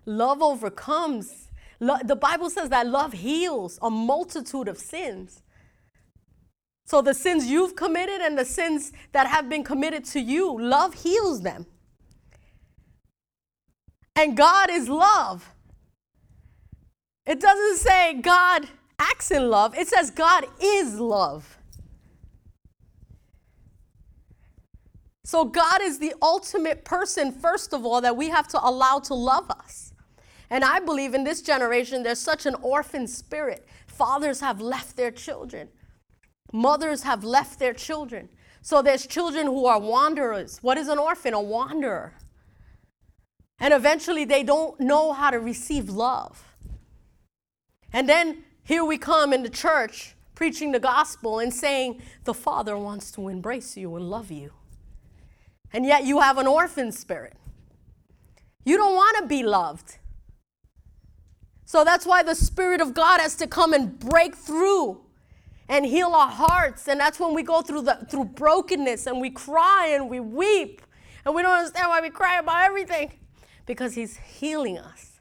Love 0.04 0.42
overcomes. 0.42 1.48
Lo- 1.80 1.96
the 2.04 2.14
Bible 2.14 2.50
says 2.50 2.68
that 2.68 2.86
love 2.86 3.14
heals 3.14 3.78
a 3.80 3.90
multitude 3.90 4.68
of 4.68 4.78
sins. 4.78 5.42
So 6.84 7.02
the 7.02 7.14
sins 7.14 7.46
you've 7.46 7.74
committed 7.74 8.20
and 8.20 8.38
the 8.38 8.44
sins 8.44 8.92
that 9.12 9.26
have 9.26 9.48
been 9.48 9.64
committed 9.64 10.04
to 10.06 10.20
you, 10.20 10.56
love 10.60 10.94
heals 10.94 11.40
them. 11.40 11.66
And 14.14 14.36
God 14.36 14.70
is 14.70 14.88
love. 14.88 15.52
It 17.26 17.40
doesn't 17.40 17.78
say 17.78 18.14
God 18.14 18.68
acts 18.98 19.30
in 19.30 19.50
love, 19.50 19.76
it 19.76 19.88
says 19.88 20.10
God 20.10 20.46
is 20.60 20.98
love. 20.98 21.58
So, 25.24 25.44
God 25.44 25.82
is 25.82 25.98
the 25.98 26.14
ultimate 26.22 26.84
person, 26.84 27.32
first 27.32 27.74
of 27.74 27.84
all, 27.84 28.00
that 28.00 28.16
we 28.16 28.28
have 28.28 28.46
to 28.46 28.60
allow 28.64 29.00
to 29.00 29.14
love 29.14 29.50
us. 29.50 29.92
And 30.50 30.62
I 30.62 30.78
believe 30.78 31.14
in 31.14 31.24
this 31.24 31.42
generation, 31.42 32.04
there's 32.04 32.20
such 32.20 32.46
an 32.46 32.54
orphan 32.62 33.08
spirit. 33.08 33.66
Fathers 33.88 34.38
have 34.38 34.60
left 34.60 34.96
their 34.96 35.10
children, 35.10 35.68
mothers 36.52 37.02
have 37.02 37.24
left 37.24 37.58
their 37.58 37.72
children. 37.72 38.28
So, 38.62 38.82
there's 38.82 39.04
children 39.04 39.46
who 39.46 39.66
are 39.66 39.80
wanderers. 39.80 40.58
What 40.62 40.78
is 40.78 40.86
an 40.86 40.98
orphan? 40.98 41.34
A 41.34 41.42
wanderer. 41.42 42.14
And 43.58 43.74
eventually, 43.74 44.24
they 44.24 44.44
don't 44.44 44.78
know 44.78 45.12
how 45.12 45.30
to 45.30 45.40
receive 45.40 45.88
love. 45.88 46.45
And 47.96 48.06
then 48.06 48.44
here 48.62 48.84
we 48.84 48.98
come 48.98 49.32
in 49.32 49.42
the 49.42 49.48
church 49.48 50.14
preaching 50.34 50.72
the 50.72 50.78
gospel 50.78 51.38
and 51.38 51.52
saying, 51.52 52.02
The 52.24 52.34
Father 52.34 52.76
wants 52.76 53.10
to 53.12 53.28
embrace 53.28 53.76
you 53.76 53.96
and 53.96 54.10
love 54.10 54.30
you 54.30 54.52
and 55.72 55.84
yet 55.84 56.04
you 56.04 56.20
have 56.20 56.38
an 56.38 56.46
orphan 56.46 56.92
spirit. 56.92 57.34
You 58.64 58.76
don't 58.76 58.94
want 58.94 59.18
to 59.18 59.26
be 59.26 59.42
loved. 59.42 59.98
So 61.64 61.84
that's 61.84 62.06
why 62.06 62.22
the 62.22 62.34
Spirit 62.34 62.80
of 62.80 62.94
God 62.94 63.20
has 63.20 63.36
to 63.36 63.46
come 63.46 63.74
and 63.74 63.98
break 63.98 64.34
through 64.34 65.02
and 65.68 65.84
heal 65.84 66.08
our 66.14 66.30
hearts. 66.30 66.88
And 66.88 66.98
that's 66.98 67.20
when 67.20 67.34
we 67.34 67.42
go 67.42 67.60
through 67.60 67.82
the 67.82 68.06
through 68.08 68.24
brokenness 68.24 69.06
and 69.06 69.20
we 69.20 69.30
cry 69.30 69.88
and 69.92 70.08
we 70.08 70.20
weep. 70.20 70.80
And 71.24 71.34
we 71.34 71.42
don't 71.42 71.58
understand 71.58 71.88
why 71.88 72.00
we 72.00 72.08
cry 72.08 72.38
about 72.38 72.64
everything. 72.64 73.12
Because 73.66 73.94
He's 73.94 74.16
healing 74.16 74.78
us. 74.78 75.20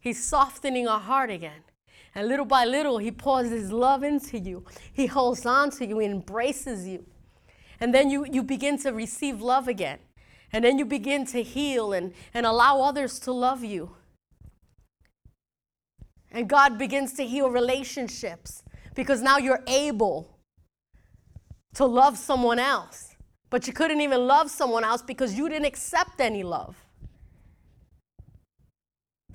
He's 0.00 0.20
softening 0.20 0.88
our 0.88 1.00
heart 1.00 1.30
again. 1.30 1.62
And 2.14 2.28
little 2.28 2.44
by 2.44 2.64
little, 2.64 2.98
He 2.98 3.10
pours 3.10 3.50
His 3.50 3.70
love 3.70 4.02
into 4.02 4.38
you. 4.38 4.64
He 4.92 5.06
holds 5.06 5.46
on 5.46 5.70
to 5.72 5.86
you, 5.86 5.98
He 5.98 6.06
embraces 6.06 6.86
you. 6.86 7.06
And 7.80 7.94
then 7.94 8.10
you, 8.10 8.26
you 8.30 8.42
begin 8.42 8.78
to 8.78 8.90
receive 8.90 9.40
love 9.40 9.68
again. 9.68 9.98
And 10.52 10.64
then 10.64 10.78
you 10.78 10.84
begin 10.84 11.24
to 11.26 11.42
heal 11.42 11.92
and, 11.92 12.12
and 12.34 12.44
allow 12.44 12.82
others 12.82 13.18
to 13.20 13.32
love 13.32 13.64
you. 13.64 13.94
And 16.32 16.48
God 16.48 16.78
begins 16.78 17.12
to 17.14 17.26
heal 17.26 17.50
relationships 17.50 18.62
because 18.94 19.22
now 19.22 19.38
you're 19.38 19.62
able 19.66 20.38
to 21.74 21.86
love 21.86 22.18
someone 22.18 22.58
else. 22.58 23.16
But 23.48 23.66
you 23.66 23.72
couldn't 23.72 24.00
even 24.00 24.26
love 24.26 24.50
someone 24.50 24.84
else 24.84 25.02
because 25.02 25.34
you 25.34 25.48
didn't 25.48 25.66
accept 25.66 26.20
any 26.20 26.42
love. 26.42 26.76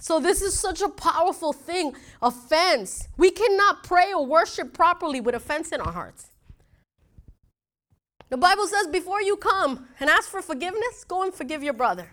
So, 0.06 0.20
this 0.20 0.44
is 0.44 0.54
such 0.54 0.84
a 0.84 0.88
powerful 0.88 1.52
thing 1.52 1.96
offense. 2.22 3.08
We 3.18 3.32
cannot 3.32 3.84
pray 3.84 4.14
or 4.14 4.24
worship 4.24 4.72
properly 4.72 5.20
with 5.20 5.34
offense 5.34 5.72
in 5.72 5.82
our 5.82 5.92
hearts. 5.92 6.30
The 8.30 8.38
Bible 8.38 8.68
says 8.68 8.86
before 8.86 9.24
you 9.24 9.36
come 9.36 9.88
and 10.00 10.08
ask 10.08 10.30
for 10.30 10.44
forgiveness, 10.44 11.04
go 11.08 11.24
and 11.24 11.34
forgive 11.34 11.64
your 11.64 11.74
brother. 11.74 12.12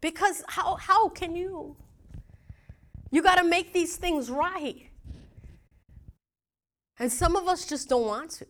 Because 0.00 0.44
how, 0.46 0.76
how 0.76 1.08
can 1.08 1.34
you? 1.34 1.74
You 3.10 3.22
got 3.22 3.38
to 3.38 3.44
make 3.44 3.72
these 3.72 3.96
things 3.96 4.30
right. 4.30 4.86
And 6.96 7.12
some 7.12 7.34
of 7.34 7.48
us 7.48 7.66
just 7.66 7.88
don't 7.88 8.06
want 8.06 8.30
to. 8.30 8.46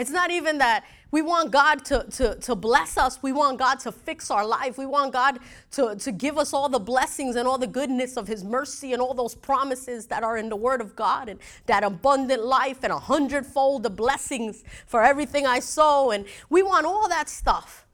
It's 0.00 0.10
not 0.10 0.30
even 0.30 0.56
that 0.58 0.86
we 1.10 1.20
want 1.20 1.50
God 1.50 1.84
to, 1.86 2.06
to, 2.12 2.36
to 2.36 2.54
bless 2.54 2.96
us. 2.96 3.22
We 3.22 3.32
want 3.32 3.58
God 3.58 3.80
to 3.80 3.92
fix 3.92 4.30
our 4.30 4.46
life. 4.46 4.78
We 4.78 4.86
want 4.86 5.12
God 5.12 5.40
to, 5.72 5.94
to 5.94 6.12
give 6.12 6.38
us 6.38 6.54
all 6.54 6.70
the 6.70 6.78
blessings 6.78 7.36
and 7.36 7.46
all 7.46 7.58
the 7.58 7.66
goodness 7.66 8.16
of 8.16 8.26
His 8.26 8.42
mercy 8.42 8.94
and 8.94 9.02
all 9.02 9.12
those 9.12 9.34
promises 9.34 10.06
that 10.06 10.22
are 10.22 10.38
in 10.38 10.48
the 10.48 10.56
Word 10.56 10.80
of 10.80 10.96
God 10.96 11.28
and 11.28 11.38
that 11.66 11.84
abundant 11.84 12.42
life 12.42 12.78
and 12.82 12.94
a 12.94 12.98
hundredfold 12.98 13.82
the 13.82 13.90
blessings 13.90 14.64
for 14.86 15.02
everything 15.04 15.46
I 15.46 15.58
sow. 15.58 16.12
And 16.12 16.24
we 16.48 16.62
want 16.62 16.86
all 16.86 17.06
that 17.10 17.28
stuff. 17.28 17.86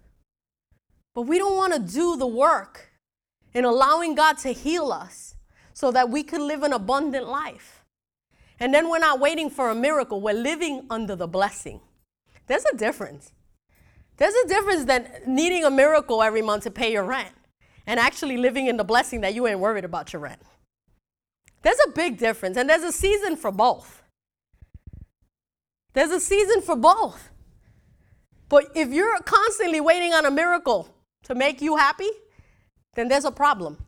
But 1.12 1.22
we 1.22 1.38
don't 1.38 1.56
want 1.56 1.72
to 1.72 1.80
do 1.80 2.16
the 2.16 2.26
work 2.26 2.90
in 3.52 3.64
allowing 3.64 4.14
God 4.14 4.38
to 4.38 4.52
heal 4.52 4.92
us 4.92 5.34
so 5.72 5.90
that 5.90 6.08
we 6.08 6.22
could 6.22 6.40
live 6.40 6.62
an 6.62 6.72
abundant 6.72 7.26
life. 7.26 7.84
And 8.60 8.72
then 8.72 8.88
we're 8.88 8.98
not 8.98 9.18
waiting 9.18 9.50
for 9.50 9.70
a 9.70 9.74
miracle, 9.74 10.20
we're 10.20 10.34
living 10.34 10.86
under 10.88 11.16
the 11.16 11.26
blessing. 11.26 11.80
There's 12.46 12.64
a 12.72 12.76
difference. 12.76 13.32
There's 14.16 14.34
a 14.34 14.48
difference 14.48 14.84
than 14.84 15.08
needing 15.26 15.64
a 15.64 15.70
miracle 15.70 16.22
every 16.22 16.42
month 16.42 16.64
to 16.64 16.70
pay 16.70 16.92
your 16.92 17.04
rent 17.04 17.34
and 17.86 18.00
actually 18.00 18.36
living 18.36 18.66
in 18.66 18.76
the 18.76 18.84
blessing 18.84 19.20
that 19.20 19.34
you 19.34 19.46
ain't 19.46 19.60
worried 19.60 19.84
about 19.84 20.12
your 20.12 20.20
rent. 20.20 20.40
There's 21.62 21.78
a 21.86 21.90
big 21.90 22.18
difference, 22.18 22.56
and 22.56 22.68
there's 22.68 22.82
a 22.82 22.92
season 22.92 23.36
for 23.36 23.50
both. 23.50 24.02
There's 25.92 26.10
a 26.10 26.20
season 26.20 26.62
for 26.62 26.76
both. 26.76 27.30
But 28.48 28.66
if 28.74 28.90
you're 28.90 29.18
constantly 29.20 29.80
waiting 29.80 30.12
on 30.12 30.24
a 30.24 30.30
miracle 30.30 30.88
to 31.24 31.34
make 31.34 31.60
you 31.60 31.76
happy, 31.76 32.10
then 32.94 33.08
there's 33.08 33.24
a 33.24 33.30
problem. 33.30 33.78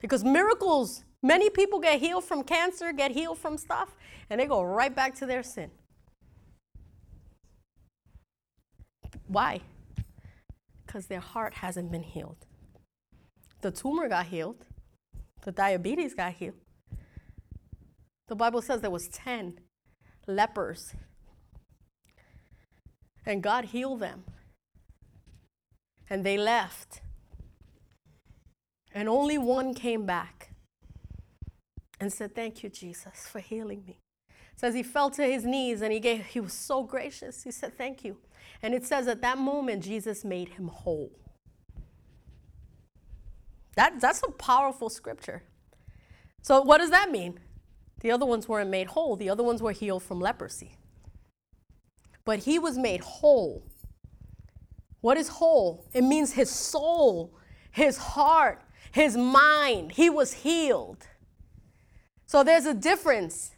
Because 0.00 0.22
miracles, 0.22 1.04
many 1.22 1.50
people 1.50 1.80
get 1.80 2.00
healed 2.00 2.24
from 2.24 2.44
cancer, 2.44 2.92
get 2.92 3.10
healed 3.10 3.38
from 3.38 3.56
stuff, 3.56 3.96
and 4.30 4.40
they 4.40 4.46
go 4.46 4.62
right 4.62 4.94
back 4.94 5.14
to 5.16 5.26
their 5.26 5.42
sin. 5.42 5.70
Why? 9.26 9.60
Because 10.86 11.06
their 11.06 11.20
heart 11.20 11.54
hasn't 11.54 11.90
been 11.90 12.02
healed. 12.02 12.46
The 13.60 13.70
tumor 13.70 14.08
got 14.08 14.26
healed, 14.26 14.66
the 15.42 15.52
diabetes 15.52 16.14
got 16.14 16.32
healed. 16.32 16.56
The 18.28 18.36
Bible 18.36 18.62
says 18.62 18.80
there 18.80 18.90
was 18.90 19.08
10 19.08 19.58
lepers 20.26 20.94
and 23.26 23.42
God 23.42 23.66
healed 23.66 24.00
them. 24.00 24.24
And 26.08 26.24
they 26.24 26.36
left. 26.36 27.00
And 28.92 29.08
only 29.08 29.38
one 29.38 29.74
came 29.74 30.06
back 30.06 30.50
and 31.98 32.12
said, 32.12 32.34
Thank 32.34 32.62
you, 32.62 32.68
Jesus, 32.68 33.26
for 33.26 33.40
healing 33.40 33.84
me. 33.86 33.98
Says 34.56 34.74
he 34.74 34.82
fell 34.82 35.10
to 35.10 35.24
his 35.24 35.44
knees 35.44 35.82
and 35.82 35.92
he 35.92 35.98
gave 35.98 36.26
he 36.26 36.40
was 36.40 36.52
so 36.52 36.82
gracious. 36.82 37.42
He 37.42 37.50
said, 37.50 37.76
Thank 37.76 38.04
you. 38.04 38.18
And 38.64 38.72
it 38.72 38.86
says 38.86 39.08
at 39.08 39.20
that 39.20 39.36
moment, 39.36 39.84
Jesus 39.84 40.24
made 40.24 40.48
him 40.48 40.68
whole. 40.68 41.12
That, 43.76 44.00
that's 44.00 44.22
a 44.26 44.30
powerful 44.30 44.88
scripture. 44.88 45.42
So, 46.40 46.62
what 46.62 46.78
does 46.78 46.88
that 46.88 47.10
mean? 47.10 47.38
The 48.00 48.10
other 48.10 48.24
ones 48.24 48.48
weren't 48.48 48.70
made 48.70 48.86
whole, 48.86 49.16
the 49.16 49.28
other 49.28 49.42
ones 49.42 49.60
were 49.60 49.72
healed 49.72 50.02
from 50.02 50.18
leprosy. 50.18 50.78
But 52.24 52.44
he 52.44 52.58
was 52.58 52.78
made 52.78 53.02
whole. 53.02 53.66
What 55.02 55.18
is 55.18 55.28
whole? 55.28 55.84
It 55.92 56.00
means 56.00 56.32
his 56.32 56.48
soul, 56.48 57.36
his 57.70 57.98
heart, 57.98 58.62
his 58.92 59.14
mind. 59.14 59.92
He 59.92 60.08
was 60.08 60.32
healed. 60.32 61.06
So 62.24 62.42
there's 62.42 62.64
a 62.64 62.72
difference. 62.72 63.50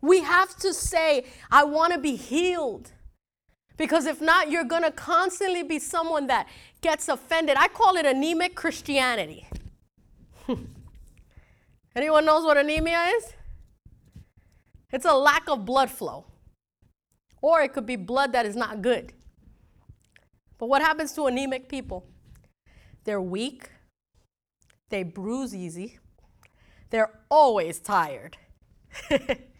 We 0.00 0.20
have 0.22 0.56
to 0.60 0.72
say, 0.72 1.26
I 1.50 1.64
want 1.64 1.92
to 1.92 1.98
be 1.98 2.16
healed. 2.16 2.92
Because 3.80 4.04
if 4.04 4.20
not, 4.20 4.50
you're 4.50 4.64
going 4.64 4.82
to 4.82 4.90
constantly 4.90 5.62
be 5.62 5.78
someone 5.78 6.26
that 6.26 6.46
gets 6.82 7.08
offended. 7.08 7.56
I 7.58 7.68
call 7.68 7.96
it 7.96 8.04
anemic 8.04 8.54
Christianity. 8.54 9.46
Anyone 11.96 12.26
knows 12.26 12.44
what 12.44 12.58
anemia 12.58 13.02
is? 13.16 13.32
It's 14.92 15.06
a 15.06 15.14
lack 15.14 15.48
of 15.48 15.64
blood 15.64 15.88
flow. 15.88 16.26
Or 17.40 17.62
it 17.62 17.72
could 17.72 17.86
be 17.86 17.96
blood 17.96 18.34
that 18.34 18.44
is 18.44 18.54
not 18.54 18.82
good. 18.82 19.14
But 20.58 20.68
what 20.68 20.82
happens 20.82 21.14
to 21.14 21.24
anemic 21.24 21.66
people? 21.66 22.04
They're 23.04 23.22
weak, 23.22 23.70
they 24.90 25.04
bruise 25.04 25.54
easy, 25.54 25.98
they're 26.90 27.18
always 27.30 27.78
tired. 27.78 28.36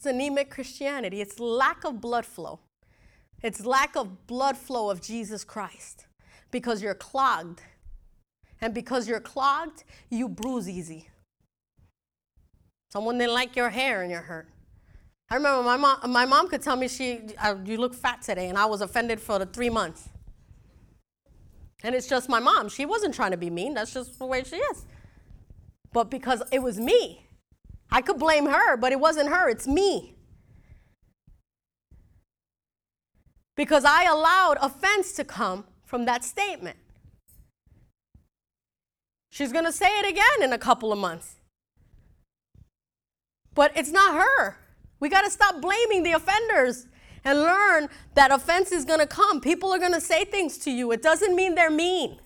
it's 0.00 0.06
anemic 0.06 0.48
Christianity, 0.48 1.20
it's 1.20 1.38
lack 1.38 1.84
of 1.84 2.00
blood 2.00 2.24
flow. 2.24 2.60
It's 3.42 3.66
lack 3.66 3.96
of 3.96 4.26
blood 4.26 4.56
flow 4.56 4.88
of 4.88 5.02
Jesus 5.02 5.44
Christ 5.44 6.06
because 6.50 6.80
you're 6.80 6.94
clogged. 6.94 7.60
And 8.62 8.72
because 8.72 9.06
you're 9.06 9.20
clogged, 9.20 9.84
you 10.08 10.26
bruise 10.26 10.70
easy. 10.70 11.10
Someone 12.90 13.18
didn't 13.18 13.34
like 13.34 13.54
your 13.56 13.68
hair 13.68 14.00
and 14.00 14.10
you're 14.10 14.22
hurt. 14.22 14.48
I 15.28 15.34
remember 15.34 15.62
my 15.64 15.76
mom, 15.76 16.10
my 16.10 16.24
mom 16.24 16.48
could 16.48 16.62
tell 16.62 16.76
me 16.76 16.88
she, 16.88 17.20
you 17.66 17.76
look 17.76 17.94
fat 17.94 18.22
today, 18.22 18.48
and 18.48 18.56
I 18.56 18.64
was 18.64 18.80
offended 18.80 19.20
for 19.20 19.38
the 19.38 19.44
three 19.44 19.68
months. 19.68 20.08
And 21.82 21.94
it's 21.94 22.08
just 22.08 22.26
my 22.30 22.40
mom. 22.40 22.70
She 22.70 22.86
wasn't 22.86 23.14
trying 23.14 23.32
to 23.32 23.36
be 23.36 23.50
mean. 23.50 23.74
That's 23.74 23.92
just 23.92 24.18
the 24.18 24.24
way 24.24 24.44
she 24.44 24.56
is. 24.56 24.86
But 25.92 26.10
because 26.10 26.42
it 26.50 26.62
was 26.62 26.80
me, 26.80 27.26
I 27.92 28.00
could 28.02 28.18
blame 28.18 28.46
her, 28.46 28.76
but 28.76 28.92
it 28.92 29.00
wasn't 29.00 29.30
her, 29.30 29.48
it's 29.48 29.66
me. 29.66 30.14
Because 33.56 33.84
I 33.84 34.04
allowed 34.04 34.58
offense 34.60 35.12
to 35.12 35.24
come 35.24 35.64
from 35.84 36.04
that 36.04 36.24
statement. 36.24 36.76
She's 39.30 39.52
going 39.52 39.64
to 39.64 39.72
say 39.72 39.88
it 39.98 40.08
again 40.08 40.42
in 40.42 40.52
a 40.52 40.58
couple 40.58 40.92
of 40.92 40.98
months. 40.98 41.36
But 43.54 43.72
it's 43.76 43.90
not 43.90 44.14
her. 44.14 44.56
We 45.00 45.08
got 45.08 45.22
to 45.22 45.30
stop 45.30 45.60
blaming 45.60 46.02
the 46.02 46.12
offenders 46.12 46.86
and 47.24 47.40
learn 47.40 47.88
that 48.14 48.30
offense 48.30 48.72
is 48.72 48.84
going 48.84 49.00
to 49.00 49.06
come. 49.06 49.40
People 49.40 49.72
are 49.72 49.78
going 49.78 49.92
to 49.92 50.00
say 50.00 50.24
things 50.24 50.58
to 50.58 50.70
you. 50.70 50.92
It 50.92 51.02
doesn't 51.02 51.34
mean 51.34 51.54
they're 51.54 51.70
mean. 51.70 52.18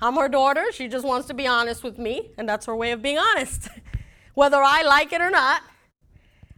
I'm 0.00 0.16
her 0.16 0.28
daughter. 0.28 0.64
She 0.72 0.88
just 0.88 1.06
wants 1.06 1.26
to 1.28 1.34
be 1.34 1.46
honest 1.46 1.82
with 1.82 1.98
me, 1.98 2.32
and 2.36 2.48
that's 2.48 2.66
her 2.66 2.76
way 2.76 2.92
of 2.92 3.00
being 3.02 3.18
honest. 3.18 3.68
Whether 4.36 4.58
I 4.62 4.82
like 4.82 5.14
it 5.14 5.22
or 5.22 5.30
not, 5.30 5.62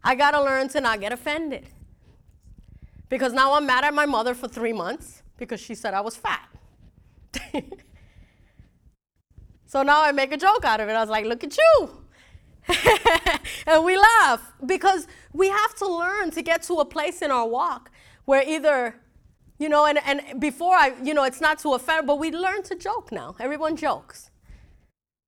I 0.02 0.16
got 0.16 0.32
to 0.32 0.42
learn 0.42 0.68
to 0.70 0.80
not 0.80 0.98
get 0.98 1.12
offended. 1.12 1.68
Because 3.08 3.32
now 3.32 3.52
I'm 3.54 3.66
mad 3.66 3.84
at 3.84 3.94
my 3.94 4.04
mother 4.04 4.34
for 4.34 4.48
three 4.48 4.72
months 4.72 5.22
because 5.36 5.60
she 5.60 5.76
said 5.76 5.94
I 5.94 6.00
was 6.00 6.16
fat. 6.16 6.48
so 9.64 9.84
now 9.84 10.02
I 10.02 10.10
make 10.10 10.32
a 10.32 10.36
joke 10.36 10.64
out 10.64 10.80
of 10.80 10.88
it. 10.88 10.92
I 10.92 11.00
was 11.00 11.08
like, 11.08 11.24
look 11.24 11.44
at 11.44 11.56
you. 11.56 12.04
and 13.68 13.84
we 13.84 13.96
laugh 13.96 14.52
because 14.66 15.06
we 15.32 15.48
have 15.48 15.76
to 15.76 15.86
learn 15.86 16.32
to 16.32 16.42
get 16.42 16.62
to 16.64 16.74
a 16.80 16.84
place 16.84 17.22
in 17.22 17.30
our 17.30 17.46
walk 17.46 17.92
where 18.24 18.42
either, 18.42 18.96
you 19.56 19.68
know, 19.68 19.86
and, 19.86 20.00
and 20.04 20.40
before 20.40 20.74
I, 20.74 20.94
you 21.04 21.14
know, 21.14 21.22
it's 21.22 21.40
not 21.40 21.60
to 21.60 21.74
offend, 21.74 22.08
but 22.08 22.18
we 22.18 22.32
learn 22.32 22.64
to 22.64 22.74
joke 22.74 23.12
now. 23.12 23.36
Everyone 23.38 23.76
jokes. 23.76 24.32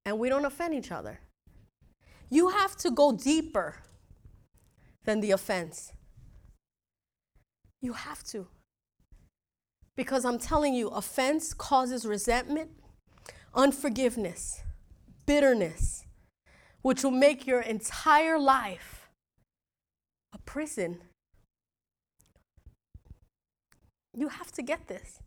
And 0.05 0.19
we 0.19 0.29
don't 0.29 0.45
offend 0.45 0.75
each 0.75 0.91
other. 0.91 1.21
You 2.31 2.49
have 2.49 2.77
to 2.79 2.91
go 2.91 3.13
deeper 3.13 3.77
than 5.05 5.21
the 5.21 5.33
offense. 5.33 5.93
You 7.83 7.95
have 7.95 8.23
to. 8.25 8.47
Because 9.97 10.25
I'm 10.25 10.39
telling 10.39 10.75
you, 10.75 10.89
offense 10.89 11.53
causes 11.53 12.07
resentment, 12.07 12.71
unforgiveness, 13.55 14.63
bitterness 15.27 16.05
which 16.83 17.05
will 17.05 17.11
make 17.11 17.47
your 17.47 17.61
entire 17.61 18.39
life 18.39 19.09
a 20.33 20.39
prison. 20.39 20.99
You 24.17 24.29
have 24.29 24.51
to 24.53 24.63
get 24.63 24.89
this. 24.89 25.21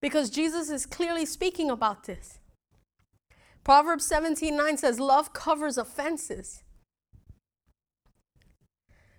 Because 0.00 0.30
Jesus 0.30 0.70
is 0.70 0.86
clearly 0.86 1.26
speaking 1.26 1.70
about 1.70 2.04
this. 2.04 2.38
Proverbs 3.66 4.06
17 4.06 4.56
9 4.56 4.76
says, 4.76 5.00
Love 5.00 5.32
covers 5.32 5.76
offenses. 5.76 6.62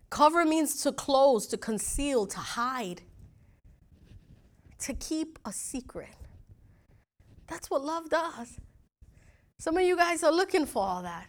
Cover 0.10 0.46
means 0.46 0.82
to 0.84 0.94
close, 0.94 1.48
to 1.48 1.58
conceal, 1.58 2.26
to 2.28 2.38
hide, 2.38 3.02
to 4.80 4.94
keep 4.94 5.38
a 5.44 5.52
secret. 5.52 6.16
That's 7.48 7.70
what 7.70 7.84
love 7.84 8.10
does. 8.10 8.58
Some 9.60 9.76
of 9.76 9.84
you 9.84 9.98
guys 9.98 10.24
are 10.24 10.32
looking 10.32 10.66
for 10.66 10.82
all 10.82 11.02
that. 11.02 11.28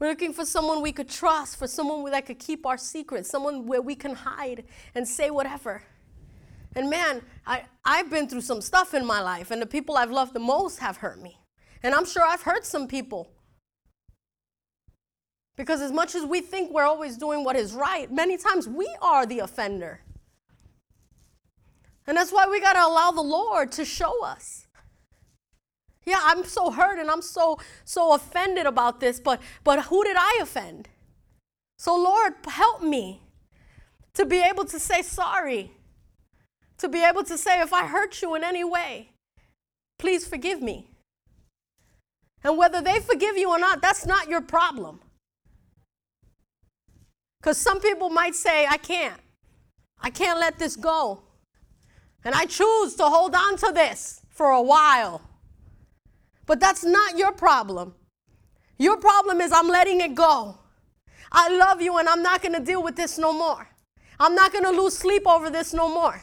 We're 0.00 0.08
looking 0.08 0.32
for 0.32 0.44
someone 0.44 0.82
we 0.82 0.90
could 0.90 1.08
trust, 1.08 1.56
for 1.56 1.68
someone 1.68 2.10
that 2.10 2.26
could 2.26 2.40
keep 2.40 2.66
our 2.66 2.78
secrets, 2.78 3.30
someone 3.30 3.64
where 3.64 3.80
we 3.80 3.94
can 3.94 4.12
hide 4.12 4.64
and 4.96 5.06
say 5.06 5.30
whatever. 5.30 5.84
And 6.74 6.90
man, 6.90 7.22
I, 7.46 7.62
I've 7.84 8.10
been 8.10 8.28
through 8.28 8.40
some 8.40 8.60
stuff 8.60 8.92
in 8.92 9.06
my 9.06 9.20
life, 9.20 9.52
and 9.52 9.62
the 9.62 9.66
people 9.66 9.96
I've 9.96 10.10
loved 10.10 10.32
the 10.32 10.40
most 10.40 10.80
have 10.80 10.96
hurt 10.96 11.22
me. 11.22 11.38
And 11.84 11.94
I'm 11.94 12.06
sure 12.06 12.24
I've 12.24 12.42
hurt 12.42 12.64
some 12.64 12.88
people. 12.88 13.28
Because 15.54 15.82
as 15.82 15.92
much 15.92 16.14
as 16.14 16.24
we 16.24 16.40
think 16.40 16.72
we're 16.72 16.84
always 16.84 17.18
doing 17.18 17.44
what 17.44 17.56
is 17.56 17.74
right, 17.74 18.10
many 18.10 18.38
times 18.38 18.66
we 18.66 18.88
are 19.02 19.26
the 19.26 19.40
offender. 19.40 20.00
And 22.06 22.16
that's 22.16 22.32
why 22.32 22.46
we 22.48 22.58
got 22.58 22.72
to 22.72 22.84
allow 22.84 23.10
the 23.10 23.22
Lord 23.22 23.70
to 23.72 23.84
show 23.84 24.24
us. 24.24 24.66
Yeah, 26.06 26.20
I'm 26.22 26.44
so 26.44 26.70
hurt 26.70 26.98
and 26.98 27.10
I'm 27.10 27.22
so 27.22 27.58
so 27.84 28.12
offended 28.12 28.66
about 28.66 29.00
this, 29.00 29.20
but 29.20 29.40
but 29.62 29.84
who 29.84 30.04
did 30.04 30.16
I 30.18 30.38
offend? 30.42 30.88
So 31.78 31.96
Lord, 31.96 32.34
help 32.46 32.82
me 32.82 33.22
to 34.14 34.26
be 34.26 34.40
able 34.40 34.64
to 34.66 34.78
say 34.78 35.02
sorry. 35.02 35.72
To 36.78 36.88
be 36.88 37.02
able 37.02 37.24
to 37.24 37.38
say 37.38 37.60
if 37.60 37.72
I 37.72 37.86
hurt 37.86 38.20
you 38.20 38.34
in 38.34 38.44
any 38.44 38.64
way, 38.64 39.10
please 39.98 40.26
forgive 40.26 40.60
me. 40.60 40.93
And 42.44 42.58
whether 42.58 42.82
they 42.82 43.00
forgive 43.00 43.36
you 43.36 43.50
or 43.50 43.58
not, 43.58 43.80
that's 43.80 44.06
not 44.06 44.28
your 44.28 44.42
problem. 44.42 45.00
Cuz 47.42 47.56
some 47.58 47.80
people 47.80 48.10
might 48.10 48.34
say 48.34 48.66
I 48.66 48.76
can't. 48.76 49.20
I 50.00 50.10
can't 50.10 50.38
let 50.38 50.58
this 50.58 50.76
go. 50.76 51.22
And 52.24 52.34
I 52.34 52.46
choose 52.46 52.94
to 52.96 53.04
hold 53.04 53.34
on 53.34 53.56
to 53.58 53.72
this 53.72 54.20
for 54.28 54.50
a 54.50 54.62
while. 54.62 55.22
But 56.46 56.60
that's 56.60 56.84
not 56.84 57.16
your 57.18 57.32
problem. 57.32 57.94
Your 58.78 58.96
problem 58.98 59.40
is 59.40 59.52
I'm 59.52 59.68
letting 59.68 60.00
it 60.00 60.14
go. 60.14 60.58
I 61.32 61.48
love 61.48 61.80
you 61.80 61.96
and 61.98 62.08
I'm 62.08 62.22
not 62.22 62.42
going 62.42 62.54
to 62.54 62.60
deal 62.60 62.82
with 62.82 62.96
this 62.96 63.18
no 63.18 63.32
more. 63.32 63.68
I'm 64.20 64.34
not 64.34 64.52
going 64.52 64.64
to 64.64 64.70
lose 64.70 64.96
sleep 64.96 65.26
over 65.26 65.50
this 65.50 65.72
no 65.72 65.88
more. 65.88 66.22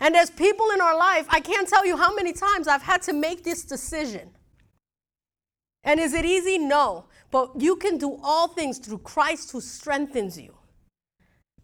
And 0.00 0.14
there's 0.14 0.30
people 0.30 0.66
in 0.74 0.80
our 0.80 0.96
life, 0.96 1.26
I 1.28 1.40
can't 1.40 1.68
tell 1.68 1.86
you 1.86 1.96
how 1.96 2.14
many 2.14 2.32
times 2.32 2.66
I've 2.66 2.82
had 2.82 3.02
to 3.02 3.12
make 3.12 3.44
this 3.44 3.64
decision. 3.64 4.30
And 5.84 5.98
is 5.98 6.14
it 6.14 6.24
easy? 6.24 6.58
No. 6.58 7.06
But 7.30 7.60
you 7.60 7.76
can 7.76 7.98
do 7.98 8.18
all 8.22 8.48
things 8.48 8.78
through 8.78 8.98
Christ 8.98 9.52
who 9.52 9.60
strengthens 9.60 10.38
you. 10.38 10.54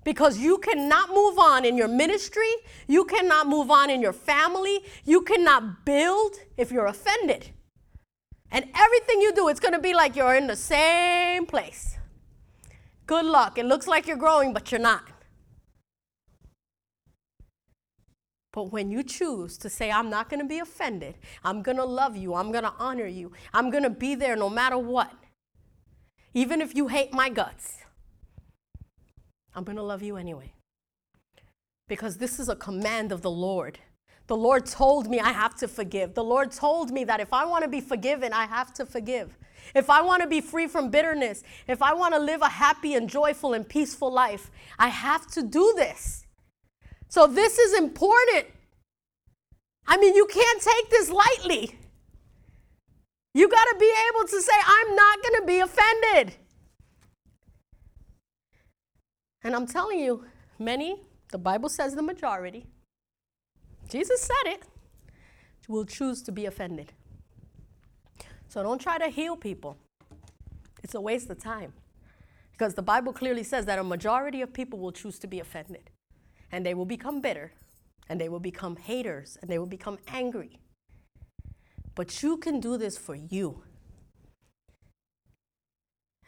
Because 0.05 0.39
you 0.39 0.59
cannot 0.59 1.11
move 1.11 1.39
on 1.39 1.65
in 1.65 1.77
your 1.77 1.89
ministry, 1.89 2.51
you 2.87 3.05
cannot 3.05 3.47
move 3.47 3.71
on 3.71 3.91
in 3.91 4.01
your 4.01 4.13
family, 4.13 4.81
you 5.05 5.21
cannot 5.23 5.85
build 5.85 6.37
if 6.57 6.73
you're 6.73 6.87
offended. 6.87 7.51
And 8.51 8.65
everything 8.75 9.21
you 9.21 9.35
do, 9.35 9.49
it's 9.49 9.61
going 9.61 9.75
to 9.75 9.81
be 9.81 9.93
like 9.93 10.17
you're 10.17 10.35
in 10.35 10.47
the 10.47 10.57
same 10.57 11.45
place. 11.45 11.99
Good 13.07 13.27
luck. 13.27 13.59
It 13.59 13.67
looks 13.67 13.87
like 13.87 14.07
you're 14.07 14.17
growing, 14.17 14.55
but 14.55 14.73
you're 14.73 14.81
not. 14.81 15.05
But 18.53 18.73
when 18.73 18.91
you 18.91 19.03
choose 19.03 19.59
to 19.59 19.69
say, 19.69 19.91
I'm 19.91 20.11
not 20.11 20.29
going 20.31 20.41
to 20.41 20.47
be 20.47 20.59
offended, 20.59 21.17
I'm 21.45 21.63
going 21.63 21.77
to 21.77 21.85
love 21.85 22.17
you, 22.17 22.35
I'm 22.35 22.51
going 22.51 22.65
to 22.65 22.73
honor 22.79 23.07
you, 23.07 23.33
I'm 23.53 23.71
going 23.71 23.85
to 23.85 23.91
be 23.91 24.15
there 24.15 24.37
no 24.37 24.49
matter 24.51 24.79
what, 24.79 25.13
even 26.35 26.61
if 26.61 26.75
you 26.75 26.89
hate 26.89 27.13
my 27.13 27.29
guts, 27.29 27.79
I'm 29.55 29.65
going 29.65 29.77
to 29.77 29.83
love 29.83 30.03
you 30.03 30.17
anyway. 30.17 30.53
Because 31.89 32.19
this 32.19 32.39
is 32.39 32.49
a 32.49 32.57
command 32.57 33.13
of 33.13 33.23
the 33.23 33.31
Lord 33.31 33.79
The 34.29 34.37
Lord 34.37 34.67
told 34.67 35.09
me 35.09 35.19
I 35.19 35.33
have 35.33 35.57
to 35.57 35.67
forgive. 35.67 36.15
The 36.15 36.23
Lord 36.23 36.53
told 36.53 36.91
me 36.91 37.03
that 37.05 37.19
if 37.19 37.33
I 37.33 37.47
want 37.47 37.65
to 37.65 37.69
be 37.69 37.81
forgiven, 37.81 38.33
I 38.33 38.45
have 38.47 38.75
to 38.75 38.85
forgive. 38.87 39.37
If 39.75 39.91
I 39.91 40.03
want 40.03 40.23
to 40.23 40.29
be 40.29 40.43
free 40.43 40.67
from 40.67 40.91
bitterness, 40.91 41.43
if 41.67 41.83
I 41.83 41.95
want 41.95 42.15
to 42.15 42.21
live 42.21 42.43
a 42.43 42.49
happy 42.49 42.95
and 42.95 43.09
joyful 43.09 43.55
and 43.55 43.67
peaceful 43.67 44.13
life, 44.13 44.51
I 44.79 44.89
have 44.89 45.27
to 45.29 45.43
do 45.43 45.73
this. 45.77 46.27
So, 47.09 47.27
this 47.27 47.59
is 47.59 47.79
important. 47.79 48.47
I 49.87 49.97
mean, 49.97 50.15
you 50.15 50.27
can't 50.27 50.61
take 50.61 50.91
this 50.91 51.11
lightly. 51.11 51.79
You 53.35 53.49
got 53.49 53.65
to 53.65 53.77
be 53.79 53.93
able 54.11 54.29
to 54.29 54.43
say, 54.43 54.53
I'm 54.67 54.97
not 54.97 55.23
going 55.23 55.41
to 55.41 55.47
be 55.47 55.61
offended. 55.61 56.35
And 59.45 59.55
I'm 59.55 59.67
telling 59.67 60.01
you, 60.01 60.25
many, 60.59 61.01
the 61.31 61.39
Bible 61.39 61.69
says 61.69 61.95
the 61.95 62.03
majority, 62.03 62.67
Jesus 63.89 64.21
said 64.21 64.53
it, 64.53 64.63
will 65.69 65.85
choose 65.85 66.23
to 66.23 66.33
be 66.33 66.47
offended. 66.47 66.93
So 68.49 68.63
don't 68.63 68.81
try 68.81 68.99
to 68.99 69.09
heal 69.09 69.37
people. 69.37 69.77
It's 70.83 70.95
a 70.95 71.01
waste 71.01 71.31
of 71.31 71.39
time. 71.39 71.73
Because 72.53 72.75
the 72.75 72.83
Bible 72.83 73.13
clearly 73.13 73.45
says 73.45 73.67
that 73.67 73.79
a 73.79 73.85
majority 73.85 74.41
of 74.41 74.53
people 74.53 74.79
will 74.79 74.91
choose 74.91 75.19
to 75.21 75.27
be 75.27 75.39
offended. 75.39 75.91
And 76.51 76.65
they 76.65 76.75
will 76.75 76.87
become 76.87 77.21
bitter. 77.21 77.53
And 78.09 78.21
they 78.21 78.29
will 78.29 78.41
become 78.41 78.77
haters. 78.77 79.39
And 79.41 79.51
they 79.51 79.59
will 79.59 79.67
become 79.67 79.99
angry. 80.09 80.61
But 81.95 82.23
you 82.23 82.37
can 82.37 82.61
do 82.61 82.77
this 82.77 82.97
for 82.97 83.15
you. 83.15 83.63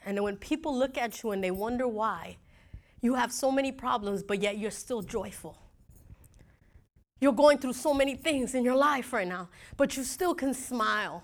And 0.05 0.23
when 0.23 0.37
people 0.37 0.77
look 0.77 0.97
at 0.99 1.23
you 1.23 1.31
and 1.31 1.45
they 1.45 1.51
wonder 1.51 1.87
why, 1.87 2.39
you 3.01 3.15
have 3.15 3.33
so 3.33 3.51
many 3.51 3.73
problems, 3.73 4.23
but 4.23 4.43
yet 4.43 4.59
you're 4.59 4.71
still 4.71 5.03
joyful. 5.03 5.59
You're 7.21 7.33
going 7.33 7.59
through 7.59 7.75
so 7.75 7.93
many 7.93 8.15
things 8.15 8.55
in 8.55 8.65
your 8.65 8.77
life 8.77 9.13
right 9.13 9.29
now, 9.29 9.49
but 9.77 9.97
you 9.97 10.05
still 10.05 10.35
can 10.35 10.55
smile. 10.55 11.23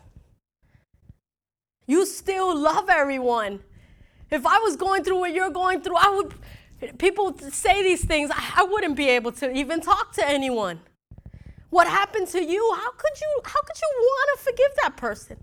You 1.86 2.04
still 2.04 2.56
love 2.56 2.88
everyone. 2.90 3.60
If 4.30 4.44
I 4.46 4.58
was 4.58 4.76
going 4.76 5.04
through 5.04 5.18
what 5.20 5.32
you're 5.32 5.50
going 5.50 5.80
through, 5.80 5.96
I 5.96 6.10
would, 6.10 6.34
people 6.98 7.36
say 7.50 7.82
these 7.82 8.04
things, 8.04 8.30
I 8.34 8.64
wouldn't 8.64 8.96
be 8.96 9.08
able 9.08 9.32
to 9.32 9.52
even 9.52 9.80
talk 9.80 10.12
to 10.14 10.28
anyone. 10.28 10.80
What 11.70 11.86
happened 11.86 12.28
to 12.28 12.42
you? 12.42 12.72
How 12.76 12.90
could 12.92 13.20
you, 13.20 13.40
how 13.44 13.60
could 13.62 13.80
you 13.80 13.88
want 13.98 14.38
to 14.38 14.44
forgive 14.44 14.70
that 14.82 14.96
person? 14.96 15.36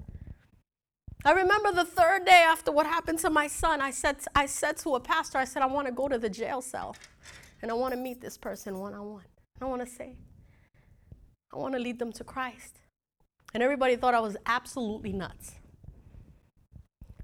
I 1.25 1.31
remember 1.31 1.71
the 1.71 1.85
third 1.85 2.25
day 2.25 2.43
after 2.45 2.71
what 2.71 2.85
happened 2.85 3.19
to 3.19 3.29
my 3.29 3.47
son, 3.47 3.79
I 3.81 3.91
said, 3.91 4.17
I 4.35 4.45
said 4.45 4.77
to 4.79 4.95
a 4.95 4.99
pastor, 4.99 5.37
I 5.37 5.45
said, 5.45 5.61
I 5.61 5.67
want 5.67 5.87
to 5.87 5.93
go 5.93 6.07
to 6.09 6.17
the 6.17 6.29
jail 6.29 6.61
cell 6.61 6.95
and 7.61 7.71
I 7.71 7.73
want 7.73 7.93
to 7.93 7.99
meet 7.99 8.19
this 8.19 8.37
person 8.37 8.77
one 8.77 8.93
on 8.93 9.13
one. 9.13 9.23
I 9.61 9.65
want 9.65 9.81
to 9.81 9.87
say, 9.87 10.17
I 11.53 11.57
want 11.57 11.73
to 11.75 11.79
lead 11.79 11.97
them 11.97 12.11
to 12.13 12.23
Christ. 12.23 12.81
And 13.53 13.63
everybody 13.63 13.95
thought 13.95 14.13
I 14.13 14.19
was 14.19 14.35
absolutely 14.45 15.13
nuts. 15.13 15.53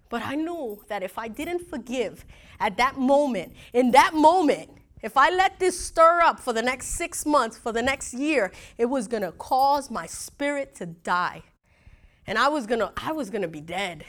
But 0.09 0.23
I 0.23 0.35
knew 0.35 0.83
that 0.87 1.03
if 1.03 1.17
I 1.17 1.27
didn't 1.27 1.69
forgive 1.69 2.25
at 2.59 2.77
that 2.77 2.97
moment, 2.97 3.53
in 3.73 3.91
that 3.91 4.13
moment, 4.13 4.71
if 5.01 5.15
I 5.15 5.29
let 5.29 5.59
this 5.59 5.79
stir 5.79 6.21
up 6.21 6.39
for 6.39 6.51
the 6.51 6.61
next 6.61 6.87
six 6.87 7.25
months, 7.25 7.57
for 7.57 7.71
the 7.71 7.81
next 7.81 8.13
year, 8.13 8.51
it 8.77 8.85
was 8.85 9.07
to 9.07 9.31
cause 9.37 9.89
my 9.89 10.05
spirit 10.07 10.75
to 10.75 10.87
die. 10.87 11.43
And 12.27 12.37
I 12.37 12.49
was 12.49 12.67
to 12.67 12.91
I 12.97 13.11
was 13.11 13.29
to 13.29 13.47
be 13.47 13.61
dead. 13.61 14.03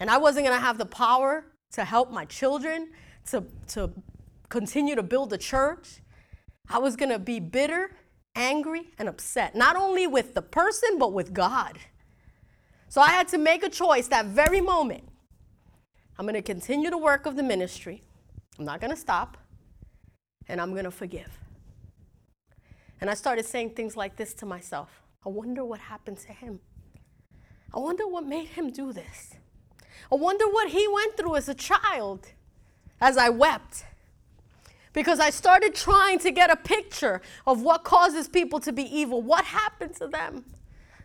And 0.00 0.10
I 0.10 0.18
wasn't 0.18 0.46
to 0.46 0.56
have 0.56 0.78
the 0.78 0.86
power 0.86 1.44
to 1.72 1.84
help 1.84 2.10
my 2.10 2.24
children, 2.24 2.90
to 3.30 3.44
to 3.68 3.92
continue 4.48 4.94
to 4.94 5.02
build 5.02 5.32
a 5.32 5.38
church. 5.38 6.00
I 6.68 6.78
was 6.78 6.96
to 6.96 7.18
be 7.18 7.38
bitter, 7.40 7.96
angry, 8.34 8.88
and 8.98 9.08
upset, 9.08 9.54
not 9.54 9.76
only 9.76 10.06
with 10.06 10.34
the 10.34 10.42
person 10.42 10.98
but 10.98 11.12
with 11.12 11.32
God. 11.32 11.78
So 12.88 13.00
I 13.00 13.10
had 13.10 13.28
to 13.28 13.38
make 13.38 13.62
a 13.62 13.68
choice 13.68 14.08
that 14.08 14.26
very 14.26 14.60
moment. 14.60 15.04
I'm 16.18 16.24
going 16.24 16.34
to 16.34 16.42
continue 16.42 16.90
the 16.90 16.98
work 16.98 17.26
of 17.26 17.36
the 17.36 17.42
ministry. 17.42 18.02
I'm 18.58 18.64
not 18.64 18.80
going 18.80 18.90
to 18.90 18.96
stop. 18.96 19.36
And 20.48 20.60
I'm 20.60 20.72
going 20.72 20.84
to 20.84 20.90
forgive. 20.90 21.38
And 23.00 23.10
I 23.10 23.14
started 23.14 23.44
saying 23.44 23.70
things 23.70 23.96
like 23.96 24.16
this 24.16 24.32
to 24.34 24.46
myself 24.46 25.02
I 25.24 25.28
wonder 25.28 25.64
what 25.64 25.80
happened 25.80 26.18
to 26.18 26.32
him. 26.32 26.60
I 27.74 27.80
wonder 27.80 28.06
what 28.06 28.24
made 28.24 28.48
him 28.48 28.70
do 28.70 28.92
this. 28.92 29.34
I 30.10 30.14
wonder 30.14 30.46
what 30.46 30.70
he 30.70 30.86
went 30.86 31.16
through 31.16 31.34
as 31.34 31.48
a 31.48 31.54
child 31.54 32.28
as 33.00 33.18
I 33.18 33.28
wept. 33.28 33.84
Because 34.92 35.18
I 35.18 35.30
started 35.30 35.74
trying 35.74 36.20
to 36.20 36.30
get 36.30 36.50
a 36.50 36.56
picture 36.56 37.20
of 37.46 37.60
what 37.60 37.84
causes 37.84 38.28
people 38.28 38.60
to 38.60 38.72
be 38.72 38.82
evil. 38.82 39.20
What 39.20 39.44
happened 39.44 39.96
to 39.96 40.06
them? 40.06 40.44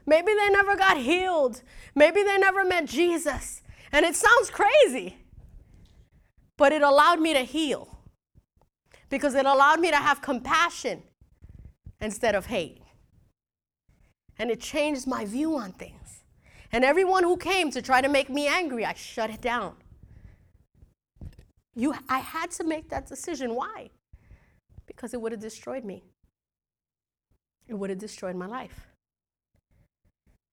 Maybe 0.05 0.33
they 0.33 0.49
never 0.49 0.75
got 0.75 0.97
healed. 0.97 1.61
Maybe 1.95 2.23
they 2.23 2.37
never 2.37 2.63
met 2.63 2.85
Jesus. 2.85 3.60
And 3.91 4.05
it 4.05 4.15
sounds 4.15 4.49
crazy, 4.49 5.17
but 6.57 6.71
it 6.71 6.81
allowed 6.81 7.19
me 7.19 7.33
to 7.33 7.41
heal 7.41 7.99
because 9.09 9.35
it 9.35 9.45
allowed 9.45 9.79
me 9.79 9.91
to 9.91 9.97
have 9.97 10.21
compassion 10.21 11.03
instead 11.99 12.33
of 12.33 12.45
hate. 12.45 12.81
And 14.39 14.49
it 14.49 14.61
changed 14.61 15.07
my 15.07 15.25
view 15.25 15.57
on 15.57 15.73
things. 15.73 16.23
And 16.71 16.85
everyone 16.85 17.23
who 17.23 17.35
came 17.35 17.69
to 17.71 17.81
try 17.81 18.01
to 18.01 18.07
make 18.07 18.29
me 18.29 18.47
angry, 18.47 18.85
I 18.85 18.93
shut 18.93 19.29
it 19.29 19.41
down. 19.41 19.75
You, 21.75 21.93
I 22.07 22.19
had 22.19 22.51
to 22.51 22.63
make 22.63 22.89
that 22.89 23.07
decision. 23.07 23.55
Why? 23.55 23.89
Because 24.87 25.13
it 25.13 25.21
would 25.21 25.33
have 25.33 25.41
destroyed 25.41 25.83
me. 25.83 26.03
It 27.67 27.73
would 27.73 27.89
have 27.89 27.99
destroyed 27.99 28.35
my 28.35 28.45
life. 28.45 28.87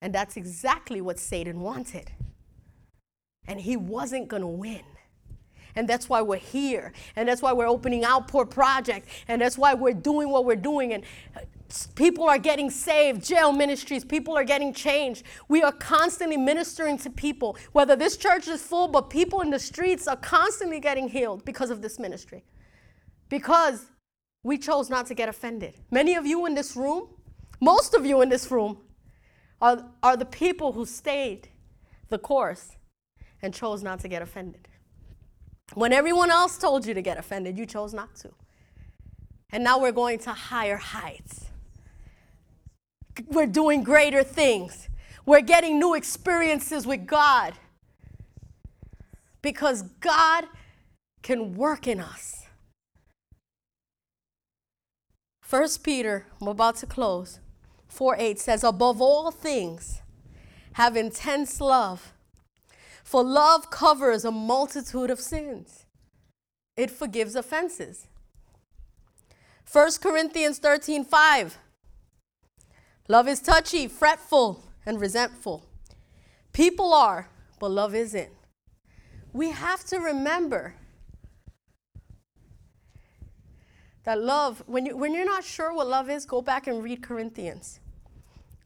And 0.01 0.13
that's 0.13 0.37
exactly 0.37 1.01
what 1.01 1.19
Satan 1.19 1.61
wanted 1.61 2.11
and 3.49 3.61
he 3.61 3.77
wasn't 3.77 4.29
going 4.29 4.43
to 4.43 4.47
win. 4.47 4.83
And 5.75 5.89
that's 5.89 6.09
why 6.09 6.23
we're 6.23 6.37
here. 6.37 6.93
And 7.17 7.29
that's 7.29 7.43
why 7.43 7.53
we're 7.53 7.69
opening 7.69 8.05
Outpour 8.05 8.47
Project. 8.47 9.09
And 9.27 9.41
that's 9.41 9.57
why 9.57 9.75
we're 9.75 9.95
doing 9.95 10.29
what 10.29 10.45
we're 10.45 10.57
doing. 10.57 10.93
And 10.93 11.05
uh, 11.37 11.41
people 11.95 12.25
are 12.29 12.39
getting 12.39 12.71
saved, 12.71 13.25
jail 13.25 13.53
ministries, 13.53 14.05
people 14.05 14.37
are 14.37 14.45
getting 14.45 14.73
changed. 14.73 15.23
We 15.49 15.63
are 15.63 15.73
constantly 15.73 16.37
ministering 16.37 16.99
to 16.99 17.11
people. 17.11 17.57
Whether 17.73 17.97
this 17.97 18.17
church 18.17 18.49
is 18.49 18.61
full, 18.61 18.89
but 18.89 19.09
people 19.09 19.41
in 19.41 19.51
the 19.51 19.59
streets 19.59 20.09
are 20.09 20.17
constantly 20.17 20.81
getting 20.81 21.09
healed 21.09 21.45
because 21.45 21.71
of 21.71 21.81
this 21.81 21.99
ministry. 21.99 22.45
Because 23.29 23.87
we 24.43 24.59
chose 24.59 24.91
not 24.91 25.07
to 25.07 25.15
get 25.15 25.29
offended. 25.29 25.75
Many 25.91 26.15
of 26.15 26.27
you 26.27 26.47
in 26.47 26.55
this 26.55 26.77
room, 26.77 27.09
most 27.61 27.95
of 27.95 28.05
you 28.05 28.21
in 28.21 28.29
this 28.29 28.51
room, 28.51 28.79
are, 29.61 29.85
are 30.03 30.17
the 30.17 30.25
people 30.25 30.73
who 30.73 30.87
stayed 30.87 31.49
the 32.09 32.19
course 32.19 32.78
and 33.43 33.55
chose 33.55 33.83
not 33.83 34.01
to 34.01 34.09
get 34.09 34.23
offended. 34.23 34.69
When 35.75 35.93
everyone 35.93 36.31
else 36.31 36.59
told 36.59 36.87
you 36.87 36.95
to 36.95 37.03
get 37.03 37.19
offended, 37.19 37.59
you 37.59 37.67
chose 37.67 37.93
not 37.93 38.15
to. 38.17 38.31
And 39.51 39.65
now 39.65 39.79
we're 39.79 39.93
going 39.93 40.19
to 40.21 40.33
higher 40.33 40.77
heights. 40.77 41.47
We're 43.27 43.47
doing 43.47 43.83
greater 43.83 44.23
things. 44.23 44.89
We're 45.27 45.41
getting 45.41 45.79
new 45.79 45.95
experiences 45.95 46.87
with 46.87 47.07
God. 47.07 47.55
Because 49.43 49.83
God 50.01 50.47
can 51.23 51.55
work 51.55 51.87
in 51.87 52.01
us. 52.01 52.47
First 55.41 55.83
Peter, 55.83 56.27
I'm 56.41 56.49
about 56.49 56.77
to 56.77 56.87
close. 56.87 57.41
4 57.89 58.17
8 58.19 58.39
says, 58.39 58.65
Above 58.65 59.01
all 59.01 59.31
things, 59.31 60.03
have 60.75 60.97
intense 60.97 61.61
love 61.61 62.13
for 63.09 63.25
love 63.25 63.71
covers 63.71 64.23
a 64.23 64.31
multitude 64.31 65.09
of 65.09 65.19
sins, 65.19 65.87
it 66.77 66.91
forgives 66.91 67.35
offenses. 67.35 68.07
1 69.73 69.93
Corinthians 70.03 70.59
13 70.59 71.07
5. 71.07 71.57
Love 73.09 73.27
is 73.27 73.41
touchy, 73.41 73.89
fretful, 73.89 74.63
and 74.85 75.01
resentful. 75.01 75.65
People 76.53 76.93
are, 76.93 77.31
but 77.59 77.71
love 77.71 77.95
isn't. 77.95 78.29
We 79.33 79.53
have 79.53 79.85
to 79.85 80.01
remember 80.01 80.75
that 84.05 84.21
love, 84.21 84.63
when, 84.67 84.85
you, 84.85 84.99
when 84.99 85.15
you're 85.15 85.25
not 85.25 85.45
sure 85.45 85.73
what 85.73 85.87
love 85.87 86.11
is, 86.11 86.27
go 86.27 86.43
back 86.43 86.67
and 86.67 86.85
read 86.85 87.03
Corinthians 87.03 87.81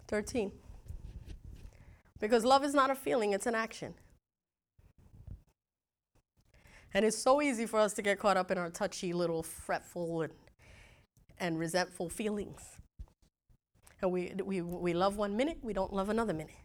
13. 0.08 0.50
Because 2.18 2.44
love 2.44 2.64
is 2.64 2.74
not 2.74 2.90
a 2.90 2.96
feeling, 2.96 3.32
it's 3.34 3.46
an 3.46 3.54
action. 3.54 3.94
And 6.94 7.04
it's 7.04 7.16
so 7.16 7.40
easy 7.40 7.66
for 7.66 7.80
us 7.80 7.94
to 7.94 8.02
get 8.02 8.18
caught 8.18 8.36
up 8.36 8.50
in 8.50 8.58
our 8.58 8.70
touchy 8.70 9.12
little 9.12 9.42
fretful 9.42 10.22
and, 10.22 10.32
and 11.38 11.58
resentful 11.58 12.08
feelings. 12.08 12.60
And 14.00 14.10
we, 14.10 14.32
we, 14.44 14.60
we 14.60 14.92
love 14.92 15.16
one 15.16 15.36
minute, 15.36 15.58
we 15.62 15.72
don't 15.72 15.92
love 15.92 16.08
another 16.08 16.34
minute. 16.34 16.56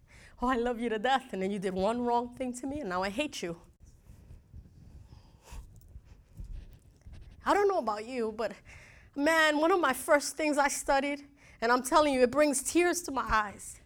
Oh, 0.41 0.47
I 0.47 0.55
love 0.55 0.79
you 0.79 0.89
to 0.89 0.99
death, 0.99 1.33
and 1.33 1.41
then 1.41 1.51
you 1.51 1.59
did 1.59 1.73
one 1.73 2.01
wrong 2.01 2.29
thing 2.35 2.53
to 2.53 2.67
me, 2.67 2.81
and 2.81 2.89
now 2.89 3.03
I 3.03 3.09
hate 3.09 3.41
you. 3.41 3.57
I 7.45 7.53
don't 7.53 7.67
know 7.67 7.77
about 7.79 8.05
you, 8.05 8.33
but 8.35 8.51
man, 9.15 9.59
one 9.59 9.71
of 9.71 9.79
my 9.79 9.93
first 9.93 10.35
things 10.35 10.57
I 10.57 10.67
studied 10.67 11.23
And 11.61 11.71
I'm 11.71 11.81
telling 11.81 12.13
you, 12.13 12.21
it 12.21 12.31
brings 12.31 12.61
tears 12.61 13.01
to 13.03 13.11
my 13.11 13.25
eyes. 13.27 13.79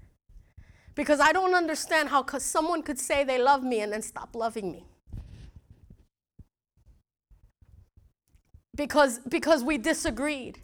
Because 0.94 1.20
I 1.20 1.32
don't 1.32 1.56
understand 1.56 2.10
how 2.10 2.26
someone 2.38 2.84
could 2.84 3.00
say 3.00 3.24
they 3.24 3.42
love 3.42 3.64
me 3.64 3.80
and 3.80 3.94
then 3.94 4.02
stop 4.02 4.36
loving 4.36 4.72
me. 4.72 4.86
Because, 8.82 9.20
because 9.30 9.64
we 9.64 9.78
disagreed 9.78 10.58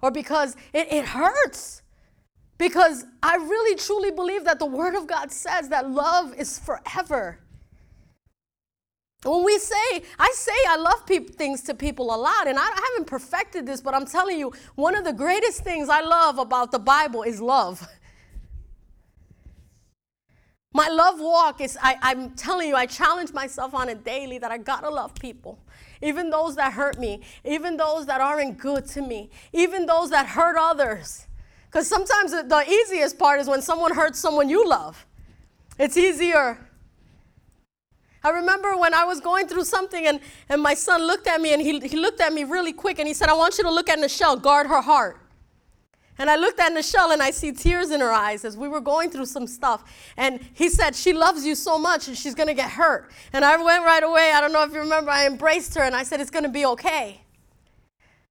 or 0.00 0.12
because 0.12 0.54
it, 0.72 0.86
it 0.92 1.04
hurts. 1.04 1.82
Because 2.58 3.04
I 3.20 3.34
really 3.34 3.74
truly 3.74 4.12
believe 4.12 4.44
that 4.44 4.60
the 4.60 4.66
Word 4.66 4.94
of 4.94 5.08
God 5.08 5.32
says 5.32 5.68
that 5.70 5.90
love 5.90 6.32
is 6.38 6.60
forever. 6.60 7.40
When 9.24 9.42
we 9.42 9.58
say, 9.58 10.04
I 10.16 10.30
say 10.32 10.52
I 10.68 10.76
love 10.76 11.06
things 11.36 11.62
to 11.62 11.74
people 11.74 12.14
a 12.14 12.16
lot, 12.16 12.46
and 12.46 12.56
I, 12.56 12.62
I 12.62 12.88
haven't 12.92 13.08
perfected 13.08 13.66
this, 13.66 13.80
but 13.80 13.94
I'm 13.94 14.06
telling 14.06 14.38
you, 14.38 14.52
one 14.76 14.94
of 14.94 15.02
the 15.02 15.12
greatest 15.12 15.64
things 15.64 15.88
I 15.88 16.02
love 16.02 16.38
about 16.38 16.70
the 16.70 16.78
Bible 16.78 17.24
is 17.24 17.40
love. 17.40 17.84
My 20.72 20.86
love 20.86 21.18
walk 21.18 21.60
is, 21.60 21.76
I, 21.82 21.96
I'm 22.00 22.30
telling 22.36 22.68
you, 22.68 22.76
I 22.76 22.86
challenge 22.86 23.32
myself 23.32 23.74
on 23.74 23.88
it 23.88 24.04
daily 24.04 24.38
that 24.38 24.52
I 24.52 24.58
gotta 24.58 24.88
love 24.88 25.16
people. 25.16 25.58
Even 26.02 26.30
those 26.30 26.56
that 26.56 26.72
hurt 26.72 26.98
me, 26.98 27.22
even 27.44 27.76
those 27.76 28.06
that 28.06 28.20
aren't 28.20 28.58
good 28.58 28.86
to 28.88 29.02
me, 29.02 29.30
even 29.52 29.86
those 29.86 30.10
that 30.10 30.26
hurt 30.26 30.56
others. 30.58 31.26
Because 31.66 31.88
sometimes 31.88 32.32
the 32.32 32.64
easiest 32.68 33.18
part 33.18 33.40
is 33.40 33.48
when 33.48 33.62
someone 33.62 33.94
hurts 33.94 34.18
someone 34.18 34.48
you 34.48 34.66
love. 34.68 35.06
It's 35.78 35.96
easier. 35.96 36.58
I 38.24 38.30
remember 38.30 38.76
when 38.76 38.92
I 38.92 39.04
was 39.04 39.20
going 39.20 39.46
through 39.46 39.64
something 39.64 40.06
and, 40.06 40.20
and 40.48 40.60
my 40.60 40.74
son 40.74 41.06
looked 41.06 41.26
at 41.26 41.40
me 41.40 41.52
and 41.52 41.62
he, 41.62 41.78
he 41.80 41.96
looked 41.96 42.20
at 42.20 42.32
me 42.32 42.44
really 42.44 42.72
quick 42.72 42.98
and 42.98 43.06
he 43.06 43.14
said, 43.14 43.28
I 43.28 43.34
want 43.34 43.56
you 43.58 43.64
to 43.64 43.70
look 43.70 43.88
at 43.88 43.98
Nichelle, 43.98 44.40
guard 44.40 44.66
her 44.66 44.80
heart. 44.80 45.20
And 46.18 46.30
I 46.30 46.36
looked 46.36 46.58
at 46.58 46.72
Nichelle 46.72 47.12
and 47.12 47.22
I 47.22 47.30
see 47.30 47.52
tears 47.52 47.90
in 47.90 48.00
her 48.00 48.12
eyes 48.12 48.44
as 48.44 48.56
we 48.56 48.68
were 48.68 48.80
going 48.80 49.10
through 49.10 49.26
some 49.26 49.46
stuff. 49.46 49.84
And 50.16 50.40
he 50.54 50.70
said, 50.70 50.96
She 50.96 51.12
loves 51.12 51.44
you 51.44 51.54
so 51.54 51.78
much 51.78 52.08
and 52.08 52.16
she's 52.16 52.34
going 52.34 52.48
to 52.48 52.54
get 52.54 52.70
hurt. 52.70 53.10
And 53.32 53.44
I 53.44 53.62
went 53.62 53.84
right 53.84 54.02
away. 54.02 54.32
I 54.34 54.40
don't 54.40 54.52
know 54.52 54.62
if 54.62 54.72
you 54.72 54.80
remember, 54.80 55.10
I 55.10 55.26
embraced 55.26 55.74
her 55.74 55.82
and 55.82 55.94
I 55.94 56.04
said, 56.04 56.20
It's 56.20 56.30
going 56.30 56.44
to 56.44 56.50
be 56.50 56.64
okay. 56.66 57.20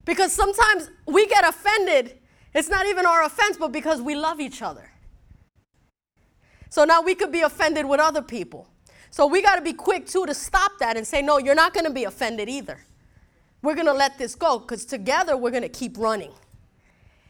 Because 0.04 0.32
sometimes 0.32 0.90
we 1.06 1.28
get 1.28 1.48
offended. 1.48 2.18
It's 2.54 2.70
not 2.70 2.88
even 2.88 3.06
our 3.06 3.24
offense, 3.24 3.58
but 3.58 3.72
because 3.72 4.02
we 4.02 4.16
love 4.16 4.40
each 4.40 4.62
other. 4.62 4.90
So 6.70 6.86
now 6.86 7.02
we 7.02 7.14
could 7.16 7.32
be 7.32 7.42
offended 7.42 7.86
with 7.86 8.00
other 8.00 8.22
people. 8.22 8.68
So 9.12 9.28
we 9.28 9.42
got 9.42 9.56
to 9.56 9.62
be 9.62 9.74
quick 9.74 10.08
too 10.08 10.26
to 10.26 10.34
stop 10.34 10.74
that 10.80 10.98
and 10.98 11.06
say, 11.06 11.22
No, 11.22 11.38
you're 11.38 11.56
not 11.56 11.76
going 11.76 11.86
to 11.86 11.94
be 11.94 12.06
offended 12.06 12.50
either. 12.50 12.80
We're 13.62 13.76
going 13.76 13.88
to 13.88 13.94
let 13.94 14.18
this 14.18 14.34
go 14.34 14.60
because 14.60 14.86
together 14.86 15.38
we're 15.38 15.52
going 15.52 15.64
to 15.64 15.70
keep 15.70 15.98
running. 15.98 16.32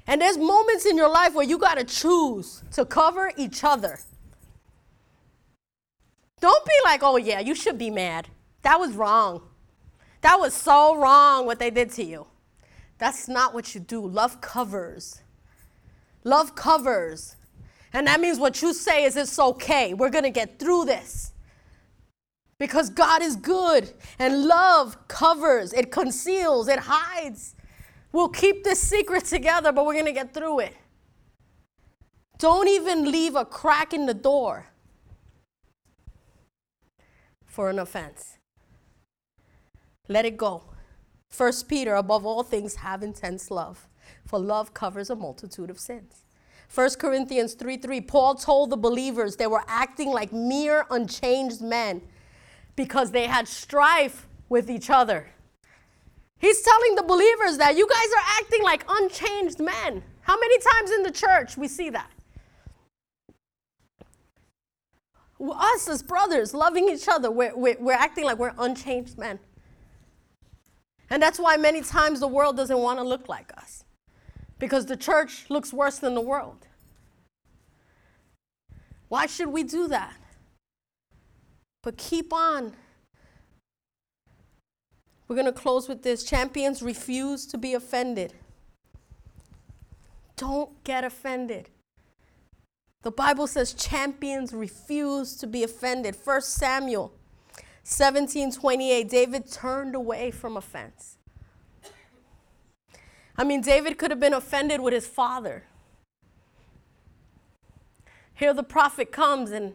And 0.08 0.22
there's 0.22 0.38
moments 0.38 0.86
in 0.86 0.98
your 0.98 1.10
life 1.10 1.34
where 1.34 1.46
you 1.46 1.58
got 1.58 1.78
to 1.78 1.84
choose 1.84 2.64
to 2.74 2.86
cover 2.86 3.32
each 3.38 3.64
other. 3.64 4.00
Don't 6.40 6.66
be 6.66 6.74
like, 6.84 7.02
oh, 7.02 7.18
yeah, 7.18 7.40
you 7.40 7.56
should 7.56 7.78
be 7.78 7.90
mad. 7.90 8.28
That 8.62 8.80
was 8.80 8.94
wrong. 8.94 9.42
That 10.22 10.40
was 10.40 10.54
so 10.54 10.96
wrong 10.96 11.46
what 11.46 11.60
they 11.60 11.70
did 11.70 11.92
to 11.92 12.04
you. 12.04 12.28
That's 12.98 13.28
not 13.28 13.54
what 13.54 13.74
you 13.74 13.82
do. 13.82 14.06
Love 14.06 14.42
covers. 14.42 15.22
Love 16.24 16.56
covers. 16.56 17.36
And 17.94 18.08
that 18.08 18.20
means 18.20 18.40
what 18.40 18.62
you 18.62 18.74
say 18.74 19.06
is 19.06 19.16
it's 19.16 19.40
okay. 19.40 19.94
We're 19.94 20.10
going 20.10 20.24
to 20.24 20.30
get 20.30 20.60
through 20.60 20.86
this. 20.86 21.32
Because 22.58 22.90
God 22.90 23.22
is 23.22 23.36
good 23.36 23.92
and 24.18 24.46
love 24.46 25.08
covers, 25.08 25.74
it 25.74 25.92
conceals, 25.92 26.68
it 26.68 26.80
hides. 26.80 27.56
We'll 28.16 28.30
keep 28.30 28.64
this 28.64 28.80
secret 28.80 29.26
together, 29.26 29.74
but 29.74 29.86
we're 29.86 29.92
going 29.92 30.06
to 30.06 30.14
get 30.14 30.34
through 30.34 30.60
it. 30.60 30.74
Don't 32.38 32.70
even 32.70 33.12
leave 33.12 33.36
a 33.36 33.44
crack 33.44 33.94
in 33.94 34.06
the 34.06 34.14
door 34.14 34.68
for 37.46 37.70
an 37.70 37.78
offense. 37.78 38.38
Let 40.08 40.24
it 40.24 40.38
go. 40.38 40.64
First 41.28 41.68
Peter, 41.68 41.96
above 41.96 42.26
all 42.26 42.42
things, 42.42 42.76
have 42.76 43.04
intense 43.04 43.52
love, 43.52 43.90
for 44.26 44.40
love 44.40 44.74
covers 44.74 45.10
a 45.10 45.16
multitude 45.18 45.70
of 45.70 45.78
sins. 45.78 46.24
1 46.74 46.92
Corinthians 46.92 47.54
3 47.54 47.76
3, 47.76 48.00
Paul 48.00 48.36
told 48.36 48.70
the 48.70 48.78
believers 48.78 49.36
they 49.36 49.48
were 49.48 49.66
acting 49.68 50.12
like 50.12 50.32
mere 50.32 50.86
unchanged 50.90 51.60
men 51.60 52.02
because 52.78 53.12
they 53.12 53.28
had 53.28 53.46
strife 53.46 54.30
with 54.48 54.70
each 54.70 54.90
other. 54.90 55.35
He's 56.40 56.62
telling 56.62 56.96
the 56.96 57.04
believers 57.04 57.58
that 57.58 57.76
you 57.78 57.88
guys 57.88 58.08
are 58.18 58.42
acting 58.42 58.64
like 58.64 58.86
unchanged 58.88 59.60
men. 59.60 60.04
How 60.22 60.40
many 60.40 60.58
times 60.60 60.92
in 60.92 61.04
the 61.04 61.12
church 61.12 61.58
we 61.58 61.68
see 61.68 61.90
that? 61.90 62.12
Us 65.40 65.88
as 65.88 66.02
brothers, 66.02 66.54
loving 66.54 66.90
each 66.90 67.08
other, 67.08 67.30
we're, 67.30 67.56
we're, 67.56 67.78
we're 67.80 67.94
acting 67.94 68.26
like 68.26 68.38
we're 68.38 68.54
unchanged 68.58 69.18
men. 69.18 69.40
And 71.10 71.22
that's 71.22 71.40
why 71.40 71.58
many 71.58 71.82
times 71.82 72.20
the 72.20 72.28
world 72.28 72.58
doesn't 72.58 72.80
want 72.80 73.00
to 73.00 73.04
look 73.04 73.30
like 73.30 73.52
us, 73.58 73.84
because 74.60 74.86
the 74.86 74.98
church 74.98 75.46
looks 75.50 75.72
worse 75.72 76.00
than 76.00 76.16
the 76.16 76.22
world. 76.22 76.68
Why 79.08 79.28
should 79.28 79.50
we 79.50 79.64
do 79.64 79.88
that? 79.90 80.16
But 81.84 81.98
keep 81.98 82.34
on 82.34 82.74
we're 85.28 85.36
going 85.36 85.46
to 85.46 85.52
close 85.52 85.88
with 85.88 86.04
this. 86.04 86.24
Champions 86.24 86.82
refuse 86.82 87.46
to 87.48 87.58
be 87.58 87.74
offended. 87.74 88.34
Don't 90.36 90.84
get 90.84 91.04
offended. 91.04 91.70
The 93.02 93.12
Bible 93.12 93.48
says 93.48 93.74
champions 93.74 94.54
refuse 94.54 95.36
to 95.38 95.48
be 95.48 95.64
offended. 95.64 96.18
1 96.24 96.42
Samuel 96.42 97.14
17 97.84 98.52
28, 98.52 99.08
David 99.08 99.52
turned 99.52 99.96
away 99.96 100.32
from 100.32 100.58
offense. 100.58 101.18
I 103.38 103.44
mean, 103.44 103.62
David 103.62 103.98
could 103.98 104.12
have 104.12 104.20
been 104.20 104.34
offended 104.34 104.82
with 104.82 104.94
his 104.94 105.06
father. 105.06 105.66
Here 108.34 108.54
the 108.54 108.64
prophet 108.64 109.12
comes 109.12 109.52
and 109.52 109.74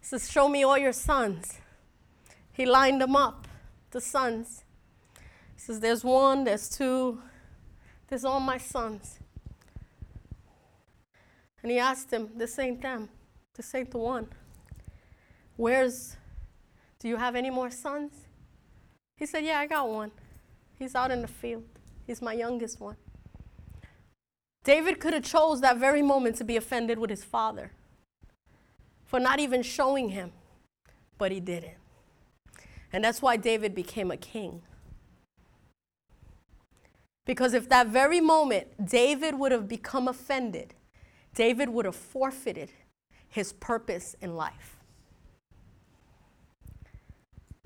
says, 0.00 0.30
Show 0.30 0.48
me 0.48 0.64
all 0.64 0.78
your 0.78 0.92
sons. 0.92 1.58
He 2.52 2.66
lined 2.66 3.00
them 3.00 3.14
up, 3.14 3.46
the 3.90 4.00
sons. 4.00 4.64
Says, 5.58 5.80
There's 5.80 6.04
one, 6.04 6.44
there's 6.44 6.70
two, 6.70 7.20
there's 8.08 8.24
all 8.24 8.40
my 8.40 8.56
sons. 8.56 9.18
And 11.62 11.70
he 11.70 11.78
asked 11.78 12.10
him, 12.12 12.30
This 12.36 12.58
ain't 12.58 12.80
them, 12.80 13.08
this 13.54 13.74
ain't 13.74 13.90
the 13.90 13.98
one. 13.98 14.28
Where's, 15.56 16.16
do 17.00 17.08
you 17.08 17.16
have 17.16 17.34
any 17.34 17.50
more 17.50 17.70
sons? 17.70 18.12
He 19.16 19.26
said, 19.26 19.44
Yeah, 19.44 19.58
I 19.58 19.66
got 19.66 19.90
one. 19.90 20.12
He's 20.78 20.94
out 20.94 21.10
in 21.10 21.22
the 21.22 21.28
field. 21.28 21.64
He's 22.06 22.22
my 22.22 22.32
youngest 22.32 22.80
one. 22.80 22.96
David 24.62 25.00
could 25.00 25.12
have 25.12 25.24
chose 25.24 25.60
that 25.60 25.78
very 25.78 26.02
moment 26.02 26.36
to 26.36 26.44
be 26.44 26.56
offended 26.56 26.98
with 26.98 27.10
his 27.10 27.24
father 27.24 27.72
for 29.04 29.18
not 29.18 29.40
even 29.40 29.62
showing 29.62 30.10
him, 30.10 30.32
but 31.18 31.32
he 31.32 31.40
didn't. 31.40 31.74
And 32.92 33.02
that's 33.02 33.20
why 33.20 33.36
David 33.36 33.74
became 33.74 34.10
a 34.12 34.16
king. 34.16 34.62
Because 37.28 37.52
if 37.52 37.68
that 37.68 37.88
very 37.88 38.22
moment 38.22 38.86
David 38.86 39.38
would 39.38 39.52
have 39.52 39.68
become 39.68 40.08
offended, 40.08 40.72
David 41.34 41.68
would 41.68 41.84
have 41.84 41.94
forfeited 41.94 42.70
his 43.28 43.52
purpose 43.52 44.16
in 44.22 44.34
life. 44.34 44.78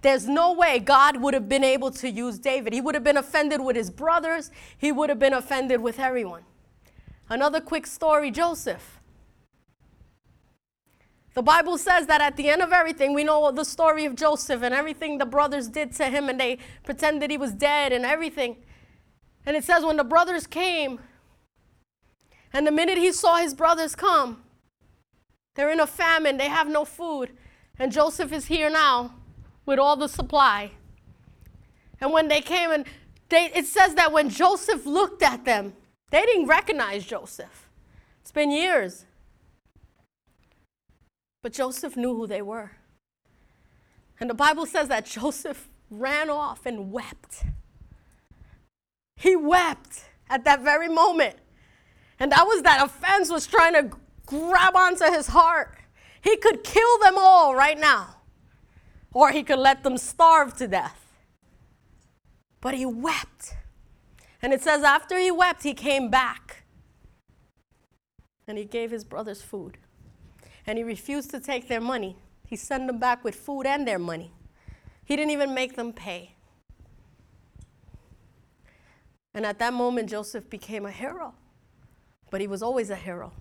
There's 0.01 0.27
no 0.27 0.53
way 0.53 0.81
God 0.81 1.19
would 1.19 1.33
have 1.33 1.49
been 1.49 1.63
able 1.63 1.93
to 1.93 2.11
use 2.11 2.41
David. 2.41 2.73
He 2.73 2.81
would 2.81 2.97
have 2.97 3.05
been 3.05 3.17
offended 3.17 3.61
with 3.61 3.77
his 3.77 3.89
brothers, 3.89 4.51
he 4.77 4.91
would 4.91 5.09
have 5.09 5.21
been 5.21 5.33
offended 5.33 5.81
with 5.81 6.01
everyone. 6.01 6.43
Another 7.29 7.61
quick 7.61 7.87
story 7.87 8.33
Joseph. 8.33 8.99
The 11.35 11.43
Bible 11.43 11.79
says 11.79 12.09
that 12.09 12.21
at 12.21 12.37
the 12.37 12.49
end 12.49 12.63
of 12.63 12.73
everything, 12.73 13.15
we 13.15 13.23
know 13.23 13.53
the 13.53 13.65
story 13.65 14.07
of 14.07 14.17
Joseph 14.17 14.61
and 14.65 14.75
everything 14.75 15.19
the 15.19 15.25
brothers 15.25 15.69
did 15.69 15.93
to 15.93 16.07
him, 16.07 16.29
and 16.29 16.41
they 16.41 16.59
pretended 16.83 17.31
he 17.31 17.39
was 17.39 17.53
dead 17.53 17.93
and 17.93 18.05
everything. 18.05 18.57
And 19.45 19.57
it 19.57 19.65
says, 19.65 19.85
when 19.85 19.97
the 19.97 20.05
brothers 20.05 20.47
came, 20.47 21.01
and 22.53 22.67
the 22.67 22.71
minute 22.71 22.99
he 22.99 23.13
saw 23.13 23.37
his 23.37 23.55
brothers 23.55 23.95
come, 23.95 24.43
they're 25.55 25.71
in 25.71 25.81
a 25.81 25.87
famine, 25.87 26.37
they 26.37 26.49
have 26.49 26.69
no 26.69 26.85
food, 26.85 27.31
and 27.79 27.93
Joseph 27.93 28.33
is 28.33 28.47
here 28.47 28.71
now 28.71 29.15
with 29.67 29.79
all 29.79 29.97
the 29.97 30.09
supply. 30.09 30.73
And 32.01 32.13
when 32.13 32.29
they 32.29 32.41
came, 32.41 32.71
and 32.71 32.85
they, 33.29 33.51
it 33.55 33.67
says 33.67 33.95
that 33.95 34.13
when 34.13 34.29
Joseph 34.29 34.87
looked 34.87 35.23
at 35.23 35.45
them, 35.45 35.75
they 36.11 36.23
didn't 36.23 36.47
recognize 36.47 37.05
Joseph. 37.05 37.69
It's 38.21 38.33
been 38.33 38.51
years. 38.51 39.07
But 41.43 41.53
Joseph 41.53 41.97
knew 41.97 42.15
who 42.15 42.27
they 42.27 42.43
were. 42.43 42.73
And 44.21 44.31
the 44.31 44.35
Bible 44.35 44.67
says 44.67 44.89
that 44.89 45.07
Joseph 45.07 45.69
ran 45.91 46.31
off 46.31 46.67
and 46.67 46.93
wept. 46.93 47.45
He 49.23 49.37
wept 49.37 50.03
at 50.29 50.45
that 50.47 50.63
very 50.63 50.89
moment. 50.89 51.37
And 52.19 52.33
that 52.33 52.45
was 52.45 52.63
that 52.63 52.85
offense 52.85 53.31
was 53.31 53.47
trying 53.47 53.75
to 53.75 53.97
grab 54.27 54.75
onto 54.75 55.05
his 55.05 55.29
heart. 55.29 55.79
He 56.21 56.37
could 56.37 56.65
kill 56.65 56.99
them 56.99 57.15
all 57.17 57.55
right 57.55 57.79
now, 57.79 58.17
or 59.13 59.31
he 59.31 59.45
could 59.45 59.61
let 59.61 59.85
them 59.85 59.97
starve 59.97 60.57
to 60.57 60.67
death. 60.67 61.07
But 62.61 62.75
he 62.75 62.85
wept. 62.85 63.55
And 64.43 64.53
it 64.53 64.61
says, 64.61 64.83
after 64.83 65.17
he 65.17 65.31
wept, 65.31 65.63
he 65.63 65.73
came 65.73 66.11
back 66.11 66.65
and 68.49 68.59
he 68.59 68.65
gave 68.65 68.91
his 68.91 69.05
brothers 69.05 69.41
food. 69.41 69.79
And 70.67 70.79
he 70.79 70.83
refused 70.83 71.31
to 71.31 71.39
take 71.39 71.69
their 71.69 71.81
money. 71.81 72.17
He 72.45 72.57
sent 72.57 72.89
them 72.89 72.99
back 72.99 73.23
with 73.23 73.37
food 73.37 73.67
and 73.67 73.87
their 73.87 74.01
money. 74.01 74.33
He 75.05 75.15
didn't 75.15 75.31
even 75.31 75.55
make 75.55 75.77
them 75.77 75.93
pay. 75.93 76.32
And 79.35 79.47
at 79.47 79.59
that 79.59 79.73
moment, 79.73 80.11
Joseph 80.11 80.49
became 80.51 80.87
a 80.87 80.91
hero. 80.91 81.35
But 82.31 82.41
he 82.41 82.47
was 82.47 82.63
always 82.63 82.91
a 82.91 82.97
hero. 82.97 83.33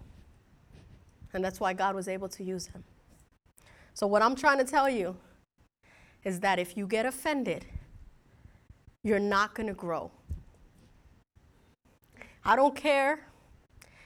And 1.33 1.43
that's 1.43 1.59
why 1.59 1.73
God 1.73 1.95
was 1.95 2.07
able 2.07 2.29
to 2.29 2.43
use 2.43 2.67
him. 2.67 2.83
So, 3.93 4.07
what 4.07 4.21
I'm 4.21 4.35
trying 4.35 4.57
to 4.57 4.63
tell 4.63 4.89
you 4.89 5.15
is 6.23 6.39
that 6.41 6.59
if 6.59 6.77
you 6.77 6.87
get 6.87 7.05
offended, 7.05 7.65
you're 9.03 9.19
not 9.19 9.55
going 9.55 9.67
to 9.67 9.73
grow. 9.73 10.11
I 12.43 12.55
don't 12.55 12.75
care 12.75 13.27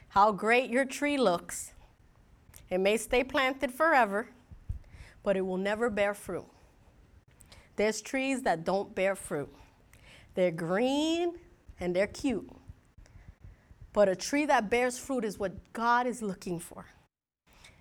how 0.09 0.31
great 0.31 0.69
your 0.69 0.85
tree 0.85 1.17
looks, 1.17 1.73
it 2.69 2.79
may 2.79 2.97
stay 2.97 3.23
planted 3.23 3.71
forever, 3.71 4.29
but 5.23 5.35
it 5.35 5.41
will 5.41 5.57
never 5.57 5.89
bear 5.89 6.13
fruit. 6.13 6.45
There's 7.75 8.01
trees 8.01 8.41
that 8.43 8.63
don't 8.63 8.95
bear 8.95 9.15
fruit, 9.15 9.53
they're 10.35 10.51
green 10.51 11.33
and 11.79 11.95
they're 11.95 12.07
cute. 12.07 12.49
But 13.93 14.09
a 14.09 14.15
tree 14.15 14.45
that 14.45 14.69
bears 14.69 14.97
fruit 14.97 15.23
is 15.23 15.39
what 15.39 15.73
God 15.73 16.07
is 16.07 16.21
looking 16.21 16.59
for. 16.59 16.87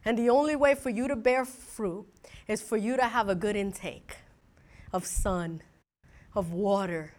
And 0.05 0.19
the 0.19 0.31
only 0.31 0.55
way 0.55 0.75
for 0.75 0.91
you 0.91 1.09
to 1.09 1.17
bear 1.17 1.45
fruit 1.45 2.07
is 2.47 2.61
for 2.63 2.77
you 2.77 2.97
to 2.97 3.05
have 3.05 3.29
a 3.29 3.35
good 3.35 3.57
intake 3.57 4.17
of 4.93 5.07
sun, 5.07 5.63
of 6.35 6.53
water. 6.53 7.15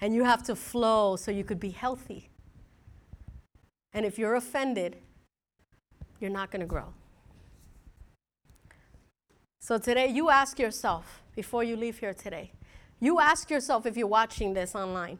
And 0.00 0.14
you 0.14 0.24
have 0.24 0.42
to 0.44 0.54
flow 0.54 1.16
so 1.16 1.30
you 1.30 1.44
could 1.44 1.60
be 1.60 1.70
healthy. 1.70 2.30
And 3.92 4.06
if 4.06 4.18
you're 4.18 4.36
offended, 4.36 4.96
you're 6.20 6.30
not 6.30 6.50
going 6.50 6.60
to 6.60 6.66
grow. 6.66 6.94
So 9.60 9.76
today, 9.76 10.08
you 10.08 10.30
ask 10.30 10.58
yourself, 10.58 11.20
before 11.34 11.62
you 11.62 11.76
leave 11.76 11.98
here 11.98 12.14
today, 12.14 12.52
you 13.00 13.20
ask 13.20 13.50
yourself 13.50 13.86
if 13.86 13.96
you're 13.96 14.06
watching 14.06 14.54
this 14.54 14.74
online, 14.74 15.18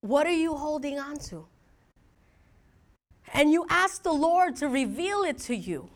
what 0.00 0.26
are 0.26 0.32
you 0.32 0.54
holding 0.54 0.98
on 0.98 1.18
to? 1.18 1.46
And 3.32 3.52
you 3.52 3.66
ask 3.68 4.02
the 4.02 4.12
Lord 4.12 4.56
to 4.56 4.68
reveal 4.68 5.22
it 5.22 5.38
to 5.40 5.54
you. 5.54 5.88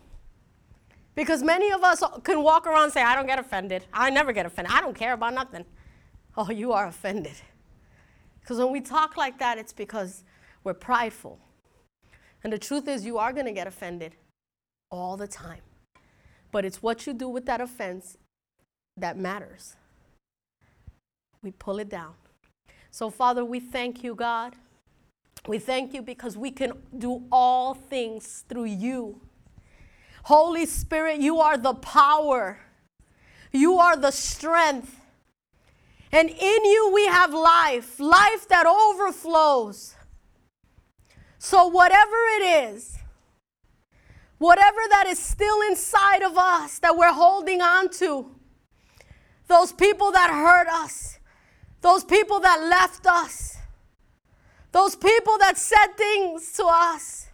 Because 1.15 1.43
many 1.43 1.71
of 1.71 1.83
us 1.83 2.03
can 2.25 2.43
walk 2.43 2.67
around 2.67 2.85
and 2.85 2.93
say, 2.93 3.03
I 3.03 3.15
don't 3.15 3.27
get 3.27 3.39
offended. 3.39 3.85
I 3.93 4.11
never 4.11 4.33
get 4.33 4.47
offended. 4.47 4.73
I 4.75 4.81
don't 4.81 4.97
care 4.97 5.13
about 5.13 5.35
nothing. 5.35 5.65
Oh, 6.37 6.51
you 6.51 6.73
are 6.73 6.87
offended. 6.87 7.35
Because 8.41 8.59
when 8.59 8.73
we 8.73 8.81
talk 8.81 9.17
like 9.17 9.39
that, 9.39 9.57
it's 9.57 9.73
because 9.73 10.25
we're 10.65 10.75
prideful. 10.75 11.39
And 12.43 12.53
the 12.53 12.59
truth 12.59 12.89
is, 12.89 13.07
you 13.07 13.17
are 13.19 13.33
going 13.33 13.47
to 13.47 13.53
get 13.53 13.67
offended 13.67 14.17
all 14.91 15.17
the 15.17 15.29
time. 15.29 15.63
But 16.53 16.65
it's 16.65 16.83
what 16.83 17.07
you 17.07 17.15
do 17.15 17.29
with 17.29 17.47
that 17.47 17.61
offense 17.61 18.19
that 18.97 19.17
matters. 19.17 19.77
We 21.43 21.53
pull 21.53 21.79
it 21.79 21.89
down. 21.89 22.15
So, 22.95 23.11
Father, 23.11 23.45
we 23.45 23.59
thank 23.59 24.05
you, 24.05 24.15
God. 24.15 24.55
We 25.49 25.59
thank 25.59 25.95
you 25.95 26.01
because 26.01 26.37
we 26.37 26.53
can 26.53 26.75
do 26.97 27.25
all 27.33 27.75
things 27.75 28.45
through 28.49 28.67
you. 28.67 29.21
Holy 30.23 30.65
Spirit, 30.65 31.19
you 31.19 31.41
are 31.41 31.59
the 31.59 31.75
power, 31.75 32.61
you 33.51 33.79
are 33.79 33.97
the 33.97 34.13
strength. 34.13 35.01
And 36.13 36.31
in 36.31 36.65
you 36.65 36.93
we 36.95 37.07
have 37.07 37.35
life, 37.35 37.99
life 37.99 38.47
that 38.47 38.65
overflows. 38.65 39.97
So, 41.41 41.67
whatever 41.67 42.17
it 42.39 42.75
is, 42.75 42.97
whatever 44.39 44.79
that 44.91 45.09
is 45.09 45.19
still 45.19 45.63
inside 45.63 46.23
of 46.23 46.39
us 46.39 46.79
that 46.79 46.97
we're 46.97 47.13
holding 47.13 47.61
on 47.61 47.89
to, 47.99 48.37
those 49.49 49.73
people 49.73 50.13
that 50.13 50.31
hurt 50.31 50.69
us, 50.69 51.19
those 51.85 52.03
people 52.03 52.41
that 52.41 52.62
left 52.62 53.07
us, 53.07 53.59
those 54.72 54.97
people 54.97 55.37
that 55.37 55.59
said 55.59 55.89
things 55.99 56.51
to 56.53 56.64
us. 56.64 57.28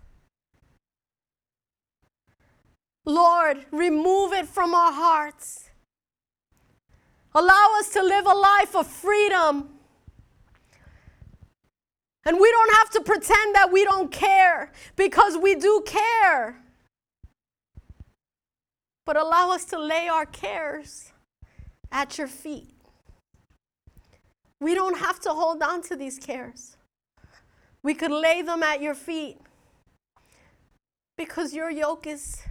Lord, 3.04 3.64
remove 3.70 4.32
it 4.32 4.46
from 4.48 4.74
our 4.74 4.92
hearts. 4.92 5.70
Allow 7.32 7.76
us 7.78 7.90
to 7.90 8.02
live 8.02 8.26
a 8.26 8.34
life 8.34 8.74
of 8.74 8.88
freedom. 8.88 9.68
And 12.26 12.40
we 12.40 12.50
don't 12.50 12.74
have 12.74 12.90
to 12.90 13.02
pretend 13.02 13.54
that 13.54 13.70
we 13.70 13.84
don't 13.84 14.10
care 14.10 14.72
because 14.96 15.38
we 15.38 15.54
do 15.54 15.84
care. 15.86 16.60
But 19.06 19.16
allow 19.16 19.52
us 19.52 19.64
to 19.66 19.78
lay 19.78 20.08
our 20.08 20.26
cares 20.26 21.12
at 21.92 22.18
your 22.18 22.26
feet. 22.26 22.69
We 24.60 24.74
don't 24.74 24.98
have 24.98 25.18
to 25.20 25.30
hold 25.30 25.62
on 25.62 25.82
to 25.82 25.96
these 25.96 26.18
cares. 26.18 26.76
We 27.82 27.94
could 27.94 28.10
lay 28.10 28.42
them 28.42 28.62
at 28.62 28.82
your 28.82 28.94
feet 28.94 29.38
because 31.16 31.54
your 31.54 31.70
yoke 31.70 32.06
is, 32.06 32.42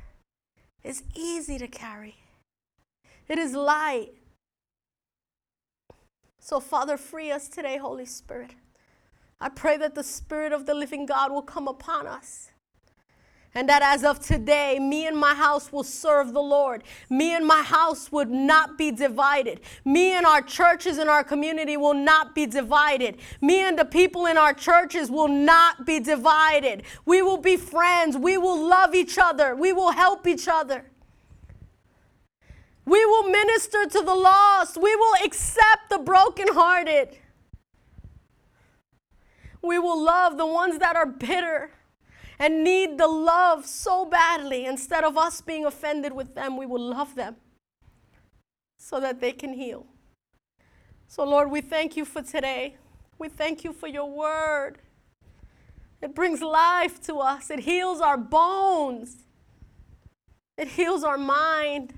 is 0.84 1.04
easy 1.16 1.58
to 1.60 1.68
carry, 1.68 2.18
it 3.28 3.38
is 3.38 3.54
light. 3.54 4.10
So, 6.42 6.60
Father, 6.60 6.98
free 6.98 7.32
us 7.32 7.48
today, 7.48 7.78
Holy 7.78 8.06
Spirit. 8.06 8.56
I 9.40 9.50
pray 9.50 9.78
that 9.78 9.94
the 9.94 10.04
Spirit 10.04 10.52
of 10.52 10.66
the 10.66 10.74
living 10.74 11.06
God 11.06 11.32
will 11.32 11.44
come 11.44 11.68
upon 11.68 12.08
us. 12.08 12.50
And 13.56 13.68
that 13.68 13.82
as 13.82 14.04
of 14.04 14.20
today, 14.20 14.78
me 14.80 15.08
and 15.08 15.18
my 15.18 15.34
house 15.34 15.72
will 15.72 15.84
serve 15.84 16.34
the 16.34 16.42
Lord. 16.42 16.84
Me 17.10 17.36
and 17.36 17.46
my 17.46 17.64
house 17.64 18.12
would 18.12 18.30
not 18.30 18.78
be 18.78 18.92
divided. 18.92 19.62
Me 19.84 20.14
and 20.14 20.26
our 20.26 20.42
churches 20.42 21.00
and 21.00 21.10
our 21.10 21.24
community 21.24 21.76
will 21.76 21.96
not 21.96 22.36
be 22.36 22.46
divided. 22.46 23.18
Me 23.42 23.62
and 23.62 23.78
the 23.78 23.86
people 23.86 24.28
in 24.28 24.38
our 24.38 24.54
churches 24.54 25.10
will 25.10 25.28
not 25.28 25.84
be 25.84 26.00
divided. 26.00 26.84
We 27.06 27.24
will 27.24 27.38
be 27.38 27.58
friends. 27.58 28.16
We 28.16 28.38
will 28.38 28.68
love 28.68 28.94
each 28.94 29.18
other. 29.18 29.56
We 29.56 29.74
will 29.74 29.92
help 29.92 30.28
each 30.28 30.48
other. 30.48 30.86
We 32.86 33.04
will 33.06 33.30
minister 33.30 33.86
to 33.86 34.02
the 34.02 34.16
lost. 34.16 34.78
We 34.78 34.96
will 34.96 35.16
accept 35.26 35.90
the 35.90 35.98
brokenhearted. 35.98 37.18
We 39.64 39.80
will 39.80 40.02
love 40.02 40.38
the 40.38 40.46
ones 40.46 40.78
that 40.80 40.96
are 40.96 41.08
bitter 41.08 41.72
and 42.40 42.64
need 42.64 42.98
the 42.98 43.08
love 43.08 43.66
so 43.66 44.06
badly, 44.06 44.66
instead 44.66 45.04
of 45.04 45.18
us 45.18 45.42
being 45.42 45.66
offended 45.66 46.14
with 46.14 46.36
them, 46.36 46.56
we 46.56 46.66
will 46.66 46.82
love 46.82 47.16
them 47.16 47.36
so 48.78 49.02
that 49.02 49.20
they 49.20 49.34
can 49.34 49.54
heal. 49.54 49.86
So, 51.08 51.26
Lord, 51.26 51.52
we 51.52 51.60
thank 51.60 51.98
you 51.98 52.06
for 52.06 52.22
today. 52.22 52.78
We 53.18 53.28
thank 53.28 53.66
you 53.66 53.74
for 53.74 53.88
your 53.88 54.10
word. 54.10 54.78
It 56.02 56.16
brings 56.16 56.42
life 56.42 57.02
to 57.08 57.18
us, 57.18 57.50
it 57.50 57.60
heals 57.60 58.00
our 58.00 58.18
bones, 58.18 59.18
it 60.58 60.70
heals 60.70 61.04
our 61.04 61.18
mind, 61.18 61.94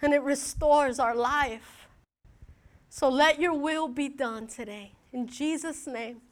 and 0.00 0.14
it 0.14 0.22
restores 0.22 0.98
our 0.98 1.14
life. 1.14 1.88
So, 2.88 3.10
let 3.10 3.38
your 3.38 3.52
will 3.52 3.86
be 3.86 4.08
done 4.08 4.46
today. 4.46 4.92
In 5.12 5.26
Jesus' 5.26 5.86
name, 5.86 6.22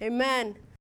amen. 0.00 0.54